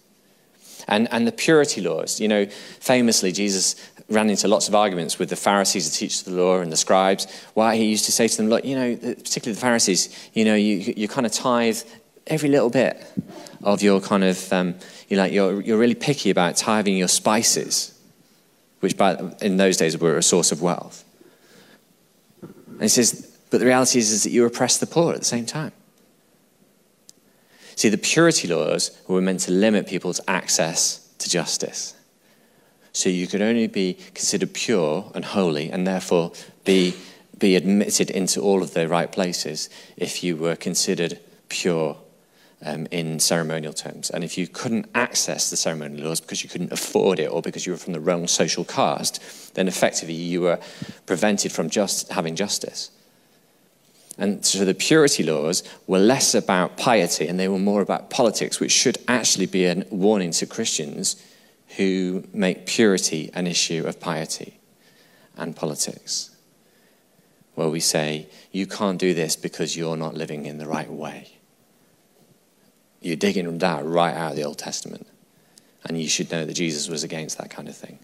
And, 0.88 1.08
and 1.12 1.28
the 1.28 1.32
purity 1.32 1.82
laws, 1.82 2.20
you 2.20 2.28
know, 2.28 2.46
famously, 2.80 3.32
Jesus 3.32 3.76
ran 4.10 4.30
into 4.30 4.48
lots 4.48 4.68
of 4.68 4.76
arguments 4.76 5.20
with 5.20 5.30
the 5.30 5.36
Pharisees, 5.36 5.90
the 5.90 5.98
teachers 5.98 6.26
of 6.26 6.34
the 6.34 6.42
law, 6.42 6.60
and 6.60 6.72
the 6.72 6.78
scribes. 6.78 7.28
Why 7.54 7.76
he 7.76 7.86
used 7.86 8.06
to 8.06 8.12
say 8.12 8.28
to 8.28 8.38
them, 8.38 8.48
look, 8.48 8.64
you 8.64 8.76
know, 8.76 8.96
particularly 8.96 9.54
the 9.54 9.60
Pharisees, 9.60 10.30
you 10.34 10.46
know, 10.46 10.56
you, 10.56 10.94
you 10.96 11.08
kind 11.08 11.26
of 11.26 11.34
tithe 11.34 11.80
every 12.28 12.50
little 12.50 12.70
bit 12.70 13.06
of 13.64 13.82
your 13.82 14.00
kind 14.00 14.24
of, 14.24 14.54
um, 14.54 14.76
you 15.10 15.18
like, 15.18 15.32
you're, 15.32 15.62
you're 15.62 15.78
really 15.78 15.96
picky 15.96 16.30
about 16.30 16.56
tithing 16.56 16.98
your 16.98 17.08
spices, 17.08 17.98
which 18.80 18.96
by, 18.98 19.18
in 19.42 19.58
those 19.58 19.78
days 19.78 19.98
were 19.98 20.18
a 20.18 20.24
source 20.24 20.52
of 20.52 20.62
wealth. 20.62 21.04
And 22.42 22.84
he 22.84 22.88
says, 22.88 23.38
but 23.50 23.60
the 23.60 23.66
reality 23.66 24.00
is, 24.00 24.12
is 24.12 24.24
that 24.24 24.30
you 24.30 24.46
oppress 24.46 24.78
the 24.78 24.88
poor 24.88 25.14
at 25.14 25.20
the 25.20 25.26
same 25.26 25.46
time. 25.46 25.72
See, 27.76 27.90
the 27.90 27.98
purity 27.98 28.48
laws 28.48 29.00
were 29.08 29.22
meant 29.22 29.42
to 29.42 29.52
limit 29.52 29.88
people's 29.88 30.20
access 30.28 31.14
to 31.20 31.30
justice. 31.30 31.94
So 32.94 33.10
you 33.10 33.28
could 33.28 33.42
only 33.42 33.68
be 33.68 33.98
considered 34.14 34.54
pure 34.54 35.12
and 35.14 35.24
holy 35.24 35.70
and 35.70 35.86
therefore 35.86 36.32
be, 36.66 36.96
be 37.38 37.56
admitted 37.56 38.10
into 38.10 38.42
all 38.42 38.64
of 38.64 38.74
the 38.74 38.88
right 38.88 39.12
places 39.12 39.70
if 39.96 40.24
you 40.24 40.36
were 40.36 40.56
considered 40.56 41.20
pure 41.50 41.98
um, 42.66 42.88
in 42.92 43.20
ceremonial 43.20 43.74
terms. 43.74 44.10
And 44.10 44.24
if 44.24 44.38
you 44.38 44.48
couldn't 44.48 44.88
access 44.96 45.50
the 45.50 45.58
ceremonial 45.58 46.08
laws 46.08 46.20
because 46.20 46.44
you 46.44 46.50
couldn't 46.50 46.72
afford 46.72 47.20
it 47.20 47.28
or 47.28 47.42
because 47.42 47.66
you 47.66 47.74
were 47.74 47.78
from 47.78 47.94
the 47.94 48.00
wrong 48.00 48.28
social 48.28 48.66
caste, 48.66 49.54
then 49.54 49.68
effectively 49.68 50.16
you 50.16 50.42
were 50.42 50.60
prevented 51.06 51.52
from 51.52 51.70
just 51.70 52.10
having 52.10 52.36
justice. 52.36 52.92
And 54.18 54.44
so 54.44 54.66
the 54.66 54.74
purity 54.74 55.22
laws 55.22 55.64
were 55.86 56.00
less 56.00 56.34
about 56.34 56.78
piety 56.78 57.28
and 57.28 57.40
they 57.40 57.48
were 57.48 57.60
more 57.60 57.82
about 57.82 58.10
politics, 58.10 58.60
which 58.60 58.72
should 58.72 58.98
actually 59.08 59.46
be 59.46 59.66
a 59.66 59.86
warning 59.92 60.32
to 60.32 60.48
Christians 60.48 61.22
who 61.78 62.24
make 62.34 62.66
purity 62.66 63.30
an 63.34 63.48
issue 63.48 63.86
of 63.86 64.00
piety 64.00 64.60
and 65.36 65.56
politics. 65.56 66.36
Where 67.54 67.70
we 67.70 67.80
say, 67.80 68.28
you 68.52 68.68
can't 68.68 69.00
do 69.00 69.14
this 69.14 69.36
because 69.36 69.78
you're 69.78 69.98
not 69.98 70.16
living 70.16 70.46
in 70.46 70.58
the 70.58 70.68
right 70.68 70.90
way. 70.90 71.30
You're 73.00 73.16
digging 73.16 73.58
that 73.60 73.86
right 73.86 74.14
out 74.14 74.32
of 74.32 74.38
the 74.38 74.44
Old 74.44 74.58
Testament. 74.58 75.08
And 75.86 76.02
you 76.02 76.10
should 76.10 76.32
know 76.32 76.46
that 76.46 76.54
Jesus 76.54 76.90
was 76.90 77.04
against 77.04 77.38
that 77.38 77.52
kind 77.52 77.68
of 77.68 77.76
thing. 77.78 78.00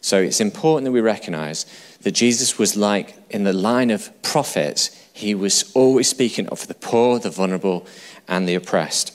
So 0.00 0.20
it's 0.20 0.40
important 0.40 0.84
that 0.84 0.92
we 0.92 1.00
recognize 1.00 1.64
that 2.02 2.12
Jesus 2.12 2.58
was 2.58 2.76
like 2.76 3.16
in 3.30 3.44
the 3.44 3.52
line 3.52 3.90
of 3.90 4.10
prophets, 4.22 4.90
he 5.12 5.34
was 5.34 5.72
always 5.72 6.08
speaking 6.08 6.48
of 6.48 6.66
the 6.66 6.74
poor, 6.74 7.18
the 7.18 7.30
vulnerable, 7.30 7.86
and 8.28 8.46
the 8.46 8.54
oppressed. 8.54 9.12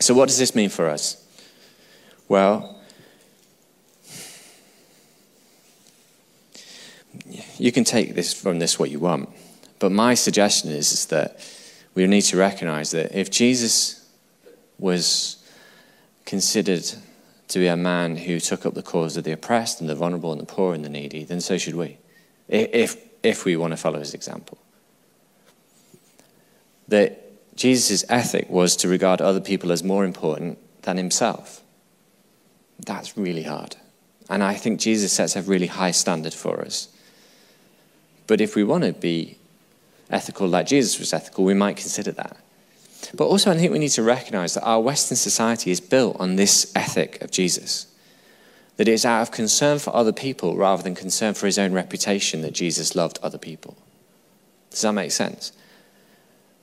So, 0.00 0.14
what 0.14 0.28
does 0.28 0.38
this 0.38 0.54
mean 0.54 0.70
for 0.70 0.88
us? 0.88 1.22
Well, 2.28 2.78
you 7.56 7.72
can 7.72 7.84
take 7.84 8.14
this 8.14 8.34
from 8.34 8.58
this 8.58 8.78
what 8.78 8.90
you 8.90 9.00
want, 9.00 9.30
but 9.78 9.90
my 9.90 10.14
suggestion 10.14 10.70
is, 10.70 10.92
is 10.92 11.06
that 11.06 11.40
we 11.94 12.06
need 12.06 12.22
to 12.22 12.36
recognize 12.36 12.90
that 12.90 13.18
if 13.18 13.30
Jesus 13.30 14.06
was 14.78 15.42
considered 16.26 16.84
to 17.48 17.58
be 17.58 17.66
a 17.66 17.76
man 17.76 18.16
who 18.16 18.38
took 18.38 18.66
up 18.66 18.74
the 18.74 18.82
cause 18.82 19.16
of 19.16 19.24
the 19.24 19.32
oppressed 19.32 19.80
and 19.80 19.88
the 19.88 19.94
vulnerable 19.94 20.30
and 20.30 20.40
the 20.40 20.46
poor 20.46 20.74
and 20.74 20.84
the 20.84 20.90
needy, 20.90 21.24
then 21.24 21.40
so 21.40 21.56
should 21.56 21.74
we, 21.74 21.96
if, 22.48 22.96
if 23.22 23.46
we 23.46 23.56
want 23.56 23.72
to 23.72 23.76
follow 23.78 23.98
his 23.98 24.12
example. 24.12 24.58
That 26.88 27.56
Jesus' 27.56 28.04
ethic 28.10 28.50
was 28.50 28.76
to 28.76 28.88
regard 28.88 29.22
other 29.22 29.40
people 29.40 29.72
as 29.72 29.82
more 29.82 30.04
important 30.04 30.58
than 30.82 30.98
himself. 30.98 31.62
That's 32.84 33.16
really 33.16 33.42
hard. 33.42 33.76
And 34.30 34.42
I 34.42 34.54
think 34.54 34.80
Jesus 34.80 35.12
sets 35.12 35.36
a 35.36 35.42
really 35.42 35.66
high 35.66 35.90
standard 35.90 36.34
for 36.34 36.60
us. 36.60 36.88
But 38.26 38.40
if 38.40 38.54
we 38.54 38.62
want 38.64 38.84
to 38.84 38.92
be 38.92 39.38
ethical 40.10 40.46
like 40.46 40.66
Jesus 40.66 40.98
was 40.98 41.12
ethical, 41.12 41.44
we 41.44 41.54
might 41.54 41.76
consider 41.76 42.12
that. 42.12 42.36
But 43.14 43.26
also, 43.26 43.50
I 43.50 43.56
think 43.56 43.72
we 43.72 43.78
need 43.78 43.88
to 43.90 44.02
recognize 44.02 44.54
that 44.54 44.64
our 44.64 44.80
Western 44.80 45.16
society 45.16 45.70
is 45.70 45.80
built 45.80 46.16
on 46.20 46.36
this 46.36 46.72
ethic 46.74 47.22
of 47.22 47.30
Jesus. 47.30 47.86
That 48.76 48.88
it 48.88 48.92
is 48.92 49.04
out 49.04 49.22
of 49.22 49.30
concern 49.30 49.78
for 49.78 49.94
other 49.94 50.12
people 50.12 50.56
rather 50.56 50.82
than 50.82 50.94
concern 50.94 51.34
for 51.34 51.46
his 51.46 51.58
own 51.58 51.72
reputation 51.72 52.42
that 52.42 52.52
Jesus 52.52 52.94
loved 52.94 53.18
other 53.22 53.38
people. 53.38 53.76
Does 54.70 54.82
that 54.82 54.92
make 54.92 55.12
sense? 55.12 55.52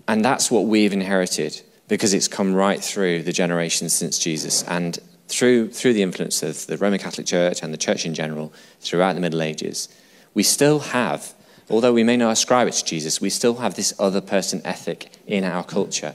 And 0.07 0.23
that's 0.23 0.51
what 0.51 0.65
we've 0.65 0.93
inherited 0.93 1.61
because 1.87 2.13
it's 2.13 2.27
come 2.27 2.53
right 2.53 2.83
through 2.83 3.23
the 3.23 3.33
generations 3.33 3.93
since 3.93 4.19
Jesus. 4.19 4.63
And 4.63 4.99
through, 5.27 5.69
through 5.71 5.93
the 5.93 6.03
influence 6.03 6.43
of 6.43 6.67
the 6.67 6.77
Roman 6.77 6.99
Catholic 6.99 7.25
Church 7.25 7.63
and 7.63 7.73
the 7.73 7.77
church 7.77 8.05
in 8.05 8.13
general 8.13 8.53
throughout 8.79 9.13
the 9.13 9.21
Middle 9.21 9.41
Ages, 9.41 9.89
we 10.33 10.43
still 10.43 10.79
have, 10.79 11.33
although 11.69 11.93
we 11.93 12.03
may 12.03 12.17
not 12.17 12.31
ascribe 12.31 12.67
it 12.67 12.73
to 12.73 12.85
Jesus, 12.85 13.21
we 13.21 13.29
still 13.29 13.55
have 13.55 13.75
this 13.75 13.93
other 13.99 14.21
person 14.21 14.61
ethic 14.63 15.11
in 15.25 15.43
our 15.43 15.63
culture. 15.63 16.13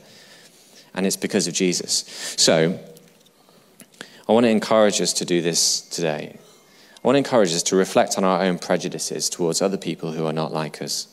And 0.94 1.06
it's 1.06 1.16
because 1.16 1.46
of 1.46 1.54
Jesus. 1.54 2.04
So, 2.36 2.78
I 4.28 4.32
want 4.32 4.44
to 4.44 4.50
encourage 4.50 5.00
us 5.00 5.12
to 5.14 5.24
do 5.24 5.42
this 5.42 5.80
today. 5.80 6.38
I 7.02 7.06
want 7.06 7.14
to 7.14 7.18
encourage 7.18 7.52
us 7.52 7.62
to 7.64 7.76
reflect 7.76 8.16
on 8.16 8.24
our 8.24 8.42
own 8.42 8.58
prejudices 8.58 9.28
towards 9.28 9.62
other 9.62 9.78
people 9.78 10.12
who 10.12 10.26
are 10.26 10.32
not 10.32 10.52
like 10.52 10.80
us. 10.82 11.08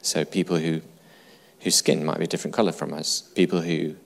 So, 0.00 0.24
people 0.24 0.56
who, 0.56 0.80
whose 1.60 1.74
skin 1.74 2.04
might 2.04 2.18
be 2.18 2.24
a 2.24 2.28
different 2.28 2.54
color 2.54 2.72
from 2.72 2.94
us, 2.94 3.22
people 3.34 3.60
who 3.60 3.96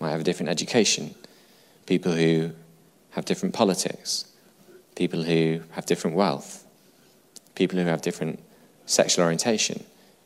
might 0.00 0.10
have 0.10 0.20
a 0.20 0.24
different 0.24 0.50
education, 0.50 1.14
people 1.86 2.12
who 2.12 2.52
have 3.10 3.24
different 3.24 3.54
politics, 3.54 4.26
people 4.94 5.22
who 5.22 5.60
have 5.72 5.86
different 5.86 6.16
wealth, 6.16 6.64
people 7.54 7.78
who 7.78 7.86
have 7.86 8.02
different 8.02 8.40
sexual 8.86 9.24
orientation, 9.24 9.82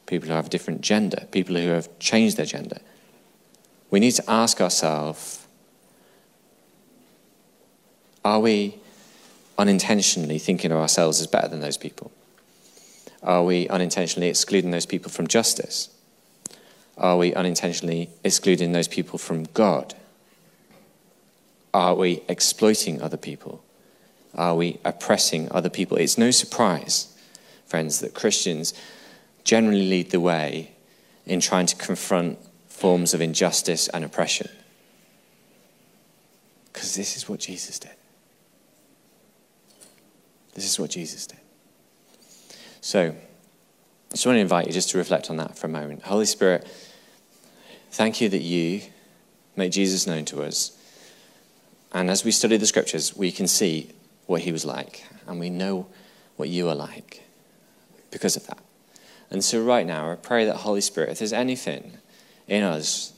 people 0.07 0.29
who 0.29 0.35
have 0.35 0.51
different 0.51 0.81
gender, 0.81 1.27
people 1.31 1.57
who 1.57 1.68
have 1.68 1.89
changed 1.99 2.37
their 2.37 2.47
gender. 2.47 2.79
We 3.91 4.01
need 4.01 4.12
to 4.12 4.31
ask 4.31 4.61
ourselves 4.61 5.47
are 8.25 8.41
we 8.41 8.77
unintentionally 9.57 10.39
thinking 10.39 10.73
of 10.73 10.79
ourselves 10.79 11.21
as 11.21 11.27
better 11.27 11.49
than 11.49 11.61
those 11.61 11.79
people? 11.79 12.11
Are 13.23 13.45
we 13.45 13.68
unintentionally 13.68 14.29
excluding 14.29 14.71
those 14.71 14.87
people 14.87 15.11
from 15.11 15.27
justice? 15.27 15.89
Are 16.99 17.16
we 17.16 17.34
unintentionally 17.34 18.11
excluding 18.24 18.72
those 18.72 18.88
people 18.88 19.18
from 19.18 19.45
God? 19.55 19.95
Are 21.72 21.95
we 21.95 22.22
exploiting 22.28 23.01
other 23.01 23.16
people? 23.16 23.62
Are 24.34 24.55
we 24.55 24.78
oppressing 24.84 25.51
other 25.51 25.70
people? 25.70 25.97
It's 25.97 26.18
no 26.18 26.30
surprise, 26.30 27.16
friends, 27.66 28.01
that 28.01 28.14
Christians 28.14 28.74
generally 29.45 29.88
lead 29.88 30.11
the 30.11 30.20
way 30.20 30.72
in 31.26 31.41
trying 31.41 31.66
to 31.66 31.76
confront 31.76 32.38
forms 32.68 33.14
of 33.14 33.20
injustice 33.20 33.88
and 33.88 34.05
oppression. 34.05 34.49
Because 36.72 36.95
this 36.95 37.16
is 37.16 37.28
what 37.28 37.41
Jesus 37.41 37.78
did. 37.78 37.91
This 40.55 40.64
is 40.64 40.78
what 40.78 40.91
Jesus 40.91 41.26
did. 41.26 41.41
So, 42.80 43.14
I 44.11 44.15
just 44.15 44.27
want 44.27 44.37
to 44.37 44.41
invite 44.41 44.67
you 44.67 44.73
just 44.73 44.91
to 44.91 44.99
reflect 44.99 45.31
on 45.31 45.37
that 45.37 45.57
for 45.57 45.69
a 45.69 45.71
moment. 45.71 46.03
Holy 46.03 46.27
Spirit, 46.27 46.67
thank 47.93 48.21
you 48.21 48.29
that 48.29 48.43
you 48.43 48.83
make 49.55 49.71
Jesus 49.71 50.07
known 50.07 50.25
to 50.27 50.43
us. 50.43 50.77
And 51.93 52.11
as 52.11 52.25
we 52.25 52.33
study 52.33 52.57
the 52.57 52.67
scriptures, 52.67 53.17
we 53.17 53.31
can 53.31 53.47
see 53.47 53.91
what 54.27 54.43
he 54.43 54.51
was 54.51 54.65
like, 54.65 55.05
and 55.27 55.39
we 55.39 55.49
know 55.49 55.87
what 56.37 56.49
you 56.49 56.69
are 56.69 56.75
like 56.75 57.23
because 58.11 58.37
of 58.37 58.47
that. 58.49 58.59
And 59.31 59.45
so, 59.45 59.63
right 59.63 59.87
now, 59.87 60.11
I 60.11 60.17
pray 60.17 60.45
that, 60.45 60.57
Holy 60.57 60.81
Spirit, 60.81 61.11
if 61.11 61.19
there's 61.21 61.33
anything 61.33 61.99
in 62.49 62.65
us 62.65 63.13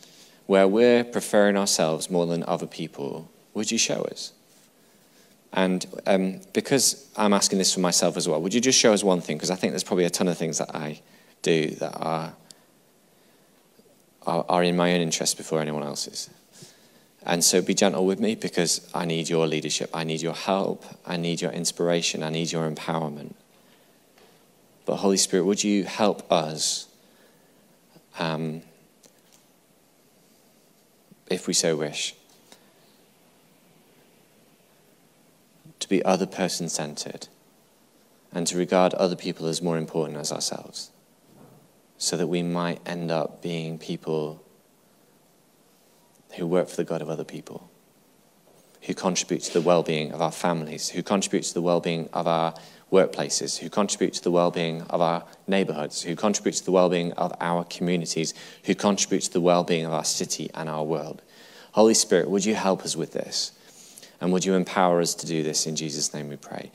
where 0.46 0.68
we're 0.68 1.04
preferring 1.04 1.56
ourselves 1.56 2.10
more 2.10 2.26
than 2.26 2.44
other 2.46 2.66
people, 2.66 3.30
would 3.54 3.70
you 3.70 3.78
show 3.78 4.02
us? 4.02 4.32
And 5.52 5.84
um, 6.06 6.40
because 6.52 7.10
I'm 7.16 7.32
asking 7.32 7.58
this 7.58 7.74
for 7.74 7.80
myself 7.80 8.16
as 8.16 8.26
well, 8.28 8.40
would 8.40 8.54
you 8.54 8.60
just 8.60 8.78
show 8.78 8.92
us 8.92 9.04
one 9.04 9.20
thing? 9.20 9.36
Because 9.36 9.50
I 9.50 9.56
think 9.56 9.72
there's 9.72 9.84
probably 9.84 10.04
a 10.04 10.10
ton 10.10 10.28
of 10.28 10.38
things 10.38 10.58
that 10.58 10.74
I 10.74 11.02
do 11.42 11.68
that 11.68 11.92
are, 11.94 12.34
are, 14.26 14.46
are 14.48 14.62
in 14.62 14.76
my 14.76 14.94
own 14.94 15.00
interest 15.00 15.36
before 15.36 15.60
anyone 15.60 15.82
else's. 15.82 16.30
And 17.24 17.44
so 17.44 17.62
be 17.62 17.74
gentle 17.74 18.06
with 18.06 18.18
me 18.18 18.34
because 18.34 18.88
I 18.94 19.04
need 19.04 19.28
your 19.28 19.46
leadership. 19.46 19.90
I 19.94 20.04
need 20.04 20.22
your 20.22 20.34
help. 20.34 20.84
I 21.06 21.16
need 21.16 21.40
your 21.40 21.52
inspiration. 21.52 22.22
I 22.22 22.30
need 22.30 22.50
your 22.50 22.68
empowerment. 22.68 23.34
But 24.86 24.96
Holy 24.96 25.16
Spirit, 25.16 25.44
would 25.44 25.62
you 25.62 25.84
help 25.84 26.30
us, 26.32 26.88
um, 28.18 28.62
if 31.30 31.46
we 31.46 31.54
so 31.54 31.76
wish, 31.76 32.14
be 35.92 36.04
other 36.04 36.26
person 36.26 36.68
centered 36.68 37.28
and 38.32 38.46
to 38.46 38.56
regard 38.56 38.94
other 38.94 39.14
people 39.14 39.46
as 39.46 39.60
more 39.60 39.76
important 39.76 40.16
as 40.16 40.32
ourselves 40.32 40.90
so 41.98 42.16
that 42.16 42.26
we 42.26 42.42
might 42.42 42.80
end 42.86 43.10
up 43.10 43.42
being 43.42 43.78
people 43.78 44.42
who 46.36 46.46
work 46.46 46.68
for 46.68 46.76
the 46.76 46.84
God 46.84 47.02
of 47.02 47.10
other 47.10 47.24
people, 47.24 47.70
who 48.80 48.94
contribute 48.94 49.42
to 49.42 49.52
the 49.52 49.60
well 49.60 49.82
being 49.82 50.12
of 50.12 50.22
our 50.22 50.32
families, 50.32 50.88
who 50.88 51.02
contribute 51.02 51.42
to 51.42 51.54
the 51.54 51.62
well 51.62 51.78
being 51.78 52.08
of 52.14 52.26
our 52.26 52.54
workplaces, 52.90 53.58
who 53.58 53.68
contribute 53.68 54.14
to 54.14 54.22
the 54.22 54.32
well 54.32 54.50
being 54.50 54.80
of 54.82 55.00
our 55.02 55.22
neighborhoods, 55.46 56.02
who 56.02 56.16
contribute 56.16 56.54
to 56.54 56.64
the 56.64 56.72
well 56.72 56.88
being 56.88 57.12
of 57.12 57.34
our 57.40 57.64
communities, 57.64 58.32
who 58.64 58.74
contribute 58.74 59.24
to 59.24 59.32
the 59.32 59.42
well 59.42 59.62
being 59.62 59.84
of 59.84 59.92
our 59.92 60.04
city 60.04 60.50
and 60.54 60.70
our 60.70 60.82
world. 60.82 61.20
Holy 61.72 61.94
Spirit, 61.94 62.30
would 62.30 62.46
you 62.46 62.54
help 62.54 62.82
us 62.82 62.96
with 62.96 63.12
this? 63.12 63.52
And 64.22 64.32
would 64.32 64.44
you 64.44 64.54
empower 64.54 65.00
us 65.00 65.14
to 65.16 65.26
do 65.26 65.42
this 65.42 65.66
in 65.66 65.74
Jesus' 65.74 66.14
name 66.14 66.28
we 66.28 66.36
pray? 66.36 66.70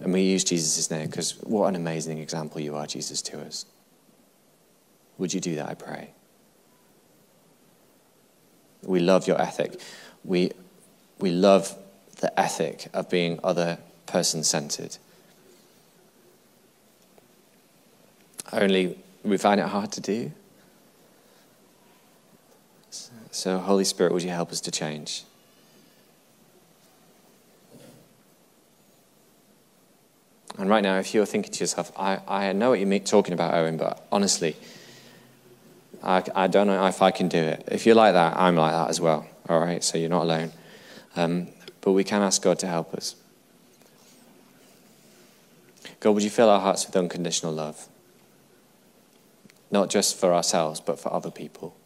And 0.00 0.12
we 0.12 0.20
use 0.20 0.44
Jesus' 0.44 0.90
name 0.90 1.06
because 1.06 1.32
what 1.40 1.66
an 1.68 1.74
amazing 1.74 2.18
example 2.18 2.60
you 2.60 2.76
are, 2.76 2.86
Jesus, 2.86 3.22
to 3.22 3.40
us. 3.40 3.64
Would 5.16 5.32
you 5.32 5.40
do 5.40 5.56
that, 5.56 5.70
I 5.70 5.74
pray? 5.74 6.10
We 8.82 9.00
love 9.00 9.26
your 9.26 9.40
ethic. 9.40 9.80
We, 10.24 10.52
we 11.18 11.30
love 11.30 11.74
the 12.20 12.38
ethic 12.38 12.88
of 12.92 13.08
being 13.08 13.40
other 13.42 13.78
person 14.04 14.44
centered. 14.44 14.98
Only 18.52 18.98
we 19.22 19.38
find 19.38 19.58
it 19.58 19.68
hard 19.68 19.90
to 19.92 20.02
do. 20.02 20.32
So, 23.30 23.56
Holy 23.56 23.84
Spirit, 23.84 24.12
would 24.12 24.22
you 24.22 24.28
help 24.28 24.52
us 24.52 24.60
to 24.60 24.70
change? 24.70 25.24
And 30.58 30.68
right 30.68 30.82
now, 30.82 30.98
if 30.98 31.14
you're 31.14 31.26
thinking 31.26 31.52
to 31.52 31.60
yourself, 31.60 31.92
I, 31.96 32.20
I 32.26 32.52
know 32.52 32.70
what 32.70 32.80
you're 32.80 32.98
talking 33.00 33.32
about, 33.32 33.54
Owen, 33.54 33.76
but 33.76 34.06
honestly, 34.12 34.56
I, 36.02 36.22
I 36.34 36.46
don't 36.48 36.66
know 36.66 36.84
if 36.86 37.02
I 37.02 37.10
can 37.10 37.28
do 37.28 37.38
it. 37.38 37.68
If 37.70 37.86
you're 37.86 37.94
like 37.94 38.14
that, 38.14 38.36
I'm 38.36 38.56
like 38.56 38.72
that 38.72 38.90
as 38.90 39.00
well. 39.00 39.26
All 39.48 39.60
right, 39.60 39.82
so 39.82 39.96
you're 39.98 40.10
not 40.10 40.24
alone. 40.24 40.52
Um, 41.16 41.48
but 41.80 41.92
we 41.92 42.04
can 42.04 42.22
ask 42.22 42.42
God 42.42 42.58
to 42.60 42.66
help 42.66 42.94
us. 42.94 43.16
God, 46.00 46.12
would 46.12 46.22
you 46.22 46.30
fill 46.30 46.48
our 46.48 46.60
hearts 46.60 46.86
with 46.86 46.96
unconditional 46.96 47.52
love? 47.52 47.88
not 49.70 49.88
just 49.88 50.16
for 50.16 50.34
ourselves, 50.34 50.80
but 50.80 50.98
for 50.98 51.12
other 51.12 51.30
people. 51.30 51.76